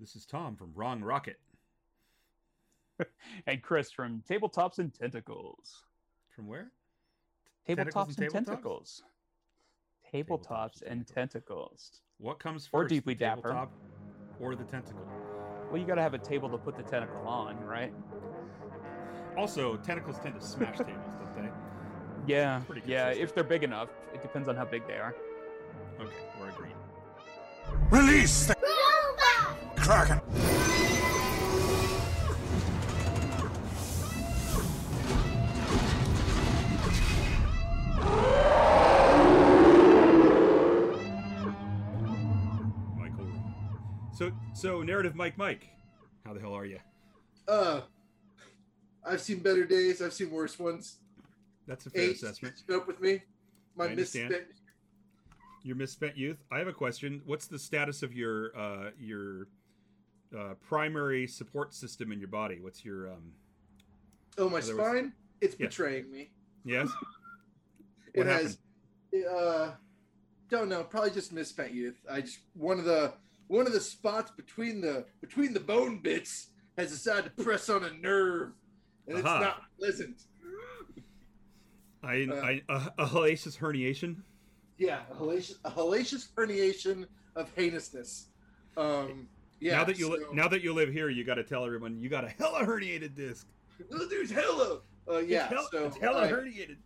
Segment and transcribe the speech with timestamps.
[0.00, 1.38] This is Tom from Wrong Rocket.
[3.46, 5.84] and Chris from Tabletops and Tentacles.
[6.34, 6.72] From where?
[7.68, 9.02] Tabletops and, and Tentacles.
[10.12, 12.00] Tabletops, tabletops and tentacles.
[12.16, 12.86] What comes first?
[12.86, 13.68] Or deeply dapper.
[14.40, 15.06] Or the tentacle?
[15.70, 17.92] Well, you got to have a table to put the tentacle on, right?
[19.36, 20.96] Also, tentacles tend to smash tables,
[21.34, 21.50] don't they?
[22.26, 23.08] Yeah, yeah.
[23.10, 25.14] If they're big enough, it depends on how big they are.
[26.00, 26.10] Okay,
[26.40, 26.72] we're agreed.
[27.90, 29.76] Release the robot!
[29.76, 30.20] Kraken!
[42.96, 43.26] Michael.
[44.12, 45.68] So, so narrative, Mike, Mike.
[46.24, 46.78] How the hell are you?
[47.48, 47.80] Uh,
[49.04, 50.02] I've seen better days.
[50.02, 50.98] I've seen worse ones.
[51.66, 52.54] That's a fair Eight, assessment.
[52.72, 53.22] Up with me,
[53.76, 54.44] my I misspent.
[55.62, 56.42] Your misspent youth.
[56.50, 57.20] I have a question.
[57.26, 59.48] What's the status of your uh, your
[60.36, 62.58] uh, primary support system in your body?
[62.60, 63.32] What's your um?
[64.38, 65.12] Oh, my Otherwise- spine.
[65.40, 66.30] It's betraying me.
[66.64, 66.88] Yes.
[68.12, 68.58] It What has.
[69.32, 69.70] Uh,
[70.48, 70.82] don't know.
[70.82, 71.94] Probably just misspent youth.
[72.10, 73.12] I just one of the
[73.46, 77.84] one of the spots between the between the bone bits has decided to press on
[77.84, 78.50] a nerve,
[79.06, 80.22] and it's not pleasant.
[82.02, 84.16] I, Uh, I a, a hellacious herniation.
[84.80, 88.28] Yeah, a hellacious, a hellacious herniation of heinousness.
[88.78, 89.28] Um,
[89.60, 89.76] yeah.
[89.76, 92.08] now that you li- now that you live here, you got to tell everyone you
[92.08, 93.46] got a hella herniated disc.
[93.90, 94.80] This dude's hella.
[95.06, 96.78] Uh, yeah, it's hella, so it's hella I, herniated.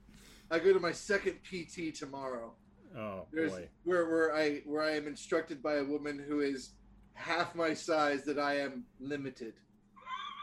[0.51, 2.53] I go to my second PT tomorrow.
[2.99, 3.69] Oh There's boy.
[3.85, 6.71] where where I where I am instructed by a woman who is
[7.13, 9.55] half my size that I am limited.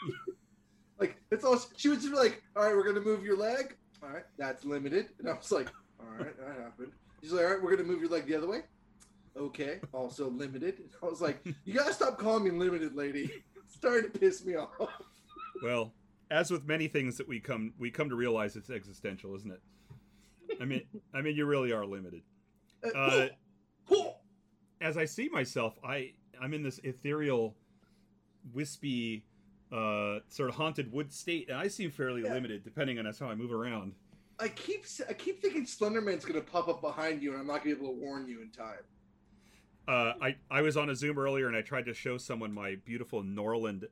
[1.02, 3.76] like it's all she was just like, all right, we're gonna move your leg.
[4.02, 5.10] All right, that's limited.
[5.20, 5.68] And I was like,
[6.00, 6.94] all right, that happened.
[7.22, 8.62] She's like, all right, we're gonna move your leg the other way.
[9.38, 10.80] Okay, also limited.
[10.80, 13.32] And I was like, you gotta stop calling me limited, lady.
[13.64, 14.70] It's starting to piss me off.
[15.64, 15.94] Well,
[16.32, 19.62] as with many things that we come we come to realize it's existential, isn't it?
[20.62, 20.82] I mean,
[21.14, 22.24] I mean, you really are limited.
[22.96, 23.28] Uh,
[24.82, 27.56] as I see myself, I I'm in this ethereal,
[28.54, 29.24] wispy,
[29.72, 32.34] uh, sort of haunted wood state, and I seem fairly Yeah.
[32.34, 33.94] limited depending on how I move around.
[34.42, 37.76] I keep I keep thinking Slenderman's gonna pop up behind you, and I'm not gonna
[37.76, 38.84] be able to warn you in time.
[39.88, 42.76] Uh, I I was on a Zoom earlier, and I tried to show someone my
[42.86, 43.84] beautiful Norlan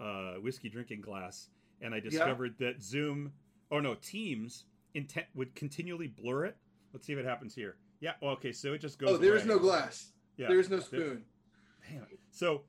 [0.00, 1.48] uh, whiskey drinking glass,
[1.80, 3.32] and I discovered that Zoom,
[3.70, 6.56] oh no, Teams intent would continually blur it.
[6.92, 7.76] Let's see if it happens here.
[8.00, 9.10] Yeah, well, okay, so it just goes.
[9.10, 9.54] Oh, there is away.
[9.54, 10.12] no glass.
[10.36, 11.24] Yeah, There is no there- spoon.
[11.88, 12.18] Damn it.
[12.30, 12.62] So,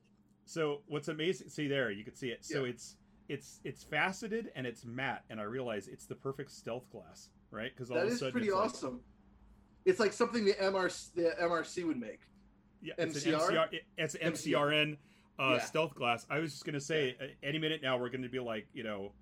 [0.46, 1.50] so what's amazing?
[1.50, 2.46] See there, you can see it.
[2.46, 2.72] So Yeah.
[2.72, 2.96] it's
[3.29, 7.71] it's it's faceted and it's matte, and I realize it's the perfect stealth glass, right?
[7.75, 9.01] Because all That of a is sudden pretty it's like- awesome.
[9.85, 12.21] It's like something the MRC the MRC would make.
[12.81, 13.49] yeah, it's an MCR?
[13.51, 13.79] MCR.
[13.97, 14.97] It's an MCRN
[15.39, 15.59] uh, Yeah.
[15.59, 16.25] stealth glass.
[16.29, 19.13] I was just gonna say, uh, any minute now we're gonna be like, you know,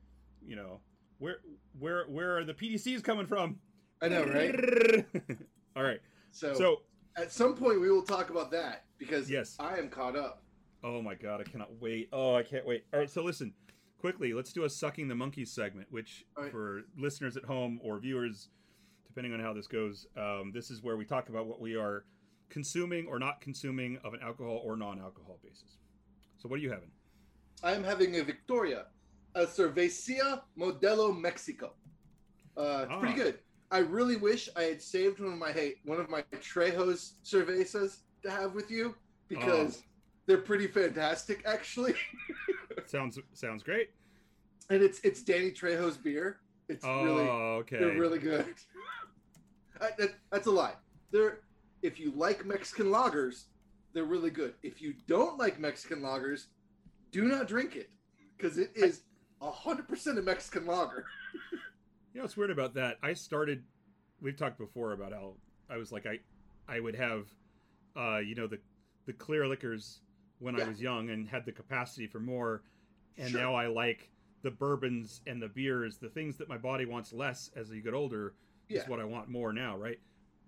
[0.45, 0.79] you know,
[1.19, 1.37] where
[1.79, 3.59] where where are the PDCs coming from?
[4.01, 5.05] I know, right?
[5.75, 5.99] all right.
[6.31, 6.81] So, So,
[7.15, 9.55] at some point we will talk about that because Yes.
[9.59, 10.43] I am caught up.
[10.83, 12.09] oh my god, I cannot wait.
[12.13, 12.85] Oh, I can't wait.
[12.93, 13.53] All right, so listen,
[14.03, 16.51] quickly, let's do a sucking the monkey segment, which right.
[16.51, 18.49] for listeners at home or viewers,
[19.07, 22.03] depending on how this goes, um, this is where we talk about what we are
[22.49, 25.77] consuming or not consuming of an alcohol or non-alcohol basis.
[26.37, 26.91] So, what are you having?
[27.63, 28.87] I am having a Victoria,
[29.35, 31.71] a Cervecería Modelo Mexico.
[32.57, 33.23] Uh, it's pretty Ah.
[33.23, 33.39] good.
[33.71, 37.99] I really wish I had saved one of my hey, one of my Trejos cervezas
[38.23, 38.95] to have with you
[39.29, 39.85] because Oh.
[40.25, 41.95] they're pretty fantastic actually.
[42.89, 43.89] Sounds sounds great.
[44.69, 46.39] and it's it's Danny Trejo's beer.
[46.69, 47.77] It's Oh, really okay.
[47.79, 48.45] they're really good.
[49.81, 50.73] I, that, that's a lie.
[51.11, 51.39] They're
[51.81, 53.45] if you like Mexican lagers,
[53.93, 54.53] they're really good.
[54.63, 56.45] If you don't like Mexican lagers,
[57.11, 57.89] do not drink it
[58.37, 59.01] because it is
[59.41, 61.05] hundred percent a Mexican lager.
[62.13, 62.97] You know what's weird about that?
[63.01, 63.63] I started.
[64.21, 65.33] We've talked before about how
[65.67, 66.19] I was like I,
[66.67, 67.25] I would have,
[67.97, 68.59] uh, you know the,
[69.07, 70.01] the clear liquors
[70.37, 72.61] when I was young and had the capacity for more,
[73.17, 73.41] and Sure.
[73.41, 74.09] now I like
[74.41, 77.93] the bourbons and the beers, the things that my body wants less as you get
[77.93, 78.35] older
[78.69, 79.99] is what I want more now, right?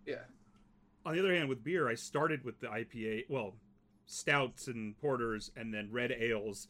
[0.05, 0.23] Yeah,
[1.05, 3.55] On the other hand, with beer, I started with the IPA, well,
[4.05, 6.67] stouts and porters, and then red ales,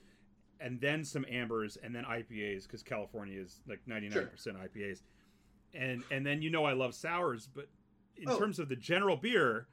[0.59, 5.01] and then some ambers, and then IPAs because California is like ninety nine percent IPAs,
[5.73, 7.67] and and then you know I love sours, but
[8.17, 8.37] in Oh.
[8.37, 9.67] terms of the general beer.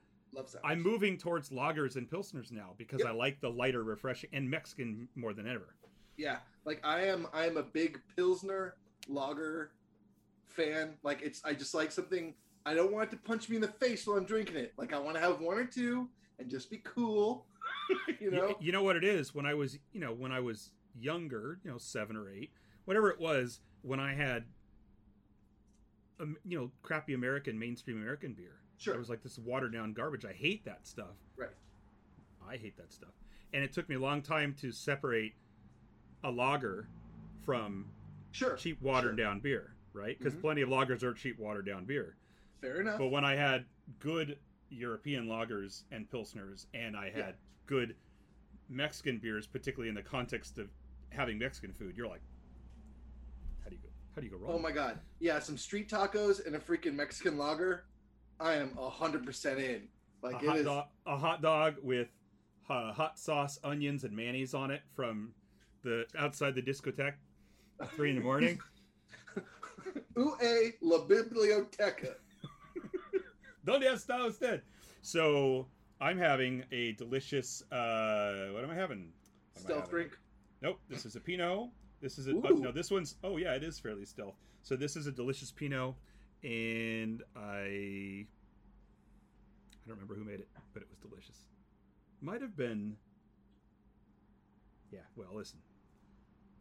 [0.64, 3.08] I'm moving towards lagers and pilsners now because Yep.
[3.08, 5.76] I like the lighter, refreshing, and Mexican more than ever.
[6.16, 7.26] Yeah, like I am.
[7.32, 8.74] I am a big pilsner
[9.08, 9.72] lager
[10.46, 10.94] fan.
[11.02, 11.42] Like it's.
[11.44, 12.34] I just like something.
[12.64, 14.72] I don't want it to punch me in the face while I'm drinking it.
[14.76, 17.46] Like I want to have one or two and just be cool.
[18.20, 19.34] you know, you know what it is.
[19.34, 22.52] When I was, you know, when I was younger, you know, seven or eight,
[22.84, 24.44] whatever it was, when I had,
[26.20, 28.56] um, you know, crappy American mainstream American beer.
[28.76, 28.94] Sure.
[28.94, 30.24] It was like this watered down garbage.
[30.24, 31.16] I hate that stuff.
[31.36, 31.50] Right.
[32.48, 33.12] I hate that stuff.
[33.54, 35.34] And it took me a long time to separate
[36.24, 36.88] a lager
[37.44, 37.90] from
[38.30, 39.24] sure cheap watered sure.
[39.24, 40.18] down beer, right?
[40.18, 40.40] Because Mhm.
[40.40, 42.16] plenty of lagers are cheap watered down beer.
[42.60, 42.98] Fair enough.
[42.98, 43.66] But when I had
[43.98, 44.38] good
[44.68, 47.40] European lagers and pilsners, and I had Yeah.
[47.66, 47.96] good
[48.68, 50.70] Mexican beers, particularly in the context of
[51.10, 52.22] having Mexican food, you're like,
[53.62, 53.88] how do you go?
[54.14, 54.52] How do you go wrong?
[54.54, 55.00] Oh my god.
[55.18, 57.84] Yeah, some street tacos and a freaking Mexican lager.
[58.40, 59.88] I am hundred percent in.
[60.22, 60.64] a Like it hot is.
[60.64, 62.08] dog, a hot dog with
[62.68, 65.34] uh, hot sauce, onions, and mayonnaise on it from
[65.82, 67.14] the outside the discotheque
[67.80, 68.58] at three in the morning.
[70.16, 72.14] Ue la biblioteca.
[73.64, 74.62] Donde está usted?
[75.02, 75.66] So
[76.00, 77.62] I'm having a delicious.
[77.70, 79.12] Uh, what am I having?
[79.52, 79.90] What am I Stealth having?
[79.90, 80.18] drink.
[80.60, 80.80] Nope.
[80.88, 81.70] This is a Pinot.
[82.00, 82.72] This is a oh, no.
[82.72, 84.34] This one's oh yeah, it is fairly stealth.
[84.62, 85.94] So this is a delicious Pinot,
[86.42, 88.26] and I
[89.84, 91.44] I don't remember who made it, but it was delicious.
[92.20, 92.96] Might have been.
[94.92, 95.00] Yeah.
[95.16, 95.58] Well, listen.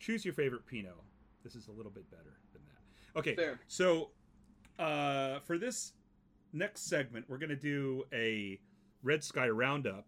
[0.02, 0.96] Choose your favorite Pinot.
[1.44, 3.20] This is a little bit better than that.
[3.20, 3.36] Okay.
[3.36, 3.60] Fair.
[3.68, 4.10] So,
[4.80, 5.94] uh, for this
[6.54, 8.60] next segment, we're going to do a
[9.04, 10.06] Red Sky Roundup,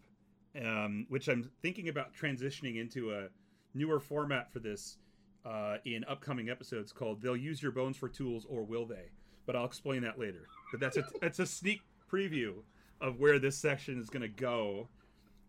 [0.60, 3.28] um, which I'm thinking about transitioning into a
[3.76, 4.98] newer format for this
[5.46, 9.12] uh, in upcoming episodes called "They'll Use Your Bones for Tools, or Will They?"
[9.46, 10.48] But I'll explain that later.
[10.72, 11.82] But that's a that's a sneak
[12.12, 12.56] preview
[13.00, 14.88] of where this section is going to go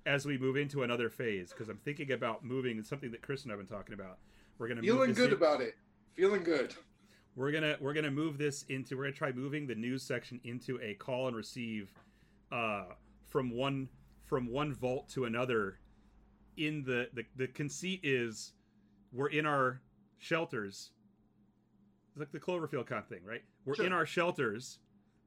[0.06, 1.50] as we move into another phase.
[1.50, 4.18] Because I'm thinking about moving something that Chris and I've been talking about.
[4.58, 5.74] We're going to Feeling good in- about it.
[6.14, 6.74] Feeling good.
[7.36, 10.78] we're gonna we're gonna move this into we're gonna try moving the news section into
[10.80, 11.90] a call and receive
[12.52, 12.84] uh
[13.28, 13.88] from one
[14.24, 15.80] from one vault to another
[16.56, 18.52] in the the, the conceit is
[19.12, 19.80] we're in our
[20.18, 20.92] shelters
[22.12, 23.86] it's like the cloverfield kind of thing right we're Sure.
[23.86, 24.78] in our shelters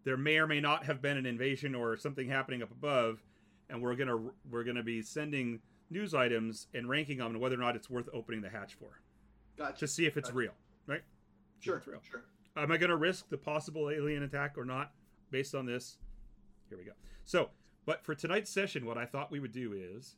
[0.05, 3.21] there may or may not have been an invasion or something happening up above
[3.69, 4.17] and we're gonna
[4.49, 5.59] we're gonna be sending
[5.89, 9.01] news items and ranking them and whether or not it's worth opening the hatch for
[9.57, 9.79] Gotcha.
[9.79, 10.37] to see if it's Gotcha.
[10.37, 10.53] real
[10.87, 11.01] right
[11.59, 11.77] sure.
[11.77, 11.99] it's real.
[12.09, 12.23] Sure.
[12.55, 14.91] Am I going to risk the possible alien attack or not
[15.31, 15.97] based on this?
[16.69, 16.93] Here we go.
[17.25, 17.49] So,
[17.85, 20.15] but for tonight's session, what I thought we would do is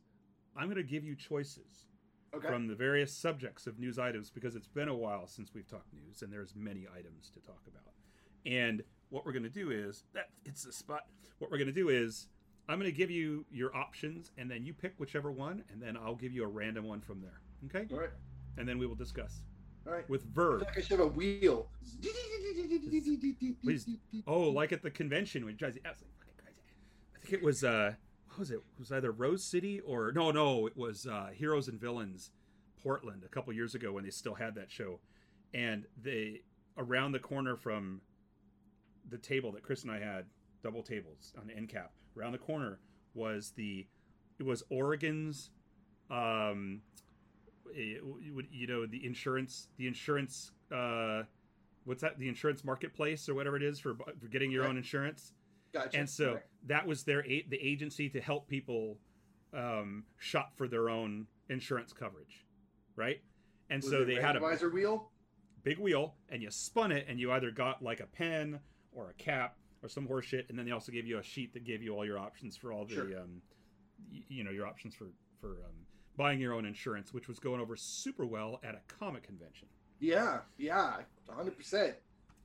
[0.56, 1.86] I'm going to give you choices
[2.32, 2.48] Okay.
[2.48, 5.92] from the various subjects of news items because it's been a while since we've talked
[5.92, 7.92] news and there's many items to talk about.
[8.46, 11.06] And what we're going to do is that it's the spot.
[11.40, 12.28] What we're going to do is
[12.68, 15.98] I'm going to give you your options and then you pick whichever one and then
[15.98, 17.42] I'll give you a random one from there.
[17.66, 17.92] Okay?
[17.92, 18.10] All right.
[18.58, 19.42] And then we will discuss
[19.88, 20.10] All right.
[20.10, 21.70] with I feel like I should have a wheel.
[23.64, 23.88] Please.
[24.28, 26.60] Oh, like at the convention when it drives you absolutely fucking crazy.
[27.16, 27.94] I think it was uh
[28.28, 28.56] what was it?
[28.56, 32.32] It was either Rose City or no, no, it was uh Heroes and Villains
[32.82, 35.00] Portland a couple years ago when they still had that show.
[35.54, 36.42] And they
[36.78, 38.02] around the corner from
[39.10, 40.26] the table that Chris and I had,
[40.64, 42.80] double tables on the end cap, around the corner
[43.14, 43.88] was the
[44.40, 45.50] it was Oregon's
[46.12, 46.82] um
[47.76, 51.24] you know the insurance the insurance uh
[51.86, 54.70] what's that the insurance marketplace or whatever it is for, for getting your Right.
[54.70, 55.34] own insurance
[55.74, 55.98] Gotcha.
[55.98, 56.44] and so Right.
[56.68, 58.98] that was their a- the agency to help people
[59.54, 62.46] um shop for their own insurance coverage
[62.96, 63.22] right
[63.70, 65.12] and Was so they had a visor wheel.
[65.64, 68.60] big wheel and you spun it and you either got like a pen
[68.92, 71.64] or a cap or some horseshit, and then they also gave you a sheet that
[71.64, 73.20] gave you all your options for all the Sure.
[73.20, 73.42] um
[74.28, 75.08] you know your options for
[75.40, 75.86] for um
[76.20, 79.70] buying your own insurance which was going over super well at a comic convention
[80.02, 80.40] Yeah.
[80.58, 80.98] Yeah.
[81.30, 81.96] Hundred percent.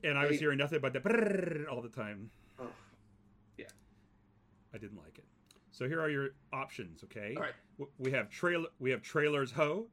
[0.04, 2.68] and i was hearing nothing but the brrrr all the time Oh.
[3.58, 3.66] Yeah.
[4.72, 5.24] I didn't like it
[5.72, 7.88] so here are your options okay All right.
[7.98, 9.88] We have trailer we have trailers ho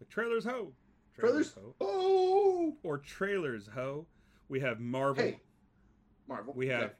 [0.00, 0.72] like trailers ho
[1.18, 1.52] Trailers.
[1.52, 2.74] ho Oh.
[2.82, 4.06] or trailers ho
[4.48, 5.40] we have marvel Hey.
[6.28, 6.54] Marvel.
[6.56, 6.92] We have Okay.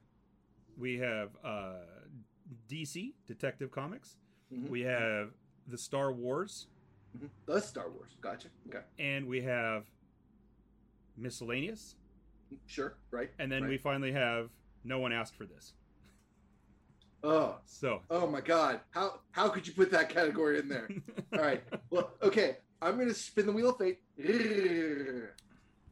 [0.77, 1.75] we have uh,
[2.69, 4.17] DC Detective Comics.
[4.53, 4.69] Mhm.
[4.69, 5.31] We have
[5.69, 6.67] the Star Wars,
[7.17, 7.29] Mhm.
[7.47, 8.17] The Star Wars.
[8.21, 8.49] Gotcha.
[8.69, 8.83] Okay.
[8.99, 9.85] and we have
[11.17, 11.97] miscellaneous,
[12.67, 12.97] Sure.
[13.11, 13.31] Right.
[13.39, 13.69] and then right.
[13.71, 14.51] we finally have
[14.85, 15.75] no one asked for this.
[17.25, 17.59] Oh.
[17.67, 18.81] So Oh my God!
[18.91, 20.89] How how could you put that category in there?
[21.35, 21.63] All right.
[21.91, 22.59] Well, okay.
[22.81, 24.01] I'm gonna spin the wheel of fate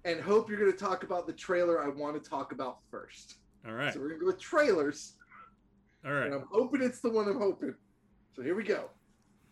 [0.04, 3.36] and hope you're gonna talk about the trailer I want to talk about first.
[3.66, 5.14] all right, So we're gonna go with trailers,
[6.04, 6.26] All right.
[6.26, 6.34] and.
[6.34, 7.74] I'm hoping it's the one I'm hoping.
[8.34, 8.90] So here we go.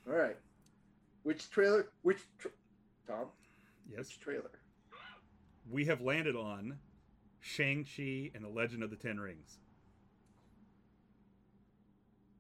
[0.09, 0.37] All right.
[1.23, 1.89] Which trailer?
[2.03, 2.51] Which tra-
[3.07, 3.27] Tom?
[3.89, 4.51] Yes, Which trailer?
[5.71, 6.79] we have landed on
[7.41, 9.59] Shang Chi and the Legend of the Ten Rings.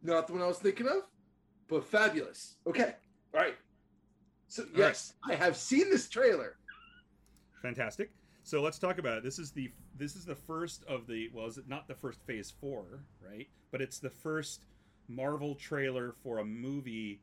[0.02, 1.02] Not the one I was thinking of.
[1.68, 2.56] but fabulous.
[2.66, 2.94] Okay,
[3.34, 3.56] all right.
[4.46, 5.34] So yes, right.
[5.38, 6.56] I have seen this trailer.
[7.60, 8.10] Fantastic.
[8.44, 9.24] So let's talk about it.
[9.24, 12.22] This is the this is the first of the well, is it not the first
[12.26, 13.46] Phase Four, right?
[13.70, 14.64] But it's the first
[15.08, 17.20] Marvel trailer for a movie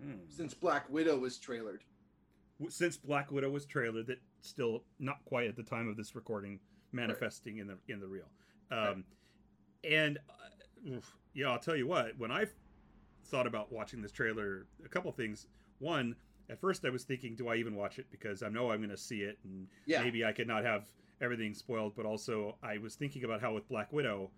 [0.00, 0.12] hmm.
[0.28, 1.80] since Black Widow was trailered.
[2.68, 6.58] Since Black Widow was trailered, that still not quite at the time of this recording
[6.92, 7.62] manifesting right.
[7.62, 8.30] in the in the real.
[8.70, 9.04] Um, right.
[9.92, 11.00] And uh,
[11.34, 12.18] yeah, I'll tell you what.
[12.18, 12.46] When I
[13.26, 15.46] thought about watching this trailer, a couple things.
[15.78, 16.16] One,
[16.48, 18.06] at first I was thinking, do I even watch it?
[18.10, 20.02] Because I know I'm going to see it, and yeah.
[20.02, 20.86] maybe I could not have
[21.20, 21.94] everything spoiled.
[21.96, 24.30] But also, I was thinking about how with Black Widow,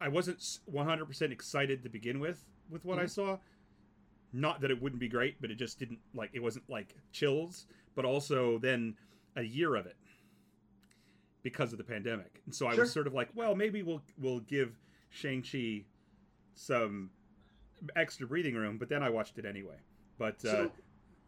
[0.00, 3.04] I wasn't 100% excited to begin with with what mm-hmm.
[3.04, 3.38] I saw.
[4.32, 7.66] Not that it wouldn't be great, but it just didn't like it wasn't like chills.
[7.94, 8.94] But also, then
[9.36, 9.96] a year of it
[11.42, 14.40] because of the pandemic, and so I was sort of like, well, maybe we'll we'll
[14.40, 14.78] give
[15.10, 15.84] Shang Chi
[16.54, 17.10] some
[17.96, 18.78] extra breathing room.
[18.78, 19.76] But then I watched it anyway.
[20.18, 20.68] But uh,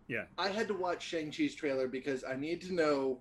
[0.08, 3.18] yeah, I had to watch Shang Chi's trailer because I need to know: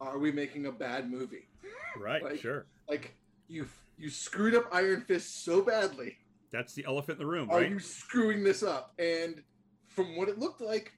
[0.00, 1.48] Are we making a bad movie?
[1.96, 2.22] Right.
[2.22, 2.66] like, sure.
[2.88, 3.14] Like
[3.48, 3.66] you,
[4.02, 6.16] you screwed up Iron Fist so badly.
[6.52, 7.70] That's the elephant in the room, Are right?
[7.70, 8.94] you screwing this up?
[8.98, 9.40] And
[9.86, 10.92] from what it looked like,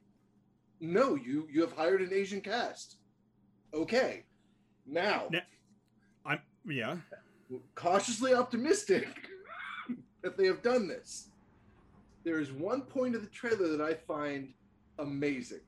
[0.81, 1.13] no.
[1.13, 2.97] You you have hired an Asian cast.
[3.75, 4.23] Okay.
[4.87, 5.39] Now, now
[6.25, 6.97] I'm yeah.
[7.75, 9.07] Cautiously optimistic
[10.23, 11.29] that they have done this.
[12.23, 14.51] There is one point of the trailer that I find
[14.97, 15.61] amazing.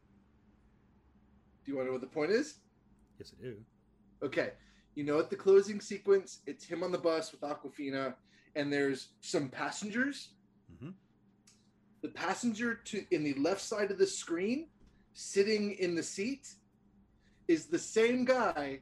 [1.63, 2.55] Do you want to know what the point is?
[3.19, 3.57] Yes, I do.
[4.23, 4.53] Okay.
[4.97, 8.15] You know, at the closing sequence, it's him on the bus with Awkwafina,
[8.55, 10.29] and there's some passengers.
[10.73, 10.89] Mm-hmm.
[12.01, 14.69] The passenger to in the left side of the screen,
[15.13, 16.47] sitting in the seat,
[17.47, 18.79] is the same guy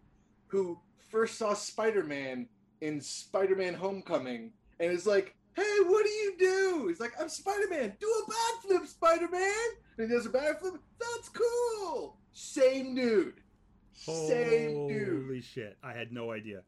[0.48, 0.80] who
[1.12, 2.48] first saw Spider-Man
[2.80, 6.88] in Spider-Man: Homecoming, and is like, hey, what do you do?
[6.88, 7.94] He's like, I'm Spider Man.
[8.00, 9.68] Do a backflip, Spider Man.
[9.98, 10.80] And he does a backflip.
[10.98, 12.16] That's cool.
[12.32, 13.42] Same dude.
[13.96, 15.26] Same dude.
[15.26, 15.78] Holy shit!
[15.84, 16.62] I had no idea.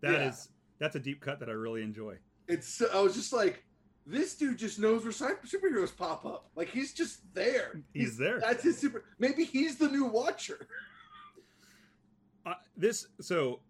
[0.00, 0.28] That yeah.
[0.28, 0.48] is
[0.78, 2.16] that's a deep cut that I really enjoy.
[2.48, 2.82] It's.
[2.92, 3.64] I was just like,
[4.06, 6.50] this dude just knows where superheroes pop up.
[6.56, 7.82] Like he's just there.
[7.92, 8.40] He's, he's there.
[8.40, 9.04] That's his super.
[9.18, 10.66] Maybe he's the new Watcher.
[12.44, 13.60] Uh, this so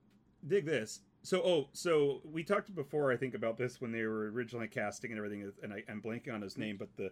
[0.48, 4.30] dig this so oh so we talked before i think about this when they were
[4.30, 7.10] originally casting and everything and I, am blanking on his name but the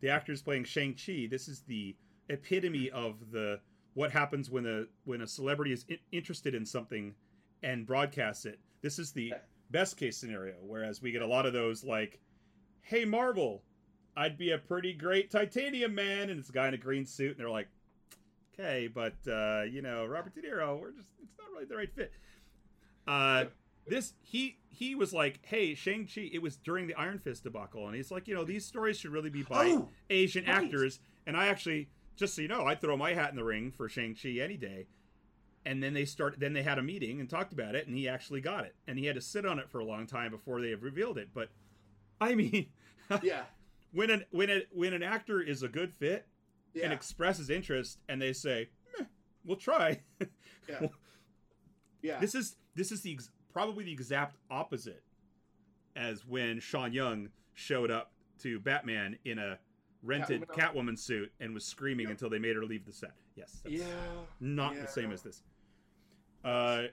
[0.00, 1.94] the actors playing shang-chi this is the
[2.28, 3.60] epitome of the
[3.94, 7.14] what happens when a when a celebrity is in, interested in something
[7.62, 9.32] and broadcasts it this is the
[9.70, 12.20] best case scenario whereas we get a lot of those like
[12.82, 13.62] hey marvel
[14.16, 17.32] i'd be a pretty great titanium man and it's a guy in a green suit
[17.32, 17.68] and they're like
[18.52, 21.94] okay but uh, you know robert de niro we're just it's not really the right
[21.94, 22.12] fit
[23.06, 23.44] uh,
[23.86, 27.86] this he he was like, "Hey, Shang Chi." It was during the Iron Fist debacle,
[27.86, 30.64] and he's like, "You know, these stories should really be by oh, Asian right.
[30.64, 31.88] actors." And I actually,
[32.22, 34.56] just so you know, I'd throw my hat in the ring for Shang Chi any
[34.56, 34.86] day.
[35.66, 36.38] And then they started.
[36.38, 38.76] Then they had a meeting and talked about it, and he actually got it.
[38.86, 41.18] And he had to sit on it for a long time before they have revealed
[41.18, 41.30] it.
[41.34, 41.48] But
[42.20, 42.66] I mean,
[43.22, 43.42] yeah,
[43.92, 46.26] when an when a when an actor is a good fit
[46.74, 46.84] yeah.
[46.84, 48.70] and expresses interest, and they say,
[49.44, 50.00] "We'll try,"
[50.68, 50.86] yeah,
[52.02, 53.18] yeah, this is this is the
[53.52, 55.02] probably the exact opposite
[55.94, 59.58] as when Sean Young showed up to Batman in a
[60.02, 63.12] rented Catwoman, Catwoman suit and was screaming until they made her leave the set.
[63.34, 63.84] Yes, yeah,
[64.40, 64.82] not yeah.
[64.82, 65.42] the same as this.
[66.44, 66.84] Uh,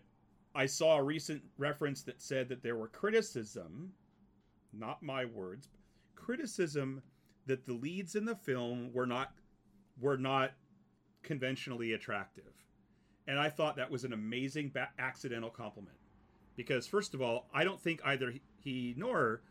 [0.56, 3.94] I saw a recent reference that said that there were criticism,
[4.74, 5.70] not my words,
[6.16, 7.02] criticism
[7.46, 9.34] that the leads in the film were not
[10.00, 10.52] were not
[11.24, 12.54] conventionally attractive.
[13.28, 15.98] And I thought that was an amazing ba- accidental compliment.
[16.56, 19.42] Because, first of all, I don't think either he nor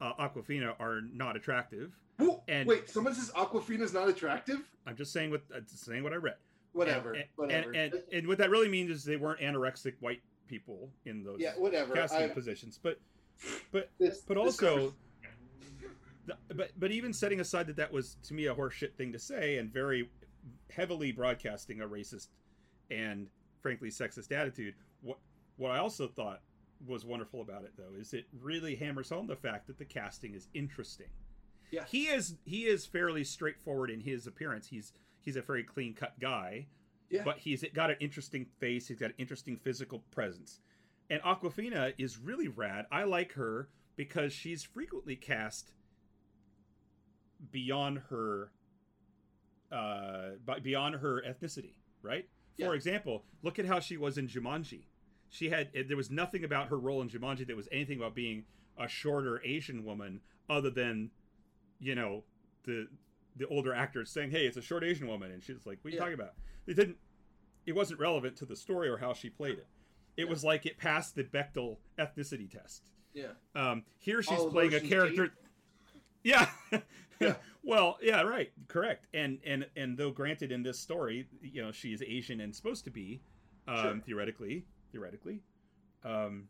[0.00, 1.92] uh, Awkwafina are not attractive.
[2.48, 4.60] And wait, someone says Awkwafina's not attractive?
[4.86, 6.36] I'm just saying what uh, saying what I read.
[6.72, 7.12] Whatever.
[7.12, 7.72] And, whatever.
[7.72, 11.38] And, and, and, what that really means is they weren't anorexic white people in those
[11.38, 11.94] yeah, whatever.
[11.94, 12.34] casting I've...
[12.34, 12.78] positions.
[12.82, 12.98] But
[13.72, 14.94] but this, but also
[16.26, 19.18] the, but but even setting aside that that was to me a horseshit thing to
[19.18, 20.10] say and very
[20.70, 22.28] heavily broadcasting a racist
[22.90, 23.28] and
[23.60, 24.74] frankly sexist attitude.
[25.02, 25.18] What
[25.56, 26.40] what I also thought
[26.86, 30.34] was wonderful about it though is it really hammers home the fact that the casting
[30.34, 31.08] is interesting.
[31.72, 31.84] Yeah.
[31.88, 34.68] He is he is fairly straightforward in his appearance.
[34.68, 36.66] He's he's a very clean cut guy.
[37.10, 37.22] Yeah.
[37.24, 40.60] But he's got an interesting face, he's got an interesting physical presence.
[41.10, 42.86] And Awkwafina is really rad.
[42.92, 45.72] I like her because she's frequently cast
[47.50, 48.52] beyond her
[49.70, 50.30] uh
[50.62, 52.28] beyond her ethnicity, right?
[52.58, 52.72] For yeah.
[52.72, 54.84] example, look at how she was in Jumanji.
[55.30, 58.44] she had there was nothing about her role in Jumanji that was anything about being
[58.78, 61.10] a shorter Asian woman other than
[61.82, 62.22] you know
[62.64, 62.86] the
[63.36, 65.90] the older actors saying, "Hey, it's a short Asian woman," and she's like, "What are
[65.90, 66.00] you Yeah.
[66.00, 66.34] talking about?"
[66.66, 66.96] It didn't.
[67.66, 69.66] It wasn't relevant to the story or how she played it.
[70.16, 70.30] It Yeah.
[70.30, 72.90] was like it passed the Bechdel ethnicity test.
[73.14, 73.32] Yeah.
[73.54, 75.32] Um, here she's All playing a character.
[76.24, 76.48] Yeah.
[77.20, 77.34] Yeah.
[77.62, 79.06] well, yeah, right, correct.
[79.14, 82.84] And and and though granted in this story, you know, she is Asian and supposed
[82.84, 83.20] to be,
[83.68, 84.00] um, Sure.
[84.06, 85.42] theoretically, theoretically,
[86.04, 86.48] um,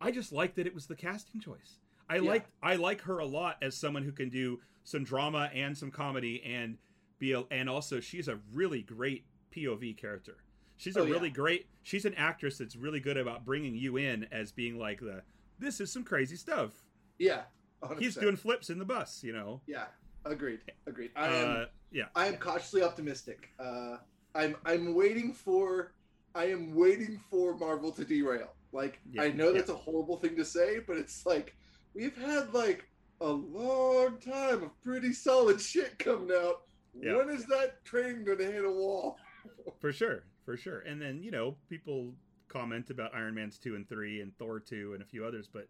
[0.00, 1.80] I just like that it was the casting choice.
[2.08, 2.22] I Yeah.
[2.30, 5.90] like I like her a lot as someone who can do some drama and some
[5.90, 6.76] comedy and
[7.18, 10.36] be a, and also she's a really great POV character.
[10.76, 11.12] She's a Oh, yeah.
[11.12, 11.66] really great.
[11.82, 15.22] She's an actress that's really good about bringing you in as being like the
[15.58, 16.72] this is some crazy stuff.
[17.18, 17.42] Yeah.
[17.82, 17.98] 100%.
[18.00, 19.60] He's doing flips in the bus, you know.
[19.66, 19.86] Yeah.
[20.24, 20.60] Agreed.
[20.86, 21.10] Agreed.
[21.14, 21.50] I am.
[21.50, 22.06] Uh, yeah.
[22.16, 23.50] I am cautiously optimistic.
[23.58, 23.98] Uh,
[24.34, 24.56] I'm.
[24.64, 25.92] I'm waiting for.
[26.34, 28.54] I am waiting for Marvel to derail.
[28.72, 29.58] Like Yeah, I know yeah.
[29.58, 31.54] that's a horrible thing to say, but it's like
[31.94, 32.88] we've had like
[33.20, 36.62] a long time of pretty solid shit coming out.
[37.00, 37.16] Yeah.
[37.16, 39.18] When is that train gonna hit a wall?
[39.80, 40.80] For sure, for sure.
[40.80, 42.12] And then you know people
[42.48, 45.68] comment about Iron Man's two and three and Thor two and a few others, but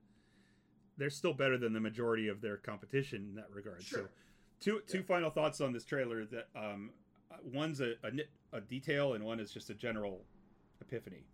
[0.96, 3.82] they're still better than the majority of their competition in that regard.
[3.82, 4.06] So,
[4.60, 5.04] two two Yeah.
[5.04, 6.24] final thoughts on this trailer.
[6.26, 6.90] That um,
[7.52, 10.20] one's a, a nit a detail and one is just a general
[10.80, 11.24] epiphany.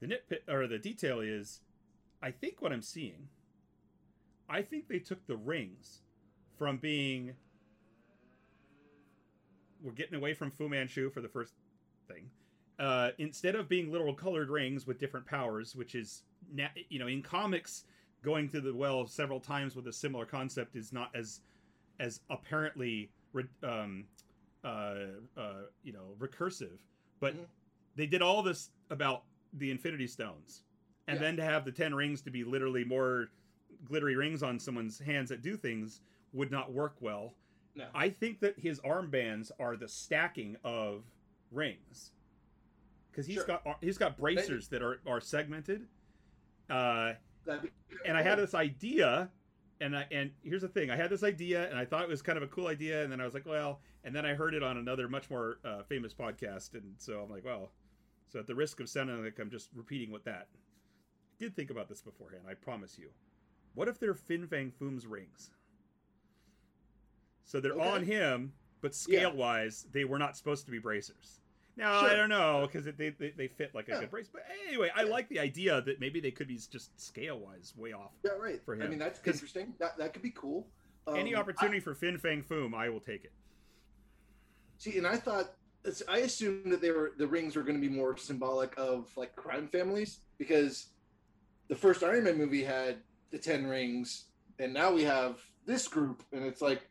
[0.00, 1.60] The nit or the detail is,
[2.22, 3.28] I think what I'm seeing.
[4.48, 6.02] I think they took the rings
[6.58, 7.34] from being.
[9.82, 11.54] We're getting away from Fu Manchu for the first
[12.08, 12.30] thing.
[12.78, 16.22] Uh, instead of being literal colored rings with different powers, which is
[16.52, 17.84] na- you know in comics,
[18.22, 21.40] going through the well several times with a similar concept is not as
[22.00, 24.04] as apparently re- um,
[24.64, 24.96] uh,
[25.36, 26.78] uh, you know recursive.
[27.20, 27.46] But Mhm.
[27.94, 29.24] they did all this about
[29.54, 30.64] the Infinity Stones,
[31.08, 31.22] and Yeah.
[31.22, 33.30] then to have the ten rings to be literally more
[33.84, 36.00] glittery rings on someone's hands that do things
[36.32, 37.34] would not work well.
[37.74, 37.86] No.
[37.94, 41.04] I think that his armbands are the stacking of
[41.50, 42.12] rings
[43.10, 43.44] because he's Sure.
[43.46, 45.86] got he's got bracers that are are segmented.
[46.70, 47.12] Uh,
[48.06, 49.30] and I had this idea,
[49.80, 52.22] and I and here's the thing: I had this idea, and I thought it was
[52.22, 54.54] kind of a cool idea, and then I was like, well, and then I heard
[54.54, 57.72] it on another much more uh, famous podcast, and so I'm like, well,
[58.28, 61.70] so at the risk of sounding like I'm just repeating what that I did think
[61.70, 63.10] about this beforehand, I promise you.
[63.76, 65.50] What if they're Fin Fang Foom's rings?
[67.44, 67.88] So they're Okay.
[67.90, 71.40] on him, but scale wise, they were not supposed to be bracers.
[71.76, 72.08] Now Sure.
[72.08, 74.00] I don't know because they, they they fit like a Yeah.
[74.00, 75.10] good brace, but anyway, I Yeah.
[75.10, 78.12] like the idea that maybe they could be just scale wise way off.
[78.24, 78.64] Yeah, right.
[78.64, 79.74] for him, I mean, that's interesting.
[79.78, 80.72] That that could be cool.
[81.08, 83.32] Any Um, opportunity for Fin Fang Foom, I will take it.
[84.78, 85.54] See, and I thought
[86.08, 89.36] I assumed that they were the rings were going to be more symbolic of like
[89.36, 90.94] crime families because
[91.68, 94.26] the first Iron Man movie had the ten rings,
[94.58, 96.88] and now we have this group, and it's like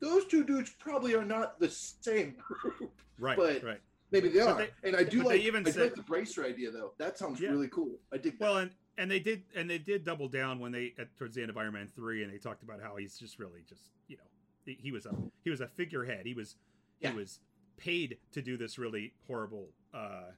[0.00, 2.92] those two dudes probably are not the same group.
[3.18, 3.80] Right, But- right.
[4.10, 6.42] Maybe they But are, they- and I do like even I said- like the bracer
[6.44, 6.94] idea though.
[6.96, 7.50] That sounds Yeah.
[7.50, 7.98] really cool.
[8.10, 8.38] I dig.
[8.38, 8.40] That.
[8.40, 11.42] Well, and and they did and they did double down when they at, towards the
[11.42, 14.16] end of Iron Man three, and they talked about how he's just really just you
[14.16, 14.22] know
[14.64, 15.14] he, he was a
[15.44, 16.24] he was a figurehead.
[16.24, 16.56] He was
[17.00, 17.10] Yeah.
[17.10, 17.40] he was
[17.76, 20.30] paid to do this really horrible uh,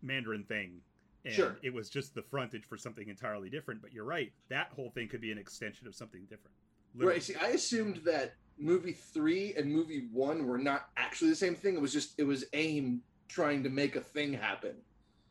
[0.00, 0.80] Mandarin thing.
[1.24, 1.58] And Sure.
[1.62, 3.82] it was just the frontage for something entirely different.
[3.82, 6.54] But you're right, that whole thing could be an extension of something different.
[6.94, 7.14] Literally.
[7.16, 7.22] Right.
[7.22, 11.74] See, I assumed that movie three and movie one were not actually the same thing.
[11.74, 14.76] It was just it was AIM trying to make a thing happen.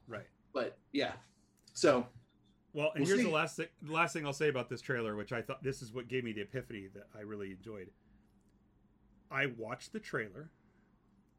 [0.07, 0.27] Right.
[0.53, 1.13] But yeah.
[1.73, 2.07] So
[2.73, 3.25] Well, and We'll here's see.
[3.25, 5.81] the last thing, the last thing I'll say about this trailer, which I thought this
[5.81, 7.91] is what gave me the epiphany that I really enjoyed.
[9.31, 10.51] I watched the trailer,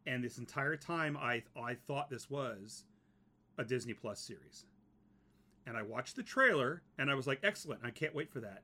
[0.07, 2.85] and this entire time I I thought this was
[3.59, 4.65] a Disney Plus series.
[5.67, 7.81] And I watched the trailer, and I was like, "Excellent!
[7.85, 8.63] I can't wait for that."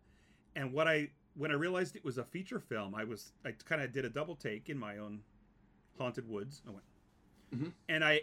[0.57, 3.83] And what I when I realized it was a feature film, I was I kind
[3.83, 5.21] of did a double take in my own
[5.99, 6.63] haunted woods.
[6.67, 6.85] I went,
[7.55, 7.73] Mhm.
[7.89, 8.23] and I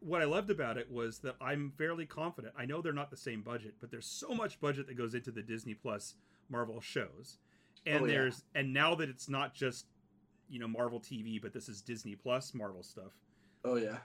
[0.00, 2.54] what I loved about it was that I'm fairly confident.
[2.56, 5.30] I know they're not the same budget, but there's so much budget that goes into
[5.30, 6.14] the Disney Plus
[6.48, 7.36] Marvel shows.
[7.84, 8.12] And Oh, yeah.
[8.12, 9.86] there's and now that it's not just
[10.48, 13.12] you know Marvel TV, but this is Disney Plus Marvel stuff.
[13.64, 13.98] oh yeah.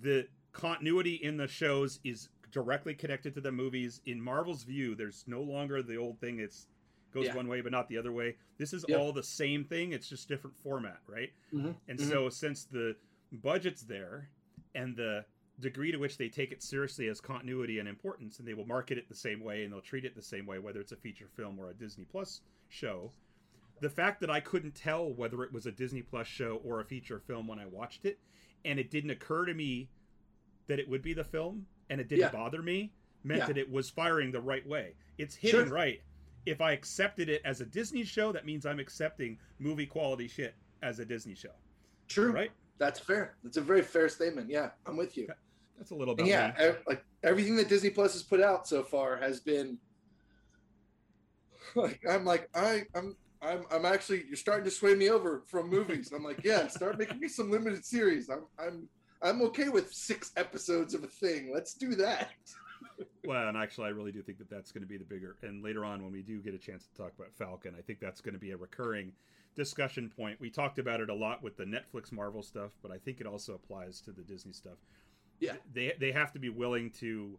[0.00, 4.00] The continuity in the shows is directly connected to the movies.
[4.06, 6.66] In Marvel's view, there's no longer the old thing it's
[7.12, 7.34] goes Yeah.
[7.36, 8.36] one way but not the other way.
[8.58, 8.98] This is Yep.
[8.98, 11.32] all the same thing, it's just different format, right?
[11.52, 11.76] Mhm.
[11.88, 12.08] And Mhm.
[12.08, 12.96] so, since the
[13.32, 14.30] budget's there
[14.74, 15.24] and the
[15.60, 18.98] degree to which they take it seriously as continuity and importance, and they will market
[18.98, 21.28] it the same way and they'll treat it the same way, whether it's a feature
[21.28, 23.12] film or a Disney Plus show.
[23.80, 26.84] The fact that I couldn't tell whether it was a Disney Plus show or a
[26.84, 28.18] feature film when I watched it,
[28.64, 29.88] and it didn't occur to me
[30.66, 32.30] that it would be the film and it didn't Yeah.
[32.32, 32.92] bother me
[33.24, 33.46] meant Yeah.
[33.46, 34.94] that it was firing the right way.
[35.18, 35.72] It's hitting Sure.
[35.74, 36.00] right.
[36.44, 40.54] If I accepted it as a Disney show, that means I'm accepting movie quality shit
[40.82, 41.54] as a Disney show,
[42.08, 42.30] True.
[42.32, 42.52] right?
[42.78, 43.36] That's fair.
[43.42, 44.48] That's a very fair statement.
[44.50, 45.28] Yeah, I'm with you.
[45.76, 46.26] That's a little bit.
[46.26, 49.78] yeah, ev- like everything that Disney Plus has put out so far has been
[51.74, 55.68] like I'm like I I'm I'm I'm actually you're starting to sway me over from
[55.68, 56.12] movies.
[56.12, 58.30] I'm like, yeah, start making me some limited series.
[58.30, 58.88] I'm I'm
[59.22, 61.50] I'm okay with six episodes of a thing.
[61.52, 62.30] Let's do that.
[63.26, 65.36] Well, and actually, I really do think that that's going to be the bigger.
[65.42, 67.98] And later on, when we do get a chance to talk about Falcon, I think
[67.98, 69.12] that's going to be a recurring
[69.56, 70.40] discussion point.
[70.40, 73.26] We talked about it a lot with the Netflix Marvel stuff, but I think it
[73.26, 74.78] also applies to the Disney stuff.
[75.40, 75.56] Yeah.
[75.74, 77.38] they they have to be willing to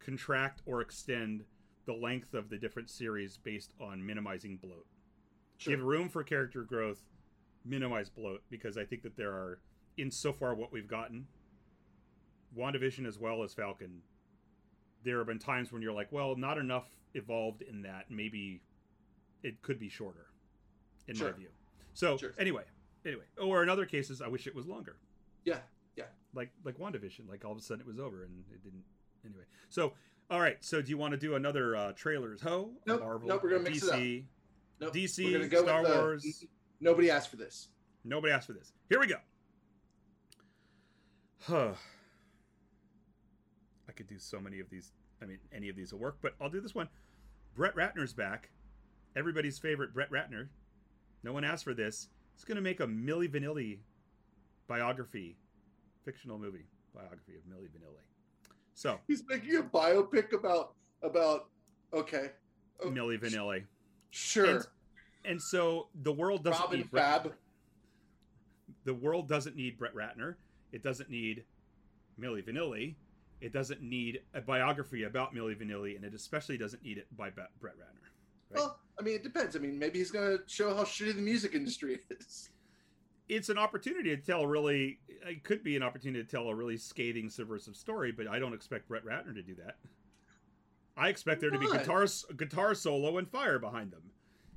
[0.00, 1.44] contract or extend
[1.86, 4.86] the length of the different series based on minimizing bloat.
[5.58, 7.02] Give room for character growth,
[7.64, 9.60] minimize bloat, because I think that there are,
[9.98, 11.26] in so far what we've gotten,
[12.56, 14.02] WandaVision as well as Falcon,
[15.04, 18.10] there have been times when you're like, well, not enough evolved in that.
[18.10, 18.62] Maybe
[19.42, 20.26] it could be shorter,
[21.06, 21.30] in Sure.
[21.32, 21.48] my view.
[21.94, 22.32] So Sure.
[22.38, 22.64] anyway,
[23.04, 24.96] anyway, or in other cases, I wish it was longer.
[25.44, 25.60] Yeah,
[25.96, 26.06] yeah.
[26.34, 28.84] Like like WandaVision, like all of a sudden it was over and it didn't.
[29.24, 29.94] Anyway, so
[30.30, 30.62] all right.
[30.62, 32.40] So do you want to do another uh, trailers?
[32.42, 33.98] Ho, Nope, Marvel, nope, we're gonna mix it up.
[33.98, 34.24] DC,
[34.80, 34.92] Nope.
[34.94, 36.44] DC, go Star the- Wars.
[36.80, 37.68] Nobody asked for this.
[38.04, 38.72] Nobody asked for this.
[38.88, 39.16] Here we go.
[41.42, 41.72] Huh.
[43.88, 44.92] I could do so many of these.
[45.22, 46.88] I mean, any of these will work, but I'll do this one.
[47.54, 48.50] Brett Ratner's back.
[49.16, 50.48] Everybody's favorite Brett Ratner.
[51.22, 52.08] No one asked for this.
[52.34, 53.78] It's going to make a Milli Vanilli
[54.68, 55.36] biography,
[56.04, 58.02] fictional movie biography of Milli Vanilli.
[58.74, 61.48] So, He's making a biopic about about
[61.92, 62.30] okay.
[62.82, 63.64] Oh, Milli Vanilli.
[64.10, 64.46] Sure.
[64.46, 64.66] And,
[65.24, 67.32] and so the world doesn't Robin need Brett, Fab.
[68.84, 70.36] the world doesn't need Brett Ratner.
[70.72, 71.44] It doesn't need
[72.20, 72.94] Milli Vanilli.
[73.40, 77.30] It doesn't need a biography about Milli Vanilli, and it especially doesn't need it by
[77.30, 78.08] Brett Ratner.
[78.50, 78.56] Right?
[78.56, 79.54] Well, I mean, it depends.
[79.54, 82.50] I mean, maybe he's gonna show how shitty the music industry is.
[83.28, 84.98] It's an opportunity to tell a really.
[85.08, 88.54] It could be an opportunity to tell a really scathing, subversive story, but I don't
[88.54, 89.76] expect Brett Ratner to do that.
[90.96, 94.10] I expect there to be guitar guitar solo and fire behind them.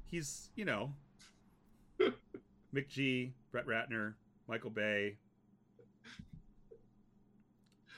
[0.06, 0.94] He's, you know,
[2.74, 4.16] McG, Brett Ratner,
[4.48, 5.18] Michael Bay.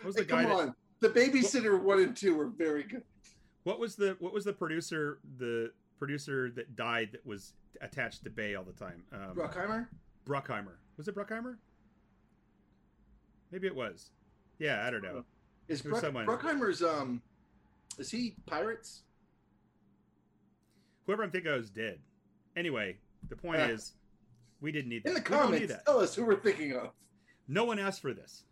[0.04, 0.76] What was Hey, the guy come that, on.
[1.00, 3.04] The babysitter one and two were very good.
[3.64, 8.30] What was the what was the producer the producer that died that was attached to
[8.30, 9.04] Bay all the time?
[9.14, 9.88] Um, Bruckheimer?
[10.28, 10.76] Bruckheimer.
[10.98, 11.56] Was it Bruckheimer?
[13.52, 14.10] Maybe it was.
[14.60, 15.24] Yeah, I don't know.
[15.70, 17.22] Is Who's Bruck, someone- Bruckheimer's um
[17.98, 19.04] is he pirates?
[21.06, 22.00] Whoever I'm thinking of is dead.
[22.56, 22.98] Anyway,
[23.30, 23.66] the point Ah.
[23.68, 23.94] is,
[24.62, 25.10] we didn't need that.
[25.10, 26.92] In the We comments, tell us who we're thinking of.
[27.48, 28.46] No one asked for this.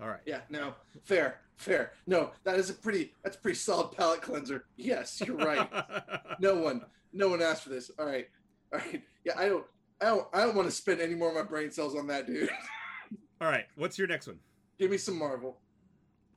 [0.00, 0.20] All right.
[0.26, 1.92] Yeah, no, fair, fair.
[2.06, 4.64] No, that is a pretty that's a pretty solid palate cleanser.
[4.76, 5.68] Yes, you're right.
[6.40, 6.82] no one,
[7.12, 7.90] no one asked for this.
[7.98, 8.28] All right,
[8.72, 9.02] all right.
[9.24, 9.64] Yeah, I don't,
[10.00, 12.26] I don't, I don't want to spend any more of my brain cells on that,
[12.26, 12.48] dude.
[13.40, 13.66] All right.
[13.76, 14.38] What's your next one?
[14.78, 15.58] Give me some Marvel.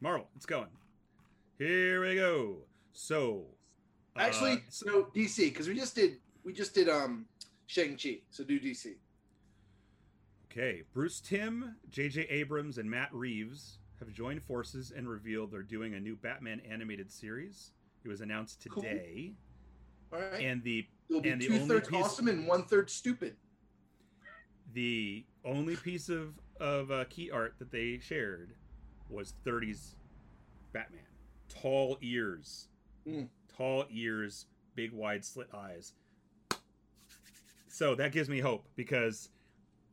[0.02, 0.28] Marvel.
[0.36, 0.68] It's going.
[1.58, 2.58] Here we go.
[2.94, 3.46] So,
[4.16, 7.26] uh, Actually, so- no DC because we just did we just did um
[7.68, 8.20] Shang Chi.
[8.30, 8.96] So do DC.
[10.52, 12.24] Okay, Bruce Timm, J.J.
[12.30, 17.10] Abrams, and Matt Reeves have joined forces and revealed they're doing a new Batman animated
[17.10, 17.72] series.
[18.04, 18.84] It was announced Cool.
[18.84, 19.34] today,
[20.12, 20.42] All right.
[20.42, 23.38] and the It'll be and the two only thirds piece- awesome and one third stupid.
[24.74, 28.54] the only piece of of uh, key art that they shared
[29.10, 29.96] was 30s
[30.74, 31.02] Batman.
[31.50, 32.68] Tall ears,
[33.08, 33.30] Mm.
[33.48, 35.94] tall ears, big wide slit eyes.
[37.68, 39.30] So that gives me hope because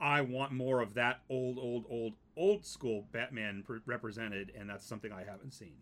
[0.01, 4.87] I want more of that old, old, old, old school Batman pre- represented, and that's
[4.87, 5.75] something I haven't seen.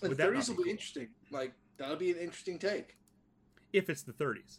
[0.00, 0.70] The Would that not thirties will be cool?
[0.72, 1.08] interesting.
[1.30, 2.96] Like that'll be an interesting take.
[3.72, 4.58] If it's the 30s,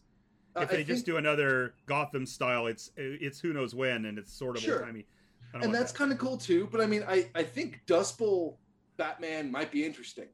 [0.55, 4.33] Uh, if they just do another Gotham style, it's it's who knows when, and it's
[4.33, 4.77] sort of Sure.
[4.79, 5.05] old timey.
[5.53, 6.67] and that's kind of cool too.
[6.71, 8.59] But I mean, I I think Dust Bowl
[8.97, 10.27] Batman might be interesting.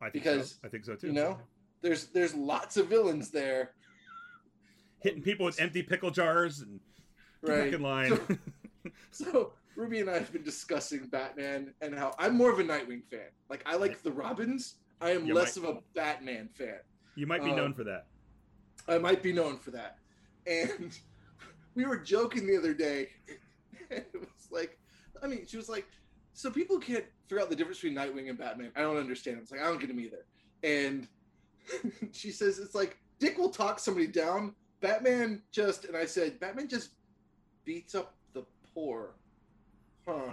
[0.00, 0.56] I think because, so.
[0.64, 1.08] I think so too.
[1.08, 1.38] You know,
[1.80, 3.72] there's there's lots of villains there,
[5.06, 6.80] hitting people with empty pickle jars and
[7.42, 7.72] right?
[7.72, 8.18] in line.
[9.10, 13.02] So Ruby and I have been discussing Batman and how I'm more of a Nightwing
[13.10, 13.28] fan.
[13.48, 14.74] Like I like the Robins.
[15.00, 16.78] I am You less of a Batman fan.
[17.14, 18.06] you might be Um, known for that.
[18.88, 19.98] I might be known for that.
[20.46, 20.96] And
[21.74, 23.08] we were joking the other day.
[23.90, 24.76] It was like,
[25.22, 25.86] I mean, she was like,
[26.32, 28.72] so people can't figure out the difference between Nightwing and Batman.
[28.76, 29.36] I don't understand.
[29.36, 30.26] I was like, I don't get them either.
[30.64, 31.06] And
[32.12, 34.54] she says, it's like, Dick will talk somebody down.
[34.80, 36.90] Batman just, and I said, Batman just
[37.64, 39.14] beats up the poor.
[40.06, 40.32] Huh.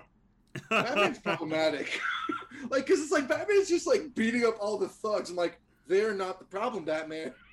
[0.69, 1.99] Batman's problematic.
[2.69, 5.29] like, because it's like Batman's just like beating up all the thugs.
[5.29, 7.33] I'm like, they're not the problem, Batman.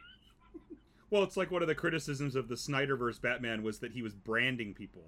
[1.10, 4.14] Well, it's like one of the criticisms of the Snyderverse Batman was that he was
[4.14, 5.02] branding people,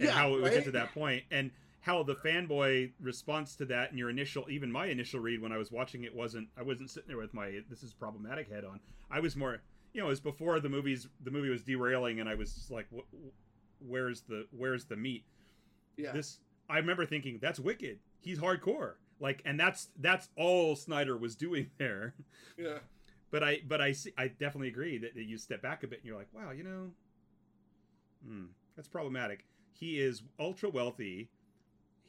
[0.00, 0.52] and Yeah, how it would right?
[0.54, 4.72] get to that point, and how the fanboy response to that, and your initial, even
[4.72, 7.60] my initial read when I was watching it wasn't, I wasn't sitting there with my
[7.70, 8.80] this is problematic head on.
[9.12, 9.60] I was more,
[9.92, 12.70] you know, it was before the movies, the movie was derailing, and I was just
[12.70, 12.86] like,
[13.86, 15.24] where's the, where's the meat?
[15.96, 16.12] Yeah.
[16.12, 17.98] This, I remember thinking that's wicked.
[18.20, 22.14] He's hardcore, like, and that's that's all Snyder was doing there
[22.56, 22.78] yeah.
[23.30, 26.00] but I but I see I definitely agree that, that you step back a bit
[26.00, 26.90] and you're like, wow, you know,
[28.26, 28.46] hmm,
[28.76, 29.44] that's problematic.
[29.72, 31.30] He is ultra wealthy.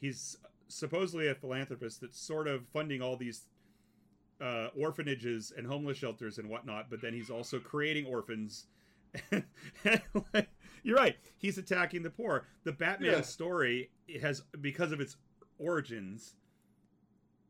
[0.00, 0.36] He's
[0.68, 3.46] supposedly a philanthropist that's sort of funding all these
[4.40, 8.66] uh, orphanages and homeless shelters and whatnot, but then he's also creating orphans.
[10.82, 11.16] You're right.
[11.36, 12.46] He's attacking the poor.
[12.64, 13.20] The Batman Yeah.
[13.20, 15.16] story has because of its
[15.58, 16.34] origins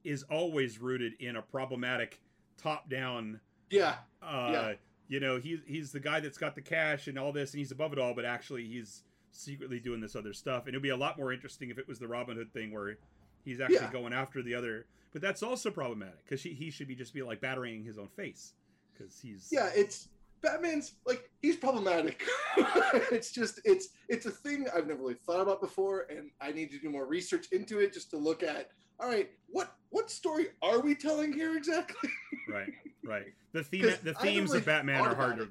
[0.05, 2.20] is always rooted in a problematic
[2.57, 3.96] top-down Yeah.
[4.22, 4.72] uh Yeah.
[5.09, 7.70] you know he's he's the guy that's got the cash and all this and he's
[7.70, 10.96] above it all but actually he's secretly doing this other stuff and it'd be a
[10.96, 12.98] lot more interesting if it was the robin hood thing where
[13.44, 13.92] he's actually Yeah.
[13.92, 17.22] going after the other but that's also problematic because he, he should be just be
[17.22, 18.55] like battering his own face
[18.92, 20.09] because he's Yeah, it's
[20.42, 22.22] Batman's like he's problematic.
[23.11, 26.70] it's just it's it's a thing I've never really thought about before, and I need
[26.70, 28.68] to do more research into it just to look at.
[28.98, 32.11] All right, what what story are we telling here exactly?
[32.48, 32.68] right
[33.05, 35.48] right the theme the themes never of batman are harder it.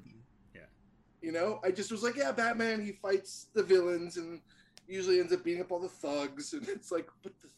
[1.22, 2.82] You know, I just was like, yeah, Batman.
[2.82, 4.40] He fights the villains and
[4.86, 7.48] usually ends up beating up all the thugs, and it's like, but the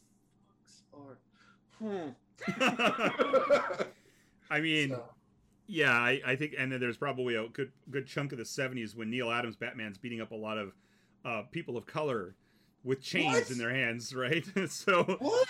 [1.78, 2.08] Hmm.
[4.50, 5.04] i mean So,
[5.66, 8.94] Yeah, I, I think, and then there's probably a good good chunk of the '70s
[8.96, 10.72] when Neal Adams Batman's beating up a lot of
[11.24, 12.34] uh, people of color
[12.84, 13.50] with chains What?
[13.50, 14.44] in their hands, right?
[14.68, 15.48] so what?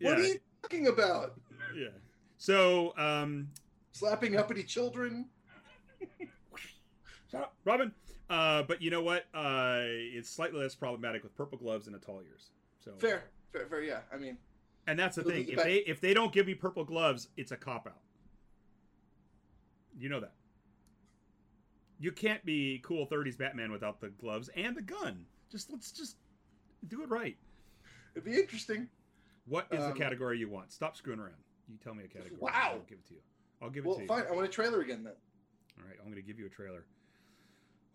[0.00, 1.34] yeah, What are you talking about?
[1.76, 1.88] yeah.
[2.36, 3.48] So um,
[3.92, 5.26] Slapping uppity children?
[7.28, 7.92] stop, Robin.
[8.28, 9.24] Uh, but you know what?
[9.34, 12.50] Uh, it's slightly less problematic with purple gloves and a tall ears.
[12.84, 13.82] So Fair, fair, fair.
[13.82, 14.36] Yeah, I mean,
[14.86, 15.48] and that's the Look thing.
[15.48, 15.64] If back.
[15.64, 17.98] they if they don't give me purple gloves, it's a cop out.
[19.98, 20.32] You know that.
[22.00, 25.24] You can't be cool 30s Batman without the gloves and the gun.
[25.50, 26.16] Just let's just
[26.88, 27.36] do it right.
[28.14, 28.88] it'd be interesting.
[29.46, 30.72] What is Um, the category you want?
[30.72, 31.34] Stop screwing around.
[31.68, 32.38] You tell me a category.
[32.40, 32.50] Wow.
[32.74, 33.20] I'll give it to you.
[33.62, 34.08] I'll give it Well, to you.
[34.08, 34.24] fine.
[34.28, 35.12] I want a trailer again then.
[35.78, 36.84] All right, I'm going to give you a trailer.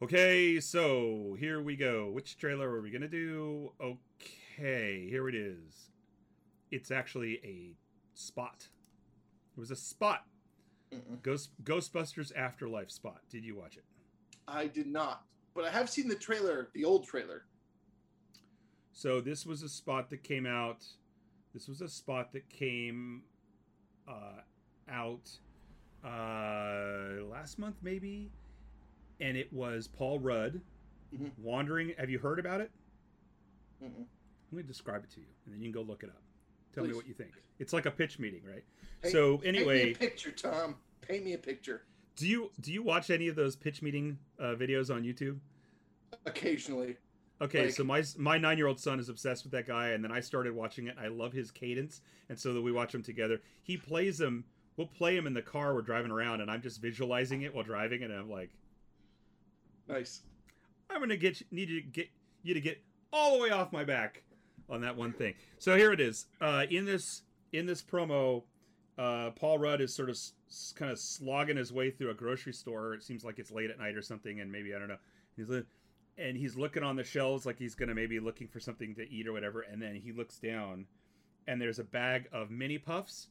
[0.01, 2.09] Okay, so here we go.
[2.09, 3.71] Which trailer are we going to do?
[3.81, 5.89] Okay, here it is.
[6.71, 7.75] It's actually a
[8.13, 8.67] spot.
[9.55, 10.25] It was a spot.
[10.93, 11.21] Mm-mm.
[11.21, 13.21] Ghost Ghostbusters Afterlife spot.
[13.29, 13.83] Did you watch it?
[14.47, 17.43] I did not, but I have seen the trailer, the old trailer.
[18.93, 20.85] So this was a spot that came out.
[21.53, 23.23] This was a spot that came
[24.07, 24.41] uh,
[24.89, 25.29] out
[26.03, 28.31] uh, last month, maybe,
[29.19, 30.61] and it was Paul Rudd
[31.13, 31.31] Mhm.
[31.37, 31.93] wandering.
[31.97, 32.71] Have you heard about it?
[33.83, 34.05] Mm-mm.
[34.51, 36.21] Let me describe it to you, and then you can go look it up.
[36.73, 37.31] Tell me what you think.
[37.59, 38.63] It's like a pitch meeting, right?
[39.01, 40.75] Paint- so Paint me anyway, a picture, Tom.
[41.01, 41.83] Paint me a picture.
[42.15, 45.39] do you do you watch any of those pitch meeting uh, videos on YouTube?
[46.25, 46.97] Occasionally,
[47.41, 50.03] Okay, Like- so my my nine year old son is obsessed with that guy, and
[50.03, 50.95] then I started watching it.
[50.99, 53.41] I love his cadence, and so that we watch him together.
[53.63, 54.43] He plays him.
[54.75, 55.73] We'll play him in the car.
[55.73, 58.49] We're driving around, and I'm just visualizing it while driving, and I'm like,
[59.87, 60.21] nice.
[60.89, 62.09] I'm gonna get you, need you to get
[62.43, 62.81] you to get
[63.13, 64.23] all the way off my back
[64.69, 65.33] on that one thing.
[65.57, 66.27] So here it is.
[66.41, 68.43] Uh, in this in this promo,
[68.97, 72.53] uh, Paul Rudd is sort of s- kind of slogging his way through a grocery
[72.53, 72.93] store.
[72.93, 74.97] It seems like it's late at night or something, and maybe I don't know.
[75.35, 75.63] He's li-
[76.17, 79.27] and he's looking on the shelves like he's gonna maybe looking for something to eat
[79.27, 80.85] or whatever, and then he looks down,
[81.47, 83.29] and there's a bag of mini puffs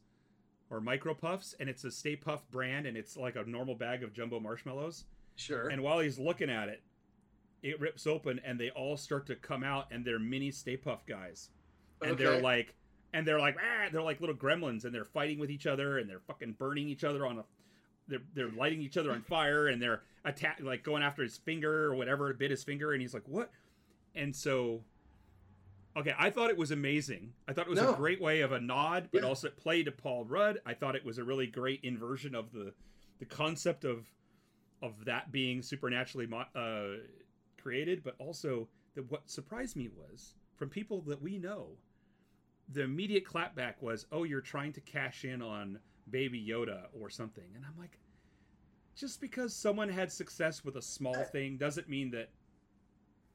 [0.71, 4.03] or micro puffs, and it's a Stay Puft brand, and it's like a normal bag
[4.03, 5.05] of jumbo marshmallows.
[5.35, 5.69] Sure.
[5.69, 6.81] And while he's looking at it,
[7.63, 11.05] it rips open and they all start to come out and they're mini Stay Puft
[11.07, 11.49] guys.
[12.01, 12.73] And they're like
[13.13, 16.09] and they're like ah, they're like little gremlins and they're fighting with each other and
[16.09, 17.43] they're fucking burning each other on a
[18.07, 21.85] they're they're lighting each other on fire and they're attack like going after his finger
[21.85, 23.51] or whatever bit his finger and he's like what
[24.15, 24.81] and so
[25.95, 27.93] okay i thought it was amazing i thought it was No.
[27.93, 29.27] a great way of a nod but Yeah.
[29.29, 32.51] also it played to paul rudd i thought it was a really great inversion of
[32.51, 32.73] the
[33.19, 34.05] the concept of
[34.81, 37.01] of that being supernaturally mo- uh,
[37.63, 41.67] created but also that what surprised me was from people that we know
[42.73, 47.43] the immediate clapback was oh you're trying to cash in on baby yoda or something
[47.55, 47.99] and i'm like
[48.95, 52.29] just because someone had success with a small thing doesn't mean that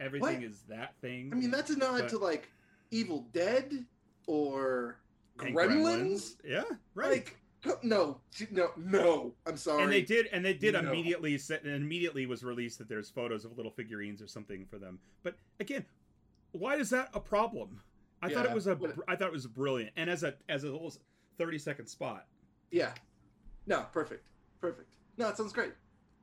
[0.00, 0.44] everything What?
[0.44, 2.50] is that thing I mean, that's a nod But- to like
[2.90, 3.84] Evil Dead.
[4.26, 4.98] or
[5.40, 6.36] And Gremlins.
[6.44, 6.62] Yeah,
[6.94, 7.10] right.
[7.12, 7.36] Like
[7.82, 9.34] no, no, no.
[9.46, 9.82] I'm sorry.
[9.82, 10.80] and they did, and they did No.
[10.80, 14.78] immediately set, and immediately was released that there's photos of little figurines or something for
[14.78, 14.98] them.
[15.22, 15.84] But again,
[16.52, 17.80] why is that a problem?
[18.22, 20.66] I thought it was a, I thought it was brilliant, and as a as a
[20.70, 20.92] little
[21.38, 22.26] thirty second spot,
[22.70, 22.92] Yeah.
[23.66, 24.26] No, perfect,
[24.60, 24.94] perfect.
[25.16, 25.72] No, it sounds great.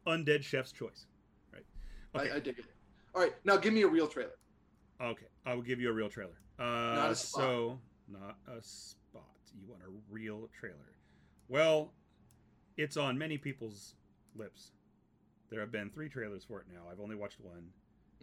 [0.08, 1.06] undead chef's choice.
[1.54, 1.66] Right.
[2.16, 2.32] Okay.
[2.32, 2.66] I, I dig it.
[3.16, 4.38] All right, now give me a real trailer.
[5.02, 6.40] Okay, I will give you a real trailer.
[6.60, 6.64] Uh,
[6.96, 7.42] Not a spot.
[7.42, 9.24] So, not a spot.
[9.60, 10.76] You want a real trailer?
[11.52, 11.92] Well,
[12.78, 13.96] it's on many people's
[14.38, 14.72] lips.
[15.50, 16.84] There have been three trailers for it now.
[16.90, 17.66] I've only watched one.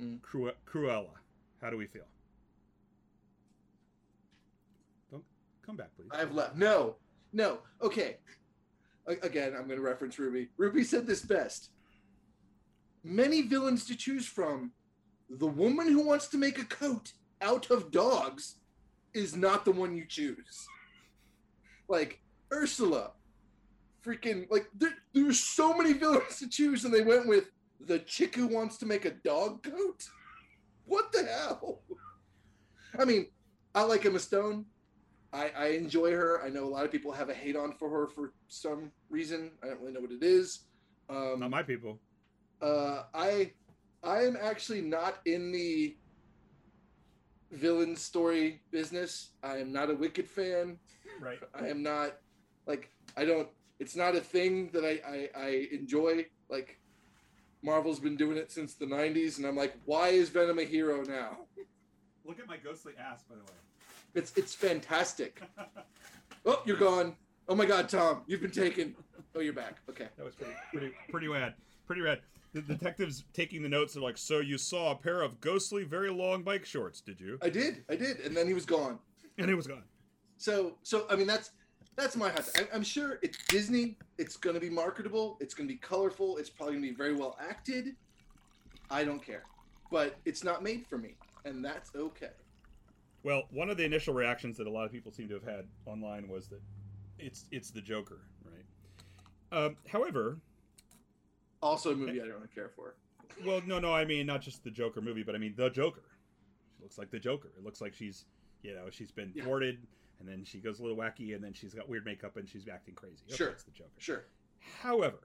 [0.00, 0.22] Mm.
[0.22, 1.10] Cru- Cruella.
[1.60, 2.06] How do we feel?
[5.10, 5.24] Don't
[5.64, 6.08] come back, please.
[6.10, 6.56] I have left.
[6.56, 6.94] No,
[7.34, 7.58] no.
[7.82, 8.16] Okay.
[9.06, 10.48] A- Again, I'm going to reference Ruby.
[10.56, 11.68] Ruby said this best.
[13.04, 14.72] Many villains to choose from.
[15.28, 17.12] The woman who wants to make a coat
[17.42, 18.54] out of dogs
[19.12, 20.66] is not the one you choose.
[21.88, 23.10] Like Ursula,
[24.04, 27.44] freaking like there, there's so many villains to choose, and they went with
[27.80, 30.04] the chick who wants to make a dog coat.
[30.86, 31.82] What the hell?
[32.98, 33.26] I mean,
[33.74, 34.64] I like Emma Stone.
[35.32, 36.42] I, I enjoy her.
[36.42, 39.50] I know a lot of people have a hate on for her for some reason.
[39.62, 40.60] I don't really know what it is.
[41.10, 42.00] Um, Not my people.
[42.62, 43.52] uh, I
[44.02, 45.96] I am actually not in the
[47.52, 49.30] villain story business.
[49.42, 50.78] I am not a Wicked fan.
[51.20, 51.38] Right.
[51.54, 52.16] I am not
[52.66, 53.48] like I don't.
[53.78, 56.26] It's not a thing that I I, I enjoy.
[56.48, 56.78] Like
[57.62, 61.02] Marvel's been doing it since the '90s, and I'm like, why is Venom a hero
[61.04, 61.38] now?
[62.24, 63.58] Look at my ghostly ass, by the way.
[64.14, 65.42] It's it's fantastic.
[66.46, 67.14] Oh, you're gone.
[67.48, 68.94] Oh my God, Tom, you've been taken.
[69.34, 69.78] Oh, you're back.
[69.90, 70.06] Okay.
[70.16, 71.54] That was pretty, pretty, pretty rad.
[71.86, 72.20] Pretty rad.
[72.54, 76.10] The detectives taking the notes are like, so you saw a pair of ghostly, very
[76.10, 77.38] long bike shorts, did you?
[77.42, 78.98] I did, I did, and then he was gone.
[79.36, 79.82] And he was gone.
[80.38, 81.50] So, so I mean, that's
[81.98, 82.48] that's my hot.
[82.56, 83.96] I, I'm sure it's Disney.
[84.16, 85.36] It's going to be marketable.
[85.40, 86.36] It's going to be colorful.
[86.38, 87.96] It's probably going to be very well acted.
[88.90, 89.42] I don't care,
[89.90, 92.30] but it's not made for me, and that's okay.
[93.24, 95.66] Well, one of the initial reactions that a lot of people seem to have had
[95.84, 96.60] online was that
[97.18, 99.58] it's it's the Joker, right?
[99.64, 100.38] Um, however,
[101.62, 102.94] Also, a movie I don't care for.
[103.44, 106.04] well, no, no, I mean not just the Joker movie, but I mean the Joker.
[106.76, 107.48] She looks like the Joker.
[107.58, 108.24] It looks like she's,
[108.62, 109.44] you know, she's been Yeah.
[110.20, 112.66] And then she goes a little wacky, and then she's got weird makeup, and she's
[112.68, 113.22] acting crazy.
[113.28, 113.48] Okay, Sure.
[113.50, 113.90] it's the Joker.
[113.98, 114.24] Sure.
[114.80, 115.20] However,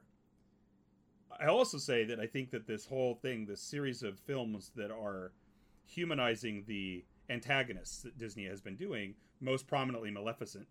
[1.39, 4.91] I also say that I think that this whole thing, this series of films that
[4.91, 5.31] are
[5.85, 10.67] humanizing the antagonists that Disney has been doing, most prominently Maleficent,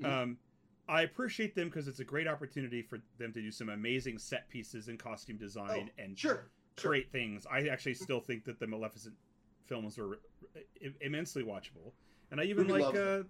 [0.00, 0.04] Mhm.
[0.06, 0.38] um,
[0.86, 4.48] I appreciate them because it's a great opportunity for them to do some amazing set
[4.50, 6.50] pieces and costume design Oh, and Sure.
[6.76, 6.90] Sure.
[6.90, 7.46] great things.
[7.46, 9.16] I actually still think that the Maleficent
[9.64, 10.16] films are
[10.54, 11.94] i- immensely watchable,
[12.30, 13.22] and I even like, uh,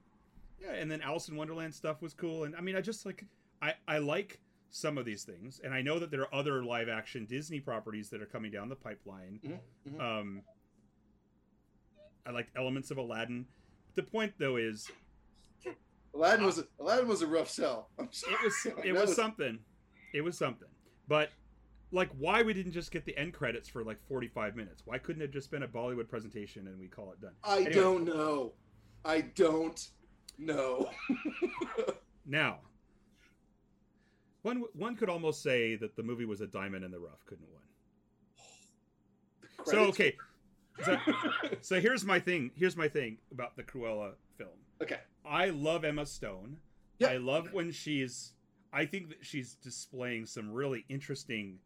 [0.64, 0.72] yeah.
[0.74, 3.24] And then Alice in Wonderland stuff was cool, and I mean, I just like,
[3.62, 6.88] I I like some of these things, and I know that there are other live
[6.88, 9.40] action Disney properties that are coming down the pipeline.
[9.44, 9.58] Mhm,
[9.92, 10.00] mhm.
[10.00, 10.42] Um,
[12.26, 13.46] I liked elements of Aladdin.
[13.94, 14.90] The point though is,
[16.14, 17.90] Aladdin was a, Aladdin was a rough sell.
[17.98, 18.08] It
[18.42, 19.58] was it that was something,
[20.12, 20.68] it was something,
[21.08, 21.30] but.
[21.92, 24.82] Like, why we didn't just get the end credits for like 45 minutes?
[24.84, 27.34] Why couldn't it just been a Bollywood presentation and we call it done?
[27.44, 27.72] I Anyway.
[27.72, 28.54] don't know.
[29.04, 29.78] I don't
[30.38, 30.90] know.
[32.26, 32.60] Now,
[34.40, 37.46] one one could almost say that the movie was a diamond in the rough, couldn't
[37.52, 37.62] one?
[39.66, 40.16] So okay,
[40.84, 40.96] so,
[41.60, 42.50] so here's my thing.
[42.54, 44.50] Here's my thing about the Cruella film.
[44.82, 45.00] okay.
[45.24, 46.56] I love Emma Stone.
[46.98, 47.08] Yeah.
[47.08, 48.32] I love when she's.
[48.72, 51.58] I think that she's displaying some really interesting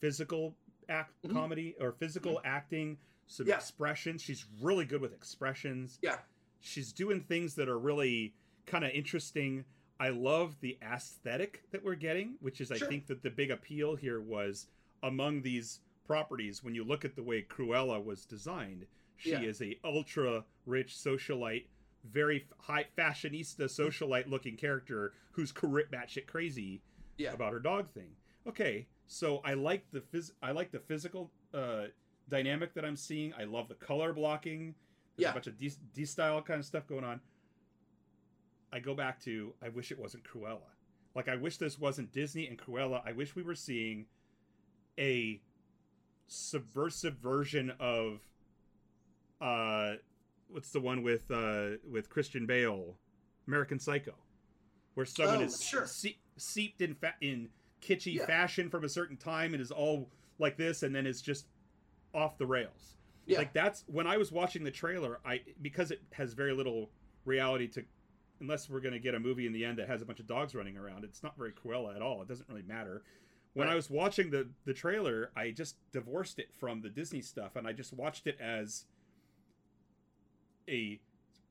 [0.00, 0.56] physical
[0.88, 1.32] act Mhm.
[1.32, 2.96] comedy or physical acting,
[3.26, 3.56] some Yeah.
[3.56, 4.22] expressions.
[4.22, 5.98] She's really good with expressions.
[6.00, 6.18] Yeah.
[6.60, 8.34] She's doing things that are really
[8.66, 9.64] kind of interesting.
[9.98, 13.96] I love the aesthetic that we're getting, which is I think that the big appeal
[13.96, 14.66] here was
[15.02, 19.42] among these properties when you look at the way Cruella was designed, she Yeah.
[19.42, 21.66] is a ultra rich socialite,
[22.04, 26.82] very high fashionista socialite looking character who's batshit crazy
[27.16, 27.32] Yeah.
[27.32, 28.14] about her dog thing.
[28.46, 31.86] Okay, so I like the phys- I like the physical uh,
[32.28, 33.32] dynamic that I'm seeing.
[33.34, 34.74] I love the color blocking.
[35.16, 35.30] There's Yeah.
[35.30, 37.20] a bunch of D, D style kind of stuff going on.
[38.72, 40.70] I go back to I wish it wasn't Cruella.
[41.14, 43.00] Like I wish this wasn't Disney and Cruella.
[43.06, 44.06] I wish we were seeing
[44.98, 45.40] a
[46.26, 48.20] subversive version of
[49.40, 49.94] uh
[50.48, 52.98] what's the one with uh with Christian Bale,
[53.46, 54.14] American Psycho,
[54.94, 55.86] where someone Oh, is sure.
[55.86, 57.50] se- seeped in fa- in
[57.80, 58.26] kitschy Yeah.
[58.26, 61.46] fashion from a certain time and is all like this and then is just
[62.12, 62.95] off the rails.
[63.26, 63.38] Yeah.
[63.38, 66.90] Like that's when I was watching the trailer, I because it has very little
[67.24, 67.84] reality to
[68.40, 70.26] unless we're going to get a movie in the end that has a bunch of
[70.26, 71.04] dogs running around.
[71.04, 72.20] It's not very Cruella at all.
[72.22, 73.02] It doesn't really matter.
[73.54, 73.72] When Right.
[73.72, 77.66] I was watching the the trailer, I just divorced it from the Disney stuff and
[77.66, 78.84] I just watched it as
[80.68, 81.00] a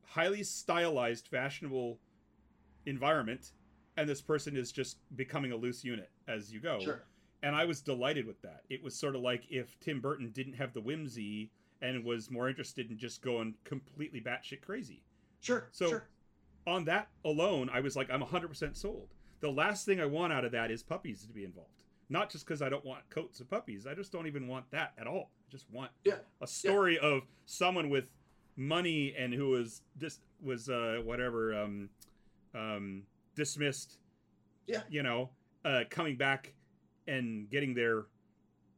[0.04, 1.98] highly stylized fashionable
[2.86, 3.52] environment
[3.96, 7.02] and this person is just becoming a loose unit as you go Sure.
[7.42, 8.62] and I was delighted with that.
[8.70, 11.50] It was sort of like if Tim Burton didn't have the whimsy
[11.82, 15.02] and was more interested in just going completely batshit crazy.
[15.40, 15.68] Sure.
[15.72, 16.08] So sure.
[16.66, 19.08] on that alone, I was like, I'm 100% sold.
[19.40, 21.70] The last thing I want out of that is puppies to be involved.
[22.08, 23.86] Not just because I don't want coats of puppies.
[23.86, 25.30] I just don't even want that at all.
[25.46, 26.18] I just want Yeah.
[26.40, 28.10] a story of someone with
[28.56, 31.90] money and who was dis- was uh, whatever um,
[32.54, 33.02] um,
[33.34, 33.98] dismissed.
[34.66, 34.82] Yeah.
[34.88, 35.30] You know,
[35.64, 36.54] uh, coming back
[37.06, 38.06] and getting their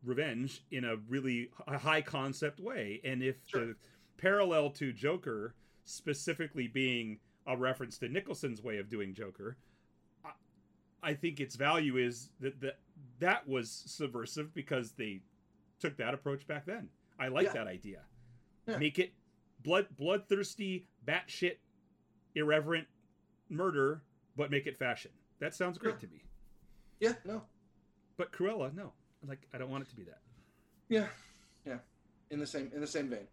[0.04, 3.00] revenge in a really high concept way.
[3.04, 3.66] And if Sure.
[3.66, 3.76] the
[4.16, 9.56] parallel to Joker specifically being a reference to Nicholson's way of doing Joker,
[10.24, 10.30] I,
[11.02, 12.78] I think its value is that that
[13.20, 15.22] that was subversive because they
[15.80, 16.88] took that approach back then.
[17.18, 17.52] I like Yeah.
[17.54, 18.04] that idea.
[18.66, 18.78] Yeah.
[18.78, 19.12] Make it
[19.62, 21.56] blood bloodthirsty, batshit,
[22.34, 22.86] irreverent
[23.48, 24.02] murder,
[24.36, 25.10] but make it fashion.
[25.40, 26.00] That sounds great Yeah.
[26.00, 26.22] to me.
[27.00, 27.14] Yeah.
[27.24, 27.42] No.
[28.16, 28.92] But Cruella, no.
[29.26, 30.20] Like I don't want it to be that.
[30.88, 31.06] Yeah.
[31.66, 31.78] Yeah.
[32.30, 33.26] In the same in the same vein.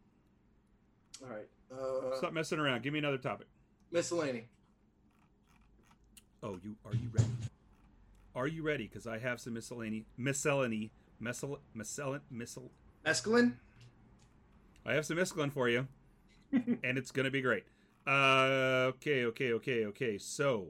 [1.24, 1.48] All right.
[1.72, 2.84] Uh, Stop messing around.
[2.84, 3.48] Give me another topic.
[3.92, 4.46] miscellany.
[6.44, 7.30] Oh, you are you ready?
[8.36, 8.88] Are you ready?
[8.88, 12.70] Because I have some miscellany, miscellany, miscell, miscell, miscell.
[13.06, 13.54] Mescaline.
[14.86, 15.88] I have some mescaline for you,
[16.52, 17.64] and it's gonna be great.
[18.06, 20.18] Uh, okay, okay, okay, okay.
[20.20, 20.68] So,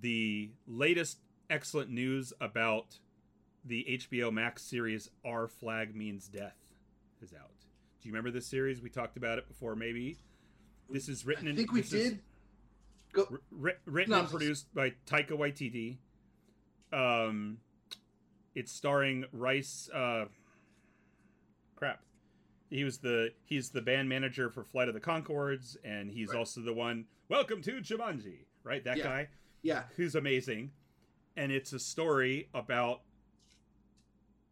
[0.00, 1.18] the latest
[1.54, 2.98] excellent news about
[3.64, 6.56] the HBO Max series "Our Flag Means Death"
[7.22, 7.50] is out.
[8.02, 8.82] Do you remember this series?
[8.82, 9.76] We talked about it before.
[9.76, 10.18] Maybe
[10.90, 11.48] this is written.
[11.48, 12.20] I think we did.
[13.12, 13.38] Go.
[13.52, 15.98] Writ- written No, and produced by Taika Waititi.
[16.92, 17.58] Um,
[18.56, 19.88] it's starring Rice.
[19.94, 20.24] Uh,
[21.76, 22.02] crap,
[22.68, 26.38] he was the he's the band manager for Flight of the Conchords, and he's Right.
[26.38, 27.06] also the one.
[27.28, 28.82] Welcome to Jumanji, right?
[28.84, 29.04] That Yeah.
[29.04, 29.28] guy
[29.62, 29.84] Yeah.
[29.96, 30.72] who's amazing,
[31.36, 33.02] and it's a story about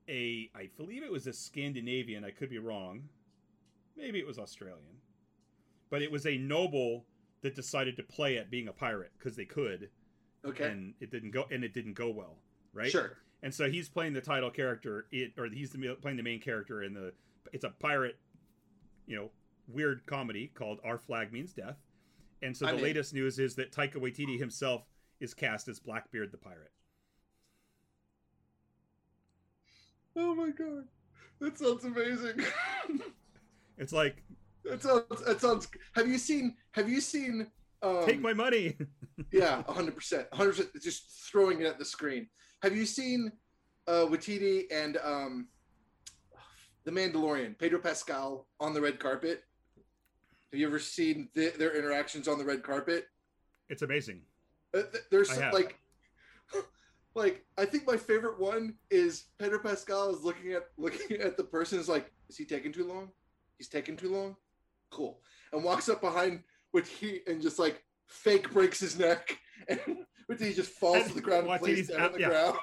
[0.09, 2.25] a I believe it was a Scandinavian.
[2.25, 3.05] I could be wrong.
[3.97, 4.97] Maybe it was Australian,
[5.91, 7.05] but it was a noble
[7.43, 9.91] that decided to play at being a pirate because they could,
[10.45, 10.65] Okay.
[10.65, 12.39] and it didn't go and it didn't go well,
[12.73, 12.91] right?
[12.91, 13.19] Sure.
[13.43, 16.83] And so he's playing the title character, it or he's the, playing the main character
[16.83, 17.13] in the.
[17.53, 18.17] It's a pirate,
[19.07, 19.31] you know,
[19.69, 21.77] weird comedy called Our Flag Means Death,
[22.41, 22.83] and so the in.
[22.83, 24.83] latest news is that Taika Waititi himself
[25.23, 26.73] is cast as Blackbeard the pirate.
[30.17, 30.85] Oh my god.
[31.41, 32.45] That sounds amazing.
[33.79, 34.23] It's like
[34.65, 35.25] that sounds.
[35.27, 35.67] That sounds.
[35.95, 36.55] Have you seen?
[36.73, 37.47] Have you seen?
[37.83, 38.77] Um, take my money.
[39.33, 40.71] Yeah, hundred percent, hundred percent.
[40.83, 42.29] Just throwing it at the screen.
[42.63, 43.33] Have you seen
[43.89, 45.49] uh, Waititi and um,
[46.85, 49.43] the Mandalorian, Pedro Pascal on the red carpet?
[50.53, 53.07] Have you ever seen th- their interactions on the red carpet?
[53.71, 54.21] it's amazing.
[54.75, 55.79] Uh, th- there's some, like,
[57.15, 61.45] like I think my favorite one is Pedro Pascal is looking at looking at the
[61.45, 63.11] person is like, is he taking too long?
[63.59, 64.37] He's taking too long.
[64.91, 65.21] Cool,
[65.53, 66.43] and walks up behind
[66.73, 69.79] with he and just like fake breaks his neck, and
[70.31, 72.29] Waititi just falls And to the ground and plays down out- on the yeah.
[72.29, 72.57] ground.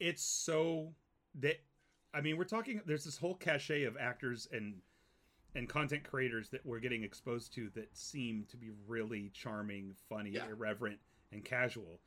[0.00, 0.94] it's so
[1.40, 1.56] that
[2.14, 2.80] I mean, we're talking.
[2.86, 4.76] There's this whole cachet of actors and
[5.58, 10.30] and content creators that we're getting exposed to that seem to be really charming, funny,
[10.30, 10.46] Yeah.
[10.48, 11.00] irreverent,
[11.32, 12.00] and casual.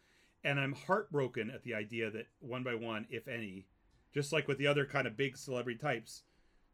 [0.44, 3.68] And I'm heartbroken at the idea that one by one, if any,
[4.14, 6.24] just like with the other kind of big celebrity types,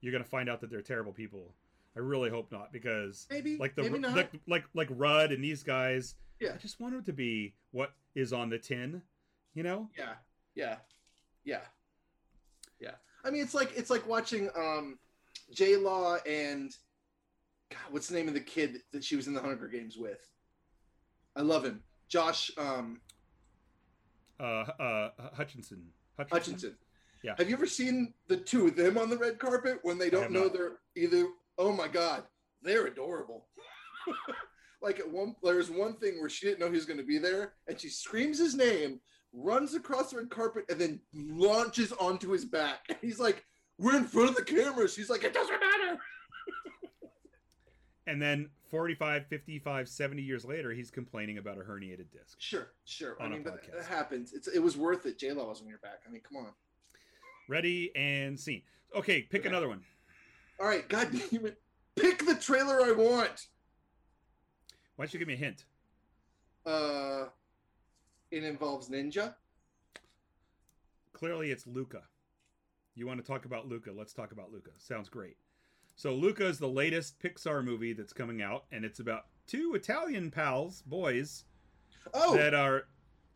[0.02, 1.56] you're going to find out that they're terrible people.
[1.96, 5.64] I really hope not, because Maybe, like the maybe like like like Rudd and these
[5.64, 6.54] guys, Yeah.
[6.54, 9.02] I just want them to be what is on the tin,
[9.56, 9.90] you know?
[9.98, 10.14] Yeah,
[10.54, 10.78] yeah,
[11.44, 11.62] yeah,
[12.80, 12.96] yeah.
[13.24, 15.00] I mean, it's like it's like watching um,
[15.54, 16.72] J Law and
[17.72, 20.20] God, what's the name of the kid that she was in the Hunger Games with?
[21.36, 23.02] I love him, Josh um,
[24.39, 25.84] uh, uh, Hutchinson.
[26.32, 26.76] Hutchinson.
[27.24, 27.36] Yeah.
[27.38, 30.32] Have you ever seen the two of them on the red carpet when they don't
[30.32, 30.54] know not.
[30.54, 31.28] they're either?
[31.58, 32.24] Oh my God,
[32.62, 33.48] they're adorable.
[34.82, 37.18] like at one, there's one thing where she didn't know he was going to be
[37.18, 39.00] there, and she screams his name,
[39.34, 42.82] runs across the red carpet, and then launches onto his back.
[42.89, 43.43] And he's like,
[43.78, 46.00] "We're in front of the camera." She's like, "It doesn't matter."
[48.10, 52.38] And then 45, 55, 70 years later, he's complaining about a herniated disc.
[52.40, 53.22] Sure, sure.
[53.22, 54.32] I mean, but it happens.
[54.32, 55.20] It's it was worth it.
[55.20, 56.04] J Lo was on your back.
[56.08, 56.54] I mean, come on.
[57.50, 58.62] Ready and scene.
[58.96, 59.50] Okay, pick Okay.
[59.50, 59.82] another one.
[60.58, 61.60] All right, god damn it.
[61.98, 63.48] Pick the trailer I want.
[64.96, 65.66] Why don't you give me a hint?
[66.66, 67.26] Uh
[68.32, 69.36] it involves ninja.
[71.12, 72.04] Clearly, it's Luca.
[72.98, 73.91] You want to talk about Luca?
[73.95, 74.72] Let's talk about Luca.
[74.80, 75.38] Sounds great.
[75.95, 80.32] So, Luca is the latest Pixar movie that's coming out, and it's about two Italian
[80.32, 81.43] pals, boys,
[82.16, 82.86] Oh, that are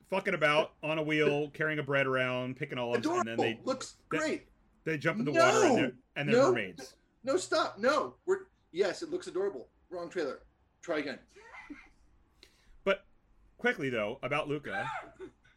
[0.09, 3.29] fucking about on a wheel, carrying a bread around, picking olives, adorable.
[3.31, 4.47] and then they Looks that- great.
[4.83, 5.39] they jump in the No!
[5.45, 6.47] water and they're, and they're No!
[6.49, 6.95] mermaids.
[7.23, 7.77] No, stop.
[7.77, 8.15] No.
[8.25, 9.69] We're yes, it looks adorable.
[9.91, 10.41] Wrong trailer.
[10.81, 11.19] Try again.
[12.83, 13.05] But
[13.57, 14.89] quickly though about Luca,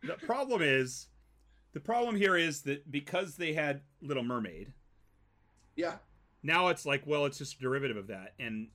[0.02, 1.06] the problem is
[1.74, 4.72] the problem here is that because they had Little Mermaid,
[5.76, 5.98] Yeah.
[6.42, 8.68] now it's like well it's just a derivative of that and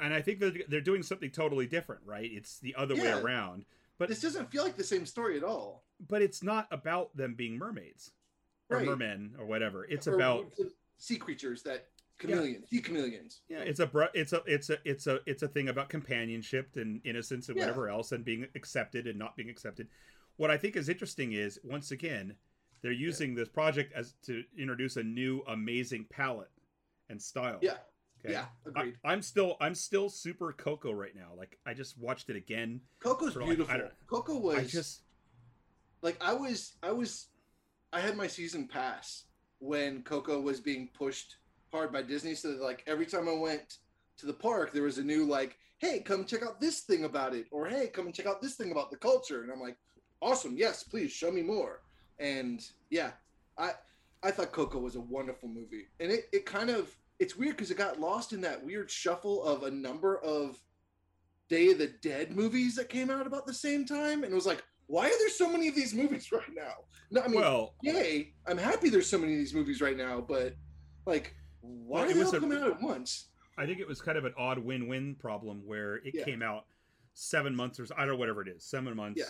[0.00, 2.30] and I think that they're doing something totally different, right?
[2.30, 3.64] It's the other way around.
[3.96, 5.84] But This doesn't feel like the same story at all.
[6.08, 8.12] but it's not about them being mermaids
[8.68, 8.86] or Right.
[8.86, 9.86] mermen or whatever.
[9.86, 10.52] It's Or about
[10.98, 11.88] sea creatures that
[12.18, 13.40] chameleons, sea chameleons.
[13.48, 17.00] Yeah, it's a it's a it's a it's a it's a thing about companionship and
[17.06, 17.64] innocence and Yeah.
[17.64, 19.88] whatever else and being accepted and not being accepted.
[20.36, 22.34] What I think is interesting is once again
[22.82, 26.50] they're using this project as to introduce a new amazing palette
[27.08, 27.58] and style.
[27.62, 27.76] Yeah.
[28.24, 28.32] Okay?
[28.32, 28.96] Yeah, I, agreed.
[29.04, 31.32] I'm still I'm still super Coco right now.
[31.36, 32.80] Like I just watched it again.
[33.00, 33.76] Coco's for, beautiful.
[33.76, 35.02] don't- Coco was I just
[36.02, 37.28] like I was I was
[37.92, 39.24] I had my season pass
[39.58, 41.36] when Coco was being pushed
[41.72, 43.78] hard by Disney so that like every time I went
[44.18, 47.34] to the park there was a new like hey come check out this thing about
[47.34, 49.76] it or hey come and check out this thing about the culture and I'm like
[50.22, 51.82] awesome yes please show me more
[52.18, 53.10] and yeah
[53.58, 53.72] I
[54.22, 57.70] I thought Coco was a wonderful movie and it, it kind of it's weird because
[57.70, 60.58] it got lost in that weird shuffle of a number of
[61.48, 64.46] Day of the Dead movies that came out about the same time and it was
[64.46, 66.72] like why are there so many of these movies right now
[67.10, 70.20] no I mean well yay, I'm happy there's so many of these movies right now,
[70.20, 70.54] but
[71.06, 73.28] like, why Well, are it they all coming out at once?
[73.56, 76.24] I think it was kind of an odd win-win problem where it Yeah.
[76.24, 76.66] came out
[77.14, 79.20] seven months or I don't know whatever it is, seven months.
[79.20, 79.26] Yeah.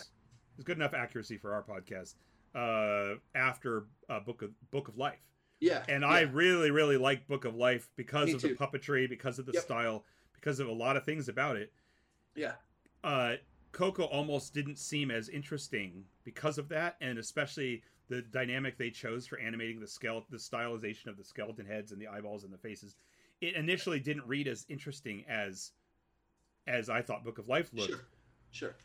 [0.57, 2.15] It's good enough accuracy for our podcast.
[2.55, 5.21] Uh, after uh, Book of Book of Life,
[5.59, 8.49] Yeah, and yeah, I really really like Book of Life because Me of too.
[8.49, 9.63] the puppetry, because of the Yep.
[9.63, 11.71] style, because of a lot of things about it.
[12.35, 12.53] yeah,
[13.03, 13.35] Uh,
[13.73, 19.27] Coco almost didn't seem as interesting because of that, and especially the dynamic they chose
[19.27, 22.57] for animating the skeleton, the stylization of the skeleton heads and the eyeballs and the
[22.57, 22.95] faces.
[23.41, 25.73] It initially didn't read as interesting as
[26.65, 27.89] as I thought Book of Life looked.
[27.91, 28.07] sure,
[28.51, 28.75] sure.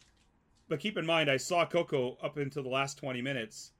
[0.73, 3.73] But keep in mind, I saw Coco up until the last 20 minutes.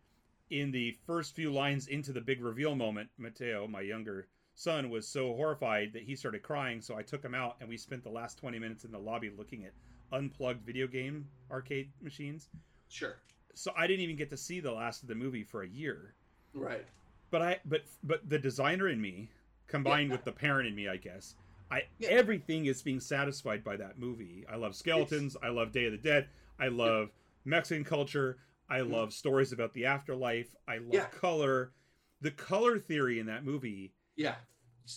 [0.51, 5.09] In the first few lines into the big reveal moment, Mateo, my younger son, was
[5.09, 6.83] so horrified that he started crying.
[6.83, 9.31] So I took him out and we spent the last 20 minutes in the lobby
[9.35, 9.73] looking at
[10.13, 12.51] unplugged video game arcade machines.
[12.91, 13.17] Sure.
[13.55, 16.13] So I didn't even get to see the last of the movie for a year.
[16.53, 16.85] Right.
[17.31, 19.31] But I but but the designer in me
[19.67, 20.17] combined Yeah.
[20.17, 21.37] with the parent in me, I guess.
[21.71, 22.11] I Yeah.
[22.11, 24.45] everything is being satisfied by that movie.
[24.47, 26.29] I love skeletons, I love Day of the Dead,
[26.63, 27.11] I love
[27.45, 28.39] Mexican culture,
[28.69, 28.91] I Mhm.
[28.91, 31.09] love stories about the afterlife, I love Yeah.
[31.09, 31.73] color.
[32.21, 34.37] The color theory in that movie Yeah.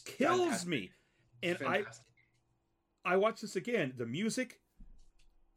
[0.05, 0.69] Kills fantastic.
[0.69, 0.91] me.
[1.41, 1.85] And I
[3.03, 3.93] I watched this again.
[3.97, 4.61] The music,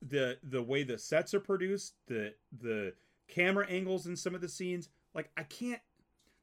[0.00, 2.94] the the way the sets are produced, the the
[3.26, 5.82] camera angles in some of the scenes, like I can't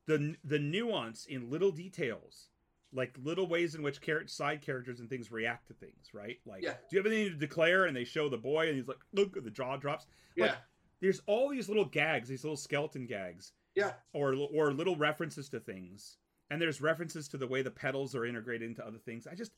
[0.05, 2.49] the the nuance in little details,
[2.95, 6.39] like little ways in which char- side characters and things react to things, right?
[6.45, 6.73] Like, Yeah.
[6.89, 7.85] do you have anything to declare?
[7.85, 10.05] And they show the boy, and he's like, look, the jaw drops.
[10.37, 10.55] Like, yeah.
[11.01, 13.93] There's all these little gags, these little skeleton gags, Yeah.
[14.13, 16.17] or or little references to things
[16.51, 19.51] and there's references to the way the petals are integrated into other things i just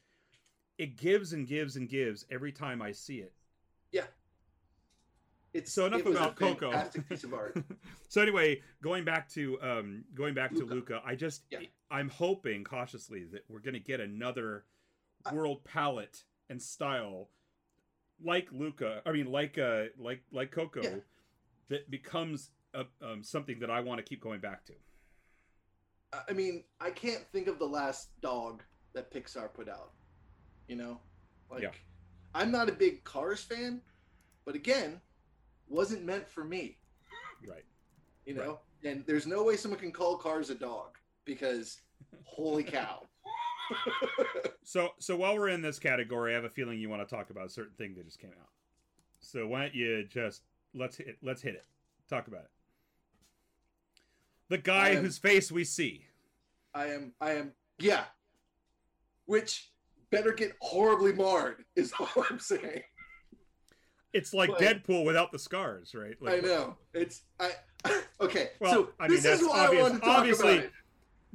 [0.77, 3.33] it gives and gives and gives every time i see it
[5.57, 7.57] It's so enough it about coco Fantastic piece of art.
[8.09, 10.65] so anyway going back to um going back Luca.
[10.67, 11.59] to luca i just Yeah.
[11.91, 14.65] i'm hoping cautiously that we're going to get another
[15.25, 17.29] I- world palette and style
[18.23, 20.95] like luca i mean like uh like like coco Yeah.
[21.69, 24.73] that becomes a, um, something that i want to keep going back to
[26.13, 29.91] I- I mean, I can't think of the last dog that Pixar put out.
[30.69, 31.01] You know,
[31.51, 31.71] like Yeah.
[32.33, 33.81] I'm not a big Cars fan,
[34.45, 35.01] but again,
[35.69, 36.77] wasn't meant for me.
[37.47, 37.63] right
[38.25, 41.81] You know, and there's no way someone can call Cars a dog because,
[42.23, 43.03] holy cow.
[44.63, 47.29] So, so while we're in this category, I have a feeling you want to talk
[47.29, 48.49] about a certain thing that just came out.
[49.19, 50.43] So why don't you just
[50.73, 51.65] let's hit let's hit it.
[52.09, 52.49] Talk about it.
[54.49, 56.05] The guy am- whose face we see.
[56.73, 58.03] I am, I am, yeah.
[59.25, 59.71] Which
[60.11, 62.83] better get horribly marred is all I'm saying.
[64.17, 66.15] It's like But- Deadpool without the scars, right?
[66.21, 66.75] Like, I know.
[66.93, 67.51] It's I.
[68.19, 70.57] Okay, Well, so I mean, this that's is why obvious- I wanted to talk obviously-
[70.57, 70.71] about it.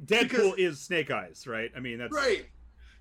[0.05, 1.71] Deadpool because- is Snake Eyes, right?
[1.75, 2.45] I mean, that's Right.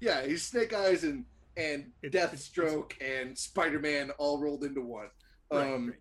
[0.00, 1.24] Yeah, he's Snake Eyes and
[1.56, 5.10] and It- it's- Deathstroke and Spider Man all rolled into one.
[5.50, 5.98] Right, Um, right.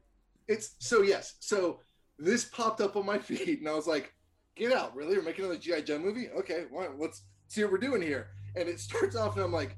[0.48, 1.36] it's so yes.
[1.40, 1.82] So
[2.18, 4.14] this popped up on my feed, and I was like,
[4.56, 4.96] "Get out!
[4.96, 5.18] Really?
[5.18, 6.30] We're making another GI Joe movie?
[6.30, 9.76] Okay, well, let's see what we're doing here." And it starts off, and I'm like,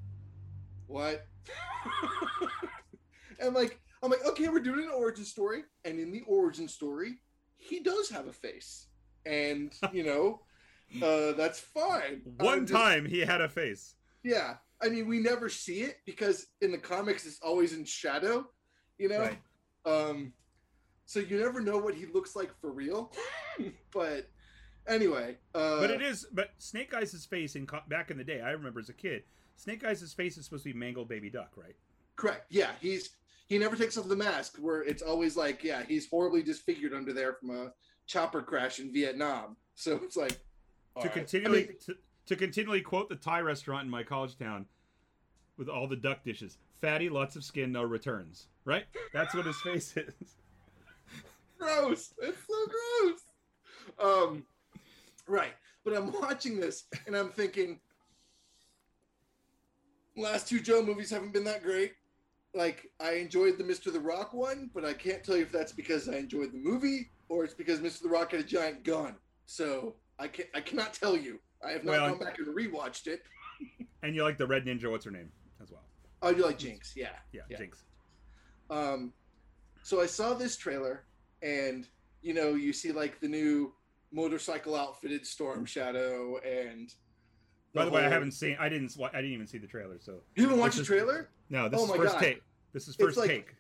[0.88, 1.26] "What?"
[3.40, 7.20] and like, "I'm like, okay, we're doing an origin story, and in the origin story,
[7.58, 8.88] he does have a face,
[9.26, 10.42] and you know,
[11.02, 12.22] uh, that's fine.
[12.38, 13.96] One just- time he had a face.
[14.24, 18.46] yeah, I mean, we never see it because in the comics it's always in shadow,
[18.98, 19.20] you know.
[19.20, 19.40] Right.
[19.86, 20.34] Um,
[21.06, 23.12] so you never know what he looks like for real.
[23.94, 24.30] but
[24.88, 26.26] anyway, uh, But it is.
[26.32, 29.24] But Snake Eyes' face in back in the day, I remember as a kid,
[29.56, 31.76] Snake Eyes' face is supposed to be mangled baby duck, right?
[32.16, 32.46] correct.
[32.50, 33.10] Yeah, he's
[33.48, 34.58] he never takes off the mask.
[34.58, 37.74] Where it's always like, yeah, he's horribly disfigured under there from a
[38.08, 39.58] chopper crash in Vietnam.
[39.76, 40.38] So it's like to
[40.98, 41.06] right.
[41.06, 41.96] I continually mean, to,
[42.28, 44.66] to continually quote the Thai restaurant in my college town
[45.58, 49.56] with all the duck dishes fatty lots of skin no returns right that's what his
[49.62, 50.36] face is
[51.64, 52.14] gross.
[52.22, 53.20] It's so gross.
[54.00, 54.44] Um,
[55.28, 55.54] right.
[55.84, 57.80] But I'm watching this and I'm thinking,
[60.16, 61.94] last two Joe movies haven't been that great.
[62.54, 63.92] Like I enjoyed the Mr.
[63.92, 67.10] The Rock one, but I can't tell you if that's because I enjoyed the movie
[67.30, 68.04] or it's because Mr.
[68.04, 69.16] The Rock had a giant gun.
[69.46, 71.40] So I can I cannot tell you.
[71.66, 73.24] I have not Well, gone back and rewatched it.
[74.04, 75.32] and you like the red ninja what's her name
[75.62, 75.84] as well
[76.22, 76.94] Oh, you like Jinx?
[76.96, 77.10] Yeah.
[77.32, 77.58] yeah, Yeah.
[77.58, 77.84] jinx
[78.70, 79.14] Um,
[79.84, 81.04] so I saw this trailer,
[81.42, 81.88] and
[82.22, 83.74] you know, you see like the new
[84.12, 86.94] motorcycle outfitted Storm Shadow, and
[87.74, 90.20] by the way i haven't seen i didn't i didn't even see the trailer so
[90.36, 92.20] You watched This the trailer, no this Oh is first God.
[92.22, 92.42] take
[92.74, 93.56] this is first like- take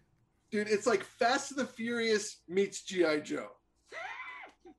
[0.51, 0.67] dude?
[0.67, 3.47] It's like Fast and the Furious meets GI Joe.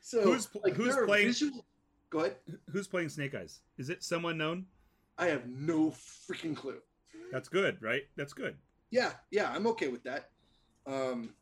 [0.00, 1.66] So Who's like, who's playing- visual-
[2.10, 2.36] Go ahead.
[2.72, 4.64] who's playing snake eyes is it someone known
[5.18, 6.78] I have no freaking clue.
[7.32, 8.56] that's good right that's good
[8.90, 10.30] Yeah, yeah, I'm okay with that.
[10.86, 11.34] Um,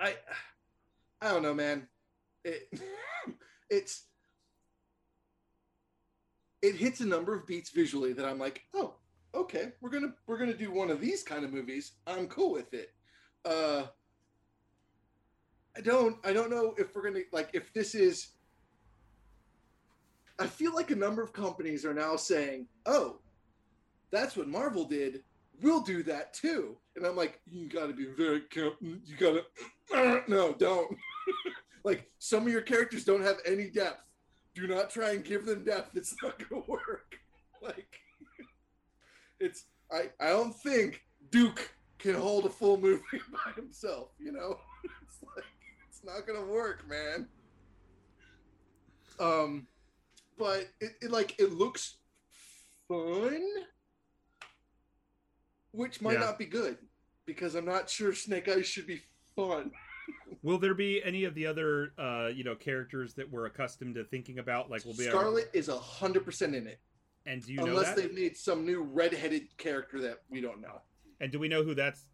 [0.00, 0.16] I,
[1.22, 1.86] I don't know, man.
[2.44, 2.68] It,
[3.70, 4.06] it's,
[6.62, 8.94] it hits a number of beats visually that I'm like, oh,
[9.34, 11.92] okay, we're gonna we're gonna do one of these kind of movies.
[12.06, 12.92] I'm cool with it.
[13.44, 13.84] Uh,
[15.76, 18.28] I don't I don't know if we're gonna like if this is.
[20.38, 23.18] I feel like a number of companies are now saying, "Oh,
[24.10, 25.22] that's what Marvel did.
[25.60, 28.78] We'll do that too." And I'm like, "You got to be very careful.
[28.80, 29.44] You got
[29.90, 30.96] to no, don't."
[31.84, 34.02] like some of your characters don't have any depth.
[34.54, 35.96] Do not try and give them depth.
[35.96, 37.18] It's not to work.
[37.62, 38.00] Like
[39.40, 44.58] it's I I don't think Duke can hold a full movie by himself, you know?
[45.02, 45.44] It's like
[45.88, 47.28] it's not going to work, man.
[49.18, 49.66] Um
[50.38, 51.96] but it, it like it looks
[52.88, 53.42] fun
[55.72, 56.20] which might Yeah.
[56.20, 56.78] not be good
[57.26, 59.02] because I'm not sure Snake Eyes should be
[59.36, 59.70] fun.
[60.42, 64.04] will there be any of the other uh you know characters that we're accustomed to
[64.04, 66.80] thinking about like will be Scarlet is a hundred percent in it,
[67.30, 70.80] and do you know unless they've made some new red-headed character that we don't know.
[71.20, 72.04] And do we know who that's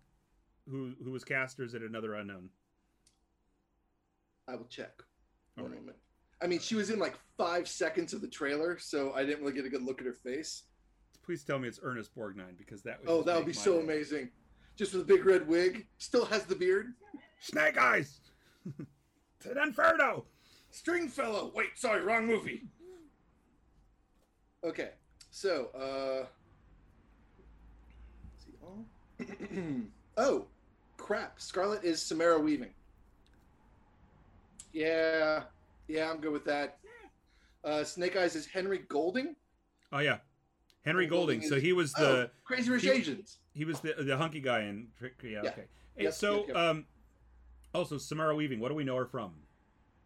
[0.71, 2.51] who who was cast, or is it another unknown?
[4.49, 5.03] I will check.
[5.55, 5.81] One Alright.
[5.81, 5.97] moment.
[6.43, 9.55] I mean, she was in like five seconds of the trailer, so I didn't really
[9.55, 10.65] get a good look at her face.
[11.25, 13.85] Please tell me it's Ernest Borgnine because that would Oh, that would be so day.
[13.85, 14.31] amazing.
[14.77, 16.93] Just with a big red wig, still has the beard.
[17.41, 18.21] Snake Eyes
[19.41, 20.27] to Inferno.
[20.71, 21.53] Stringfellow.
[21.55, 22.65] Wait, sorry, wrong movie.
[24.65, 24.91] Okay,
[25.37, 26.27] so uh,
[28.39, 28.55] see.
[28.65, 29.83] Oh,
[30.17, 30.47] oh,
[30.97, 31.39] crap!
[31.39, 32.71] Scarlet is Samara Weaving.
[34.73, 35.43] Yeah,
[35.89, 36.79] yeah, I'm good with that.
[37.65, 39.37] Uh, Snake Eyes is Henry Golding.
[39.93, 40.19] Oh yeah,
[40.87, 41.49] Henry Oh, Golding Golding.
[41.51, 43.37] So is- he was Oh, the Crazy Rich he- Asians.
[43.53, 45.15] he was the the hunky guy in Trick.
[45.23, 45.51] Yeah, Yeah.
[45.51, 45.65] okay.
[45.99, 46.57] Yep, so yep, yep.
[46.57, 46.87] um,
[47.75, 48.59] also Samara Weaving.
[48.61, 49.33] What do we know her from?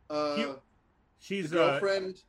[0.08, 0.46] Uh, He-
[1.20, 2.22] She's the uh, girlfriend.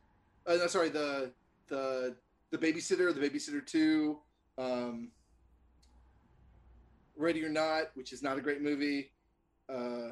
[0.46, 1.32] Uh, no, sorry, the
[1.66, 2.14] the
[2.52, 4.18] the babysitter, the babysitter two,
[4.58, 5.10] um,
[7.16, 9.10] Ready or Not, which is not a great movie.
[9.68, 10.10] Uh,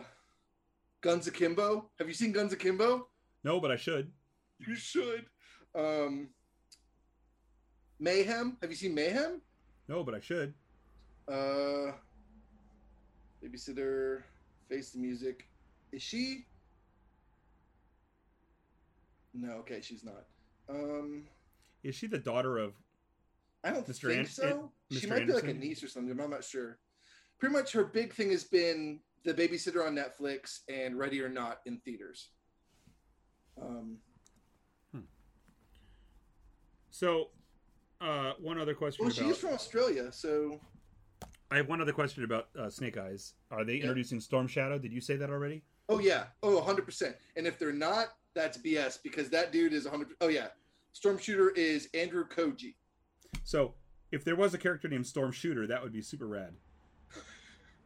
[1.02, 1.90] Guns Akimbo.
[1.98, 3.06] Have you seen Guns Akimbo?
[3.44, 4.10] no, but I should.
[4.58, 5.26] You should.
[5.74, 6.28] Um,
[7.98, 8.56] Mayhem.
[8.60, 9.40] Have you seen Mayhem?
[9.88, 10.52] No, but I should.
[11.28, 11.92] Uh,
[13.42, 14.22] babysitter.
[14.68, 15.48] Face the music.
[15.92, 16.44] Is she?
[19.34, 19.52] No.
[19.60, 20.24] Okay, she's not.
[20.68, 21.24] Um.
[21.82, 22.74] Is she the daughter of?
[23.64, 24.08] I don't Mr.
[24.08, 24.72] think An- so.
[24.90, 26.14] She might be like a niece or something.
[26.14, 26.78] but I'm not sure.
[27.38, 31.60] pretty much her big thing has been the babysitter on Netflix and Ready or Not
[31.66, 32.30] in theaters.
[33.60, 33.98] Um,
[36.92, 37.28] So,
[38.00, 39.04] uh, one other question.
[39.06, 40.60] well, about, she's from Australia, so
[41.50, 43.34] I have one other question about uh, Snake Eyes.
[43.50, 43.82] Are they Yeah.
[43.84, 44.78] introducing Storm Shadow?
[44.78, 45.62] Did you say that already?
[45.88, 46.84] oh yeah, oh 100.
[46.84, 50.14] percent And if they're not, that's BS because that dude is 100.
[50.20, 50.48] Oh yeah,
[50.92, 52.74] Storm Shooter is Andrew Koji.
[53.44, 53.74] So,
[54.12, 56.54] if there was a character named Storm Shooter, that would be super rad.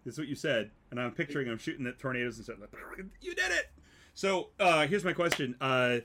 [0.04, 2.58] That's what you said, and I'm picturing him shooting at tornadoes and stuff.
[2.60, 3.70] Like, you did it.
[4.12, 5.98] So, uh, here's my question: uh,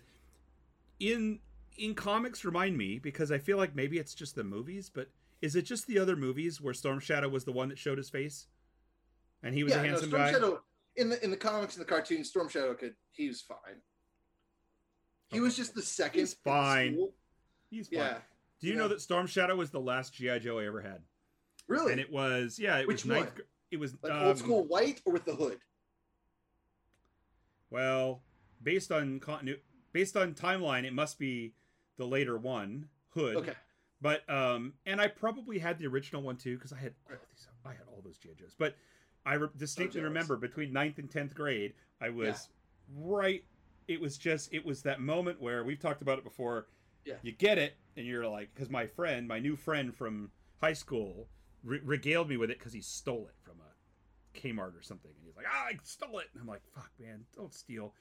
[0.99, 1.39] in
[1.77, 5.09] in comics, remind me because I feel like maybe it's just the movies, but
[5.41, 8.09] is it just the other movies where Storm Shadow was the one that showed his
[8.09, 8.47] face,
[9.43, 10.31] and he was yeah, a no, handsome Storm guy?
[10.31, 10.61] Shadow
[10.95, 13.81] in the in the comics and the cartoons, Storm Shadow could he was fine.
[15.30, 16.19] He was just the second.
[16.21, 16.93] He's fine.
[16.93, 17.13] school.
[17.69, 17.99] He's fine.
[17.99, 18.17] Yeah,
[18.61, 18.80] Do you yeah.
[18.80, 21.01] know that Storm Shadow was the last GI Joe I ever had?
[21.67, 21.91] really.
[21.91, 23.34] And it was yeah, it Which was ninth.
[23.36, 23.41] one?
[23.71, 25.59] It was like um, old school white or with the hood.
[27.69, 28.23] Well,
[28.63, 29.59] based on continu-
[29.93, 31.53] based on timeline, it must be
[31.97, 33.36] the later one, Hood.
[33.38, 33.53] Okay.
[34.01, 37.47] But um, and I probably had the original one too because I had all these,
[37.65, 38.55] I had all those GI Joes.
[38.57, 38.75] But
[39.25, 42.47] I re- distinctly remember between ninth and tenth grade, I was
[42.95, 43.43] right.
[43.89, 46.67] It was just it was that moment where we've talked about it before.
[47.05, 47.15] Yeah.
[47.23, 50.29] You get it, and you're like, because my friend, my new friend from
[50.61, 51.27] high school,
[51.63, 55.25] re- regaled me with it because he stole it from a Kmart or something, and
[55.25, 57.95] he's like, ah, I stole it, and I'm like, fuck, man, don't steal.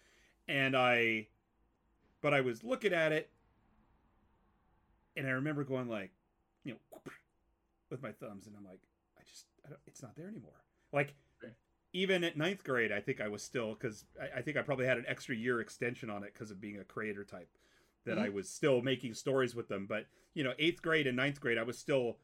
[0.47, 1.29] And I,
[2.21, 3.31] but I was looking at it,
[5.17, 6.11] and I remember going like,
[6.65, 7.01] you know,
[7.91, 8.83] with my thumbs, and I'm like,
[9.19, 10.65] I just, I don't, it's not there anymore.
[10.93, 11.15] Like.
[11.93, 14.87] Even at ninth grade, I think I was still because I, I think I probably
[14.87, 17.49] had an extra year extension on it because of being a creator type.
[18.05, 21.41] That I was still making stories with them, but you know, eighth grade and ninth
[21.41, 22.17] grade, I was still,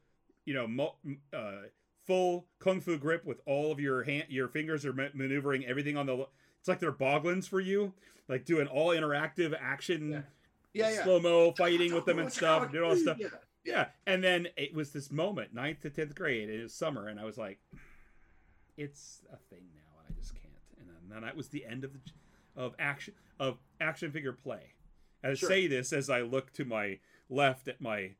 [0.43, 0.95] you know, mo-
[1.31, 1.67] uh,
[2.07, 5.95] full kung fu grip with all of your hand, your fingers are ma- maneuvering everything
[5.95, 6.25] on the.
[6.59, 7.93] It's like they're boglins for you,
[8.27, 10.21] like doing all interactive action, Yeah.
[10.73, 11.03] Yeah, yeah.
[11.03, 13.17] slow mo fighting with them and stuff, doing all stuff.
[13.19, 13.27] Yeah.
[13.63, 16.49] Yeah, and then it was this moment, ninth to tenth grade.
[16.49, 17.59] It was summer, and I was like,
[18.77, 20.45] "It's a thing now, and I just can't."
[20.79, 21.99] And then, then that was the end of the
[22.55, 24.73] of action of action figure play.
[25.23, 26.99] And I say this as I look to my
[27.29, 28.11] left at my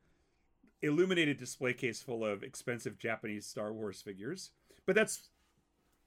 [0.82, 4.50] illuminated display case full of expensive Japanese Star Wars figures.
[4.84, 5.28] But that's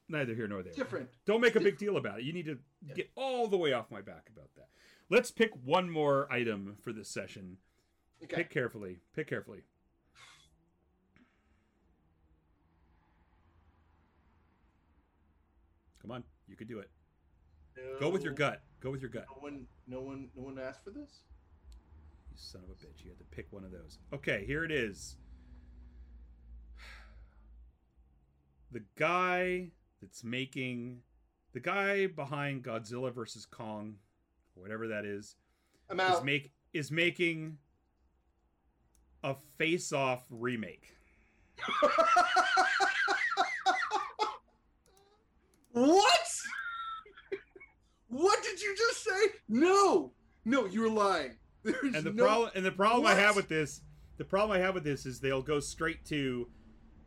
[0.07, 0.73] neither here nor there.
[0.73, 1.09] Different.
[1.25, 2.25] Don't make a big deal about it.
[2.25, 2.57] You need to
[2.95, 4.67] get all the way off my back about that.
[5.09, 7.57] Let's pick one more item for this session.
[8.23, 8.37] Okay.
[8.37, 8.99] Pick carefully.
[9.15, 9.63] Pick carefully.
[16.01, 16.89] Come on, you could do it.
[17.99, 18.61] Go with your gut.
[18.81, 19.25] Go with your gut.
[19.35, 21.23] No one, no one, no one asked for this.
[22.31, 23.03] You son of a bitch.
[23.03, 23.99] You had to pick one of those.
[24.13, 25.17] Okay, here it is.
[28.71, 31.01] The guy that's making
[31.53, 33.95] the guy behind Godzilla versus Kong,
[34.53, 35.35] whatever that is,
[35.91, 37.57] is make is making
[39.23, 40.95] a face-off remake.
[45.72, 46.28] what?
[48.09, 49.34] what did you just say?
[49.47, 50.11] No,
[50.45, 51.36] no, you were lying.
[51.63, 53.82] There's And the no- problem and the problem I have with this,
[54.17, 56.47] the problem I have with this is they'll go straight to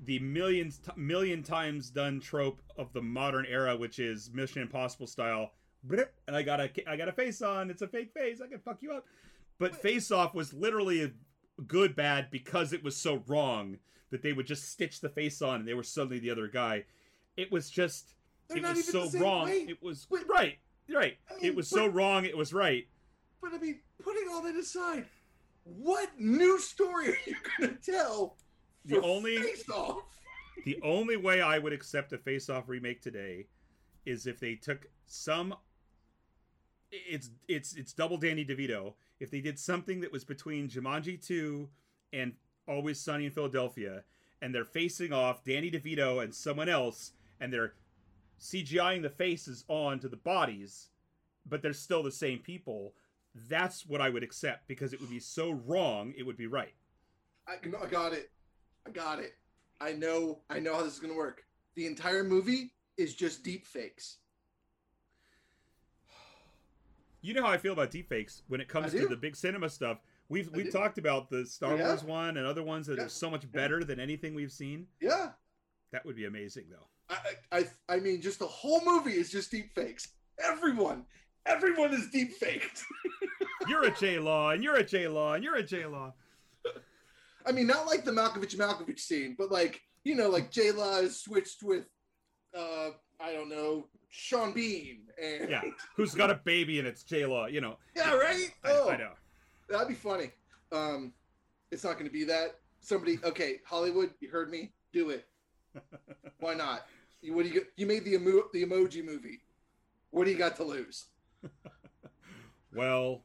[0.05, 5.07] the millions t- million times done trope of the modern era, which is Mission Impossible
[5.07, 5.53] style.
[6.29, 7.69] And I got a I got a face on.
[7.69, 8.41] It's a fake face.
[8.41, 9.05] I can fuck you up.
[9.59, 11.11] But Face Off was literally a
[11.67, 13.79] good bad because it was so wrong
[14.11, 16.85] that they would just stitch the face on and they were suddenly the other guy.
[17.37, 18.22] It was just They're
[18.57, 19.45] it was so wrong.
[19.47, 19.69] weight.
[19.71, 21.19] It was But- right, right.
[21.31, 22.25] I mean, it was so wrong.
[22.25, 22.87] It was right.
[23.41, 25.07] But I mean, putting all that aside,
[25.65, 28.37] what new story are you gonna tell?
[28.85, 30.05] The for only- Face Off.
[30.65, 33.49] The only way I would accept a Face Off remake today
[34.07, 35.55] is if they took some.
[36.93, 38.95] It's it's it's double Danny DeVito.
[39.19, 41.69] If they did something that was between Jumanji 2
[42.13, 42.35] and
[42.69, 44.05] Always Sunny in Philadelphia,
[44.41, 47.75] and they're facing off Danny DeVito and someone else, and they're
[48.43, 50.89] CGIing the faces onto the bodies,
[51.47, 52.93] but they're still the same people.
[53.49, 56.13] That's what I would accept because it would be so wrong.
[56.19, 56.75] It would be right.
[57.47, 58.31] I, I got it.
[58.87, 59.35] I got it.
[59.81, 60.41] I know.
[60.51, 61.45] I know how this is gonna work.
[61.77, 64.19] The entire movie is just deep fakes.
[67.25, 69.99] You know how I feel about deepfakes when it comes to the big cinema stuff.
[70.29, 70.73] We've I we've do.
[70.73, 71.87] talked about the Star Yeah.
[71.87, 73.05] Wars one and other ones that Yeah.
[73.05, 74.89] are so much better than anything we've seen.
[75.01, 75.31] Yeah.
[75.93, 76.89] That would be amazing, though.
[77.13, 80.09] I, I, I- mean, just the whole movie is just deep fakes.
[80.43, 81.05] Everyone,
[81.47, 82.83] everyone is deep faked.
[83.69, 86.13] You're a J Law, and you're a J Law, and you're a J Law.
[87.47, 90.97] I mean, not like the Malkovich Malkovich scene, but like you know, like J Law
[90.99, 91.85] is switched with,
[92.59, 92.89] uh,
[93.21, 95.63] I don't know, Sean Bean, and Yeah,
[95.97, 97.47] who's got a baby and it's J Law?
[97.47, 97.77] You know.
[97.95, 98.53] yeah, right.
[98.65, 99.13] I, oh, I know.
[99.69, 100.33] that'd be funny.
[100.73, 101.13] Um,
[101.71, 102.57] it's not going to be that.
[102.81, 104.73] Somebody, okay, Hollywood, you heard me.
[104.93, 105.25] Do it.
[106.41, 106.83] Why not?
[107.29, 107.65] What do you?
[107.77, 109.41] You made the emo- the emoji movie.
[110.11, 111.07] What do you got to lose?
[112.75, 113.23] Well,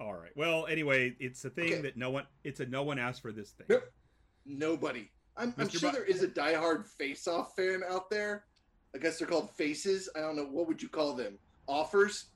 [0.00, 0.32] all right.
[0.36, 1.80] Well, anyway, it's a thing Okay.
[1.82, 2.24] that no one.
[2.44, 3.78] It's a no one asked for this thing.
[4.44, 5.10] Nobody.
[5.36, 8.44] I'm, I'm sure there is a diehard face-off fan out there.
[8.94, 10.10] I guess they're called faces.
[10.14, 10.44] I don't know.
[10.44, 11.38] What would you call them?
[11.66, 12.26] Offers?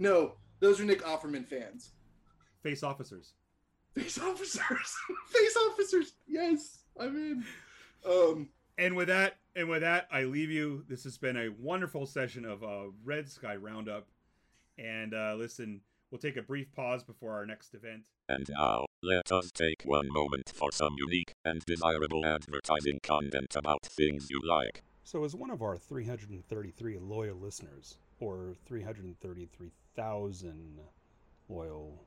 [0.00, 1.92] No, those are Nick Offerman fans.
[2.64, 3.34] Face officers.
[3.94, 4.60] Face officers.
[5.28, 6.14] face officers.
[6.26, 7.44] Yes, I'm in.
[8.04, 10.82] Um, And with that, and with that, I leave you.
[10.88, 14.08] This has been a wonderful session of uh, Red Sky Roundup.
[14.78, 18.02] And uh, listen, we'll take a brief pause before our next event.
[18.28, 23.84] And now, let us take one moment for some unique and desirable advertising content about
[23.84, 24.82] things you like.
[25.04, 30.78] So, as one of our 333 loyal listeners, or 333,000
[31.48, 32.04] loyal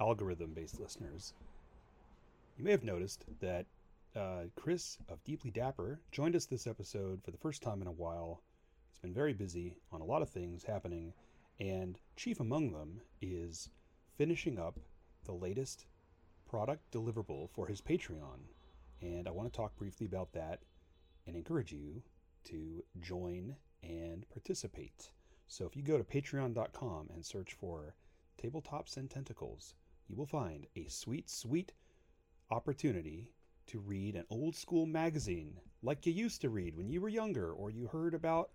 [0.00, 1.34] algorithm based listeners,
[2.56, 3.66] you may have noticed that
[4.16, 7.92] uh, Chris of Deeply Dapper joined us this episode for the first time in a
[7.92, 8.42] while.
[8.90, 11.12] He's been very busy on a lot of things happening,
[11.60, 13.68] and chief among them is
[14.16, 14.78] finishing up
[15.24, 15.86] the latest
[16.48, 18.40] product deliverable for his Patreon.
[19.00, 20.60] And I want to talk briefly about that
[21.26, 22.02] and encourage you
[22.44, 25.10] to join and participate.
[25.46, 27.94] So if you go to patreon.com and search for
[28.42, 29.74] Tabletops and Tentacles,
[30.08, 31.72] you will find a sweet, sweet
[32.50, 33.32] opportunity
[33.68, 37.52] to read an old school magazine like you used to read when you were younger
[37.52, 38.50] or you heard about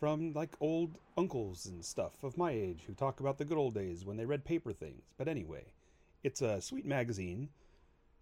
[0.00, 3.74] from like old uncles and stuff of my age who talk about the good old
[3.74, 5.02] days when they read paper things.
[5.18, 5.66] But anyway,
[6.24, 7.50] it's a sweet magazine.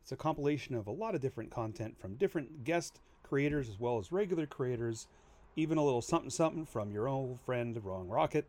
[0.02, 3.98] It's a compilation of a lot of different content from different guest creators as well
[3.98, 5.06] as regular creators,
[5.54, 8.48] even a little something something from your old friend Wrong Rocket.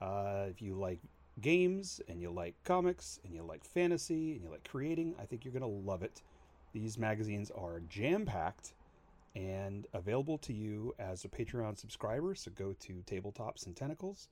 [0.00, 0.98] Uh, if you like
[1.40, 5.44] games and you like comics and you like fantasy and you like creating, I think
[5.44, 6.22] you're going to love it.
[6.80, 8.72] These magazines are jam packed
[9.34, 12.36] and available to you as a Patreon subscriber.
[12.36, 14.28] So go to Tabletops and Tentacles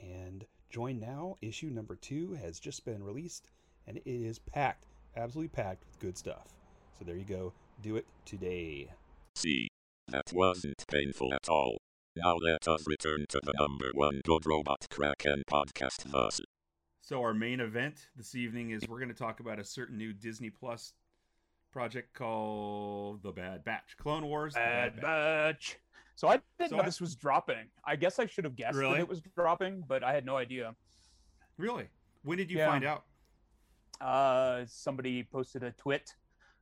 [0.00, 1.36] and join now.
[1.42, 3.50] Issue number two has just been released
[3.86, 4.86] and it is packed,
[5.18, 6.54] absolutely packed with good stuff.
[6.98, 7.52] So there you go.
[7.82, 8.88] Do it today.
[9.34, 9.68] See,
[10.08, 11.76] that wasn't painful at all.
[12.16, 16.40] Now let us return to the number one Good Robot Kraken podcast thus.
[17.02, 20.14] So our main event this evening is we're going to talk about a certain new
[20.14, 20.94] Disney Plus
[21.72, 24.54] project called The Bad Batch, Clone Wars.
[24.54, 25.02] The Bad Batch.
[25.02, 25.78] batch.
[26.14, 27.70] So I didn't So know I- this was dropping.
[27.84, 28.94] I guess I should have guessed Really?
[28.94, 30.76] that it was dropping, but I had no idea.
[31.56, 31.88] Really?
[32.22, 32.66] When did you Yeah.
[32.68, 33.04] find out?
[34.00, 36.14] Uh, somebody posted a twit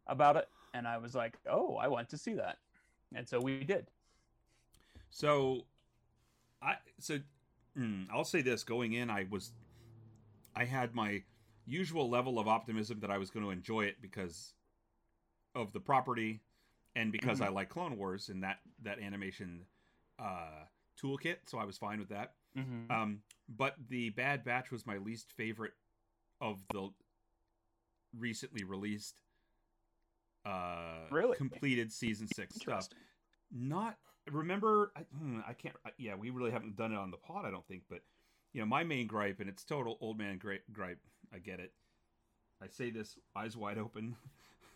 [0.06, 2.58] about it, and I was like, "Oh, I want to see that,"
[3.14, 3.90] and so we did.
[5.10, 5.66] So,
[6.62, 7.18] I so
[7.76, 9.52] mm, I'll say this: going in, I was,
[10.54, 11.24] I had my
[11.66, 14.54] usual level of optimism that I was going to enjoy it because
[15.54, 16.40] of the property
[16.96, 19.60] and because I like Clone Wars and that that animation
[20.18, 20.64] uh,
[21.02, 21.36] toolkit.
[21.46, 22.32] So I was fine with that.
[22.56, 22.90] Mm-hmm.
[22.90, 25.72] Um, but the Bad Batch was my least favorite
[26.40, 26.90] of the
[28.18, 29.20] recently released
[30.46, 31.36] uh Really?
[31.36, 32.88] completed season six stuff
[33.52, 33.98] not
[34.30, 37.44] remember I, hmm, I can't I- yeah we really haven't done it on the pod
[37.44, 38.00] i don't think but
[38.54, 40.98] you know my main gripe and it's total old man gripe gripe
[41.34, 41.72] i get it
[42.62, 44.16] i say this eyes wide open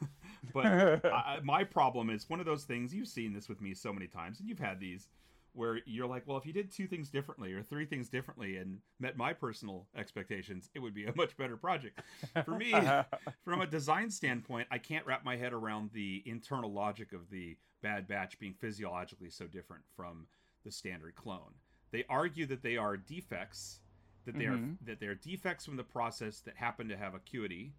[0.53, 3.93] but I, my problem is one of those things you've seen this with me so
[3.93, 5.09] many times and you've had these
[5.53, 8.79] where you're like well if you did two things differently or three things differently and
[8.99, 12.01] met my personal expectations it would be a much better project
[12.45, 12.73] for me
[13.45, 17.57] from a design standpoint i can't wrap my head around the internal logic of the
[17.83, 20.27] bad batch being physiologically so different from
[20.65, 21.55] the standard clone
[21.93, 23.81] they argue that they are defects
[24.27, 24.77] that they are Mhm.
[24.85, 27.75] that they're defects from the process that happen to have acuity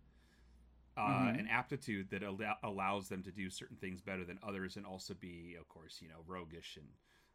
[0.97, 1.39] uh, Mhm.
[1.39, 5.13] an aptitude that al- allows them to do certain things better than others and also
[5.13, 6.87] be of course you know roguish and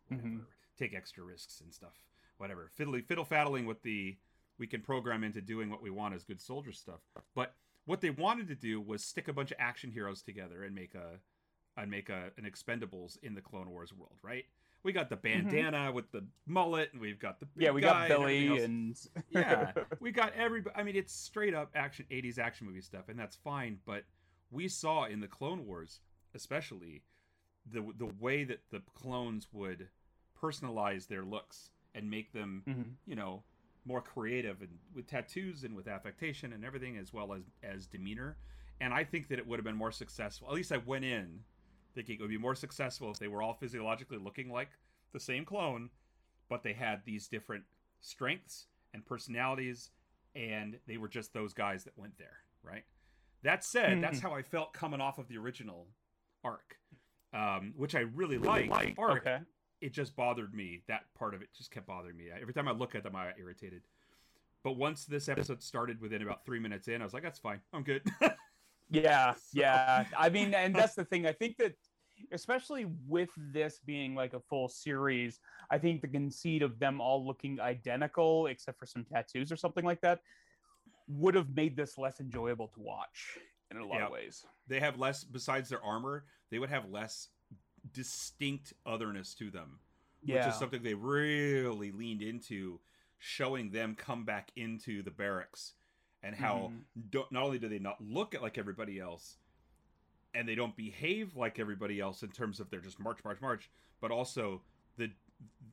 [0.08, 0.46] whatever Mhm.
[0.76, 2.02] take extra risks and stuff
[2.38, 4.18] whatever fiddly fiddle faddling with the
[4.58, 7.00] we can program into doing what we want as good soldier stuff
[7.34, 7.54] but
[7.84, 10.94] what they wanted to do was stick a bunch of action heroes together and make
[10.94, 11.20] a
[11.76, 14.46] and make a an expendables in the clone wars world right
[14.82, 17.62] we got the bandana with the mullet and we've got the Mm-hmm.
[17.62, 19.00] yeah, we got and Billy else and
[19.30, 20.62] yeah, we got every.
[20.74, 23.78] I mean, it's straight up action '80s action movie stuff, and that's fine.
[23.84, 24.04] But
[24.50, 26.00] we saw in the Clone Wars,
[26.34, 27.02] especially,
[27.70, 29.88] the the way that the clones would
[30.40, 32.84] personalize their looks and make them, Mhm.
[33.06, 33.42] you know,
[33.84, 38.36] more creative and with tattoos and with affectation and everything, as well as as demeanor.
[38.80, 40.48] And I think that it would have been more successful.
[40.48, 41.44] At least I went in
[41.94, 44.70] thinking it would be more successful if they were all physiologically looking like
[45.12, 45.90] the same clone,
[46.48, 47.64] but they had these different
[48.00, 49.90] strengths and personalities,
[50.34, 52.84] and they were just those guys that went there, right?
[53.42, 55.86] That said, that's how I felt coming off of the original
[56.44, 56.76] arc,
[57.32, 58.70] um, which I really like.
[58.98, 59.38] Arc, Okay.
[59.80, 60.82] it just bothered me.
[60.88, 62.26] That part of it just kept bothering me.
[62.40, 63.82] Every time I look at them, I got irritated.
[64.62, 67.60] But once this episode started, within about three minutes in, I was like, "That's fine.
[67.72, 68.02] I'm good."
[68.90, 70.04] Yeah, So- yeah.
[70.16, 71.26] I mean, and that's the thing.
[71.26, 71.74] I think that,
[72.32, 77.26] especially with this being like a full series, I think the conceit of them all
[77.26, 80.20] looking identical, except for some tattoos or something like that,
[81.08, 83.38] would have made this less enjoyable to watch
[83.70, 84.06] in a lot Yeah.
[84.06, 84.44] of ways.
[84.66, 86.24] they have less besides their armor.
[86.50, 87.28] They would have less
[87.92, 89.80] distinct otherness to them,
[90.22, 92.80] which is something they really leaned into,
[93.18, 95.74] showing them come back into the barracks
[96.22, 96.70] and how
[97.10, 99.36] don't, not only do they not look at like everybody else
[100.34, 103.70] and they don't behave like everybody else in terms of they're just march march march
[104.00, 104.60] but also
[104.96, 105.10] the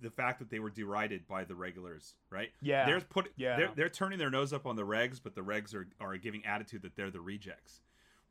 [0.01, 2.85] the fact that they were derided by the regulars right Yeah.
[2.85, 3.57] they're put Yeah.
[3.57, 6.45] they're, they're turning their nose up on the regs but the regs are are giving
[6.45, 7.81] attitude that they're the rejects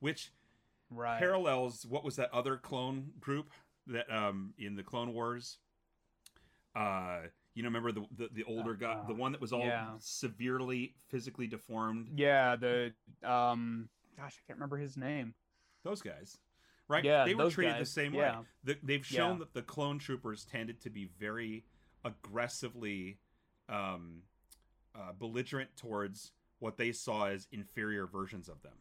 [0.00, 0.32] which
[0.90, 1.18] right.
[1.18, 3.50] parallels what was that other clone group
[3.86, 5.58] that um in the clone wars
[6.74, 7.18] uh
[7.56, 9.88] you know remember the the, the older guy the one that was all yeah.
[9.98, 12.92] severely physically deformed Yeah, the
[13.24, 15.34] um, gosh, I can't remember his name.
[15.82, 16.38] those guys
[16.86, 18.40] right Yeah, they were treated the same yeah.
[18.40, 19.38] way the, they've shown Yeah.
[19.38, 21.64] that the clone troopers tended to be very
[22.04, 23.18] aggressively
[23.68, 24.22] um
[24.94, 28.72] uh, belligerent towards what they saw as inferior versions of them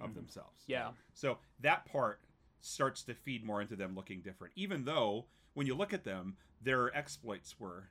[0.00, 0.14] of Mhm.
[0.14, 0.92] themselves Yeah.
[1.14, 2.20] So that part
[2.60, 6.36] starts to feed more into them looking different, even though when you look at them,
[6.60, 7.88] their exploits were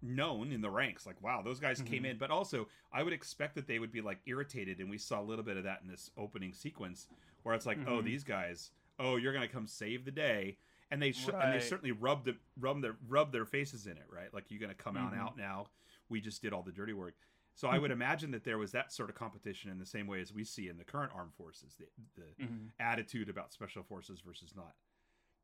[0.00, 1.06] known in the ranks.
[1.06, 2.10] Like, wow, those guys came Mhm.
[2.10, 2.18] in.
[2.18, 5.22] But also, I would expect that they would be like irritated, and we saw a
[5.24, 7.08] little bit of that in this opening sequence,
[7.42, 8.04] where it's like, oh, Mhm.
[8.04, 8.70] these guys,
[9.00, 10.56] oh, you're gonna come save the day,
[10.90, 14.08] and they sh- and they certainly rubbed the, rub their rub their faces in it,
[14.08, 14.32] right?
[14.32, 15.18] Like, you're gonna come on Mhm.
[15.18, 15.66] out now.
[16.08, 17.16] We just did all the dirty work.
[17.54, 17.82] So I Mm-hmm.
[17.82, 20.44] would imagine that there was that sort of competition in the same way as we
[20.44, 21.74] see in the current armed forces.
[21.76, 22.70] The, the Mhm.
[22.78, 24.76] attitude about special forces versus not.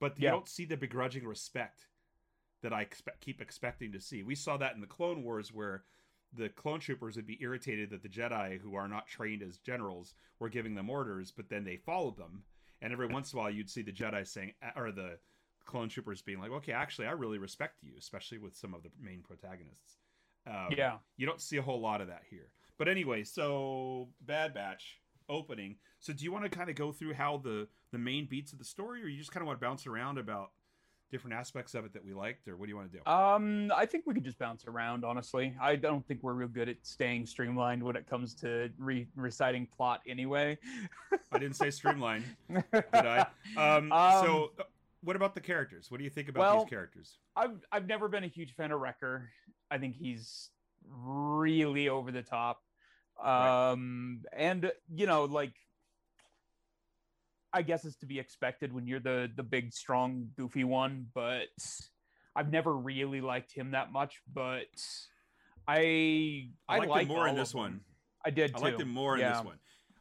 [0.04, 0.28] But Yeah.
[0.28, 1.88] you don't see the begrudging respect
[2.60, 4.22] that I expect, keep expecting to see.
[4.22, 5.86] We saw that in the Clone Wars where
[6.30, 10.14] the clone troopers would be irritated that the Jedi, who are not trained as generals,
[10.40, 12.44] were giving them orders, but then they followed them.
[12.82, 15.18] And every once in a while, you'd see the Jedi saying, or the
[15.64, 18.92] clone troopers being like, "Okay, actually, I really respect you," especially with some of the
[18.98, 19.96] main protagonists.
[20.44, 20.98] Um, Yeah.
[21.16, 22.52] you don't see a whole lot of that here.
[22.76, 25.76] But anyway, so Bad Batch opening.
[26.00, 28.58] So do you want to kind of go through how the the main beats of
[28.58, 30.50] the story, or you just kind of want to bounce around about
[31.10, 33.10] different aspects of it that we liked, or what do you want to do?
[33.10, 35.04] Um, I think we could just bounce around.
[35.04, 39.06] Honestly, I don't think we're real good at staying streamlined when it comes to re-
[39.14, 40.00] reciting plot.
[40.08, 40.58] Anyway,
[41.30, 43.26] I didn't say streamline, did I?
[43.56, 44.64] Um, so uh,
[45.02, 45.90] what about the characters?
[45.90, 47.18] What do you think about well, these characters?
[47.36, 49.30] I've I've never been a huge fan of Wrecker.
[49.70, 50.50] I think he's
[50.88, 52.62] really over the top.
[53.22, 53.70] Right.
[53.70, 55.54] Um and you know like
[57.52, 61.48] I guess it's to be expected when you're the the big strong goofy one, but
[62.34, 64.66] I've never really liked him that much, but
[65.68, 67.80] I I liked him more in this one.
[68.24, 69.58] I did I liked him more in this one.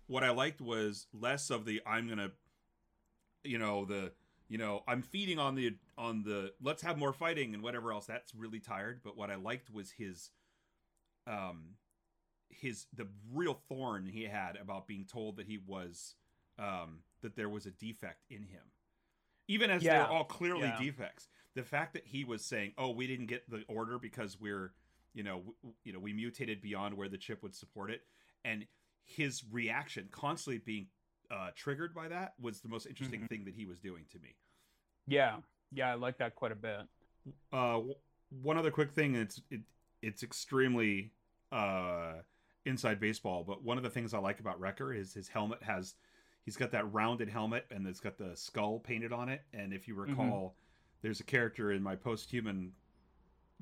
[0.08, 2.32] What I liked was less of the I'm gonna,
[3.44, 4.12] you know, the
[4.50, 8.08] you know I'm feeding on the on the let's have more fighting and whatever else.
[8.08, 9.02] That's really tired.
[9.04, 10.32] But what I liked was his,
[11.28, 11.76] um,
[12.60, 16.16] his the real thorn he had about being told that he was,
[16.60, 18.64] um, that there was a defect in him,
[19.48, 20.00] even as Yeah.
[20.00, 20.78] they're all clearly Yeah.
[20.80, 21.28] defects.
[21.56, 24.74] The fact that he was saying, "Oh, we didn't get the order because we're."
[25.16, 28.08] You know, w- you know, we mutated beyond where the chip would support it,
[28.44, 28.68] and
[29.04, 30.90] his reaction constantly being
[31.30, 33.30] uh, triggered by that was the most interesting Mhm.
[33.30, 34.36] thing that he was doing to me.
[35.06, 35.42] Yeah.
[35.72, 36.88] Yeah, I like that quite a bit.
[37.52, 37.96] Uh, w-
[38.30, 39.62] one other quick thing, it's it,
[40.02, 41.12] it's extremely
[41.52, 42.24] uh,
[42.66, 45.96] inside baseball, but one of the things I like about Wrecker is his helmet has
[46.46, 49.42] he's got that rounded helmet and it's got the skull painted on it.
[49.54, 50.56] And if you recall,
[51.02, 52.72] there's a character in my post-human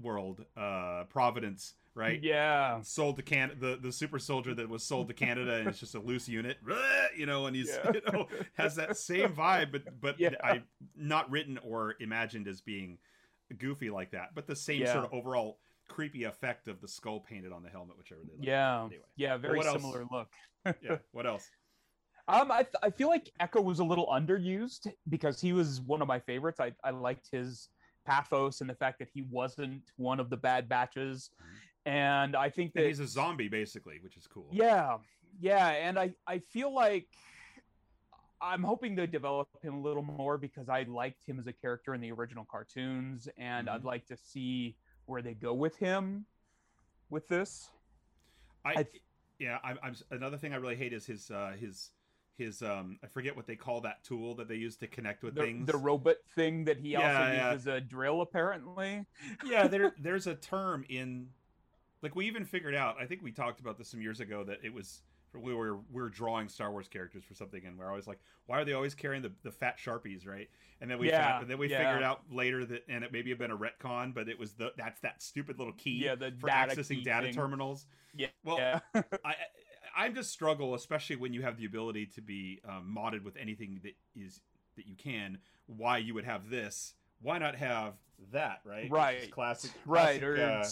[0.01, 2.21] world, uh, Providence, right?
[2.23, 2.81] Yeah.
[2.81, 5.95] sold to Can the the super soldier that was sold to Canada and it's just
[5.95, 6.57] a loose unit,
[7.17, 7.91] you know, and he's Yeah.
[7.93, 10.35] you know has that same vibe, but but Yeah.
[10.43, 10.61] I
[10.95, 12.97] not written or imagined as being
[13.57, 14.93] goofy like that, but the same Yeah.
[14.93, 15.59] sort of overall
[15.91, 18.47] creepy effect of the skull painted on the helmet, which I really like.
[18.47, 18.85] Yeah.
[18.85, 19.81] Anyway, Yeah, very what else?
[19.81, 20.29] similar look.
[20.81, 20.97] yeah.
[21.11, 21.49] What else?
[22.27, 26.01] Um, I, th- I feel like Echo was a little underused because he was one
[26.01, 26.59] of my favorites.
[26.59, 27.69] I, I liked his
[28.05, 31.31] pathos and the fact that he wasn't one of the bad batches.
[31.85, 34.47] And I think that And he's a zombie basically, which is cool.
[34.51, 34.97] yeah,
[35.39, 37.07] yeah, and I I feel like
[38.39, 41.93] I'm hoping they develop him a little more because I liked him as a character
[41.95, 43.85] in the original cartoons, and I'd Mhm.
[43.85, 44.75] like to see
[45.11, 46.25] where they go with him
[47.09, 47.69] with this.
[48.65, 49.03] I, I th-
[49.39, 51.91] yeah, I'm, I'm another thing I really hate is his uh, his
[52.37, 55.35] his um I forget what they call that tool that they use to connect with
[55.35, 55.67] The, things.
[55.67, 57.51] the robot thing that he also Yeah, yeah.
[57.51, 59.05] uses a drill, apparently.
[59.45, 61.27] yeah, there there's a term in
[62.01, 62.95] like we even figured out.
[62.99, 65.01] I think we talked about this some years ago that it was
[65.39, 68.59] we were we were drawing Star Wars characters for something, and we're always like, why
[68.59, 70.49] are they always carrying the, the fat sharpies, right?
[70.81, 71.77] And then we Yeah, found, and then we yeah.
[71.77, 74.73] figured out later that, and it maybe had been a retcon, but it was the
[74.77, 77.35] that's that stupid little key Yeah, the for data accessing data thing.
[77.35, 77.85] terminals.
[78.15, 78.27] Yeah.
[78.43, 78.79] Well, yeah.
[79.25, 79.35] I
[79.95, 83.79] I just struggle, especially when you have the ability to be um, modded with anything
[83.83, 84.41] that is
[84.75, 85.37] that you can.
[85.67, 86.95] Why you would have this?
[87.21, 87.93] Why not have
[88.33, 88.61] that?
[88.65, 88.89] Right.
[88.91, 89.31] Right.
[89.31, 89.71] Classic.
[89.85, 90.63] right, or uh,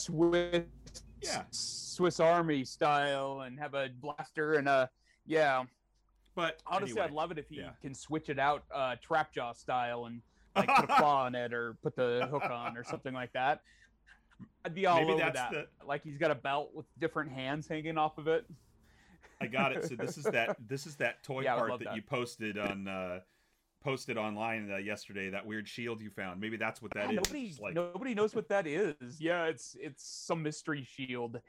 [1.22, 1.44] yeah.
[1.52, 4.90] Swiss Army style, and have a blaster and a
[5.26, 5.64] yeah.
[6.36, 7.72] but Honestly, anyway, I'd love it if he yeah.
[7.82, 10.22] can switch it out, uh, Trapjaw style, and
[10.56, 13.62] like put a claw on it or put the hook on or something like that.
[14.66, 15.52] I'd be all maybe over that.
[15.52, 15.68] the.
[15.86, 18.46] Like he's got a belt with different hands hanging off of it.
[19.42, 19.86] I got it.
[19.88, 20.58] So this is that.
[20.68, 21.96] This is that toy Yeah, part that, that.
[21.96, 22.88] you posted on.
[22.88, 23.20] uh
[23.84, 25.30] Posted online uh, yesterday.
[25.30, 26.42] That weird shield you found.
[26.42, 27.28] Maybe that's what that Yeah, is.
[27.28, 28.96] Nobody, like nobody knows what that is.
[29.22, 31.40] Yeah, it's it's some mystery shield.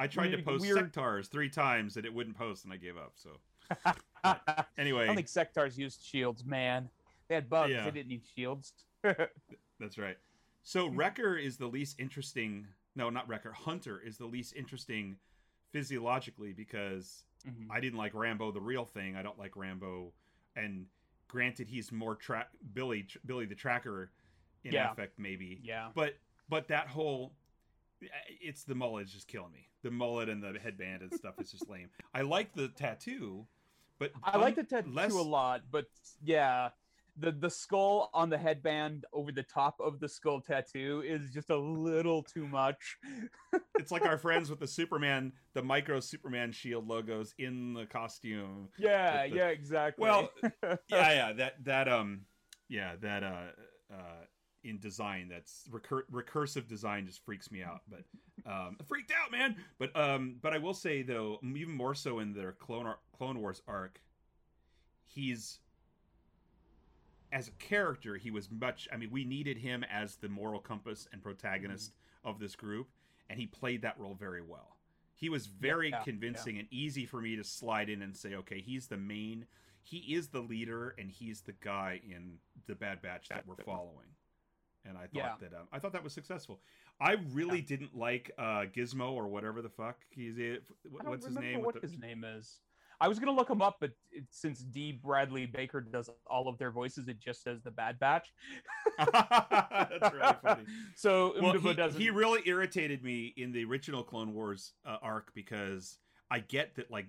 [0.00, 2.96] I tried to post weird- Sectaurs three times and it wouldn't post, and I gave
[2.96, 3.12] up.
[3.14, 3.30] So
[4.24, 6.88] anyway, I anyway, don't think Sectaurs used shields, man.
[7.28, 7.70] They had bugs.
[7.72, 7.84] Yeah.
[7.84, 8.72] They didn't need shields.
[9.02, 10.16] That's right.
[10.64, 10.96] So Mm-hmm.
[10.96, 12.66] Wrecker is the least interesting.
[12.96, 13.52] No, not Wrecker.
[13.52, 15.16] Hunter is the least interesting
[15.72, 17.68] physiologically because Mhm.
[17.70, 19.14] I didn't like Rambo the real thing.
[19.14, 20.12] I don't like Rambo,
[20.58, 20.86] and
[21.28, 24.10] granted, he's more track Billy Billy the Tracker
[24.64, 24.92] in Yeah.
[24.92, 25.60] affect maybe.
[25.62, 25.90] Yeah.
[25.94, 26.14] But
[26.48, 27.32] but that whole
[28.40, 29.68] it's the mullet is just killing me.
[29.82, 31.88] The mullet and the headband and stuff is just lame.
[32.14, 33.46] I like the tattoo,
[33.98, 35.86] but I like the tattoo less- a lot, but
[36.22, 36.70] yeah,
[37.18, 41.50] the the skull on the headband over the top of the skull tattoo is just
[41.50, 42.98] a little too much.
[43.78, 48.68] It's like our friends with the Superman, the micro Superman shield logos in the costume.
[48.76, 50.02] Yeah, the- yeah, exactly.
[50.02, 50.30] Well,
[50.62, 52.22] yeah, yeah, that that um,
[52.68, 53.46] yeah, that uh,
[53.94, 54.24] uh,
[54.64, 57.82] in design, that's recur- recursive design just freaks me out.
[57.88, 58.02] But
[58.50, 59.56] um, freaked out, man.
[59.78, 63.40] But um, but I will say though, even more so in their Clone Ar- Clone
[63.40, 64.00] Wars arc,
[65.06, 65.60] he's
[67.32, 68.88] as a character, he was much.
[68.92, 71.92] I mean, we needed him as the moral compass and protagonist
[72.24, 72.88] of this group,
[73.28, 74.76] and he played that role very well.
[75.14, 78.60] He was very yeah, convincing and easy for me to slide in and say, okay,
[78.60, 79.46] he's the main,
[79.82, 84.06] he is the leader, and he's the guy in the Bad Batch that we're following.
[84.84, 85.34] And I thought Yeah.
[85.40, 86.60] that um, I thought that was successful.
[87.00, 90.36] I really didn't like uh, Gizmo or whatever the fuck he's
[91.02, 91.62] don't What's his name?
[91.62, 92.60] What the- his name is?
[93.00, 94.92] I was gonna look them up, but it, since D.
[94.92, 98.32] Bradley Baker does all of their voices, it just says the Bad Batch.
[98.98, 100.64] That's really funny.
[100.96, 102.00] so well, he, doesn't.
[102.00, 105.98] he really irritated me in the original Clone Wars uh, arc because
[106.30, 107.06] I get that like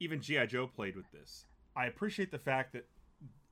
[0.00, 1.44] even GI Joe played with this.
[1.76, 2.86] I appreciate the fact that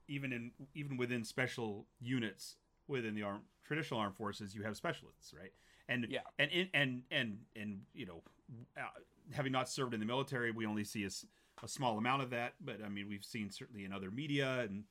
[0.09, 2.57] even in even within special units
[2.89, 5.53] within the arm traditional armed forces, you have specialists, right?
[5.89, 6.21] And Yeah.
[6.39, 8.23] and in and and and you know,
[8.77, 8.83] uh,
[9.33, 11.27] having not served in the military, we only see a, s-
[11.63, 12.55] a small amount of that.
[12.61, 14.85] But I mean, we've seen certainly in other media and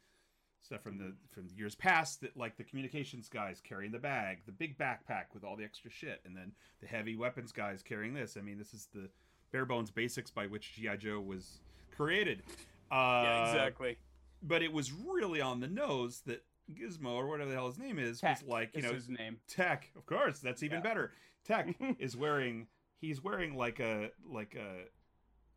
[0.61, 4.39] stuff from the from the years past that like the communications guys carrying the bag,
[4.45, 8.13] the big backpack with all the extra shit, and then the heavy weapons guys carrying
[8.13, 8.35] this.
[8.37, 9.09] I mean, this is the
[9.51, 11.59] bare bones basics by which GI Joe was
[11.95, 12.43] created.
[12.91, 13.97] Uh, yeah, exactly.
[14.41, 17.99] But it was really on the nose that Gizmo or whatever the hell his name
[17.99, 19.37] is Tech was like, you know, his name.
[19.47, 20.83] Tech, of course, that's even Yeah.
[20.83, 21.11] better.
[21.45, 22.67] Tech is wearing
[22.99, 24.85] he's wearing like a like a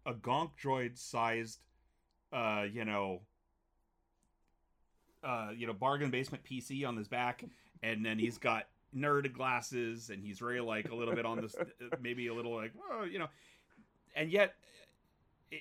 [0.09, 1.59] a gonk droid sized
[2.33, 3.21] uh you know
[5.23, 7.45] uh you know bargain basement PC on his back
[7.83, 8.65] and then he's got
[8.97, 11.55] nerd glasses and he's really like a little bit on this
[12.01, 13.29] maybe a little like oh you know
[14.17, 14.55] and yet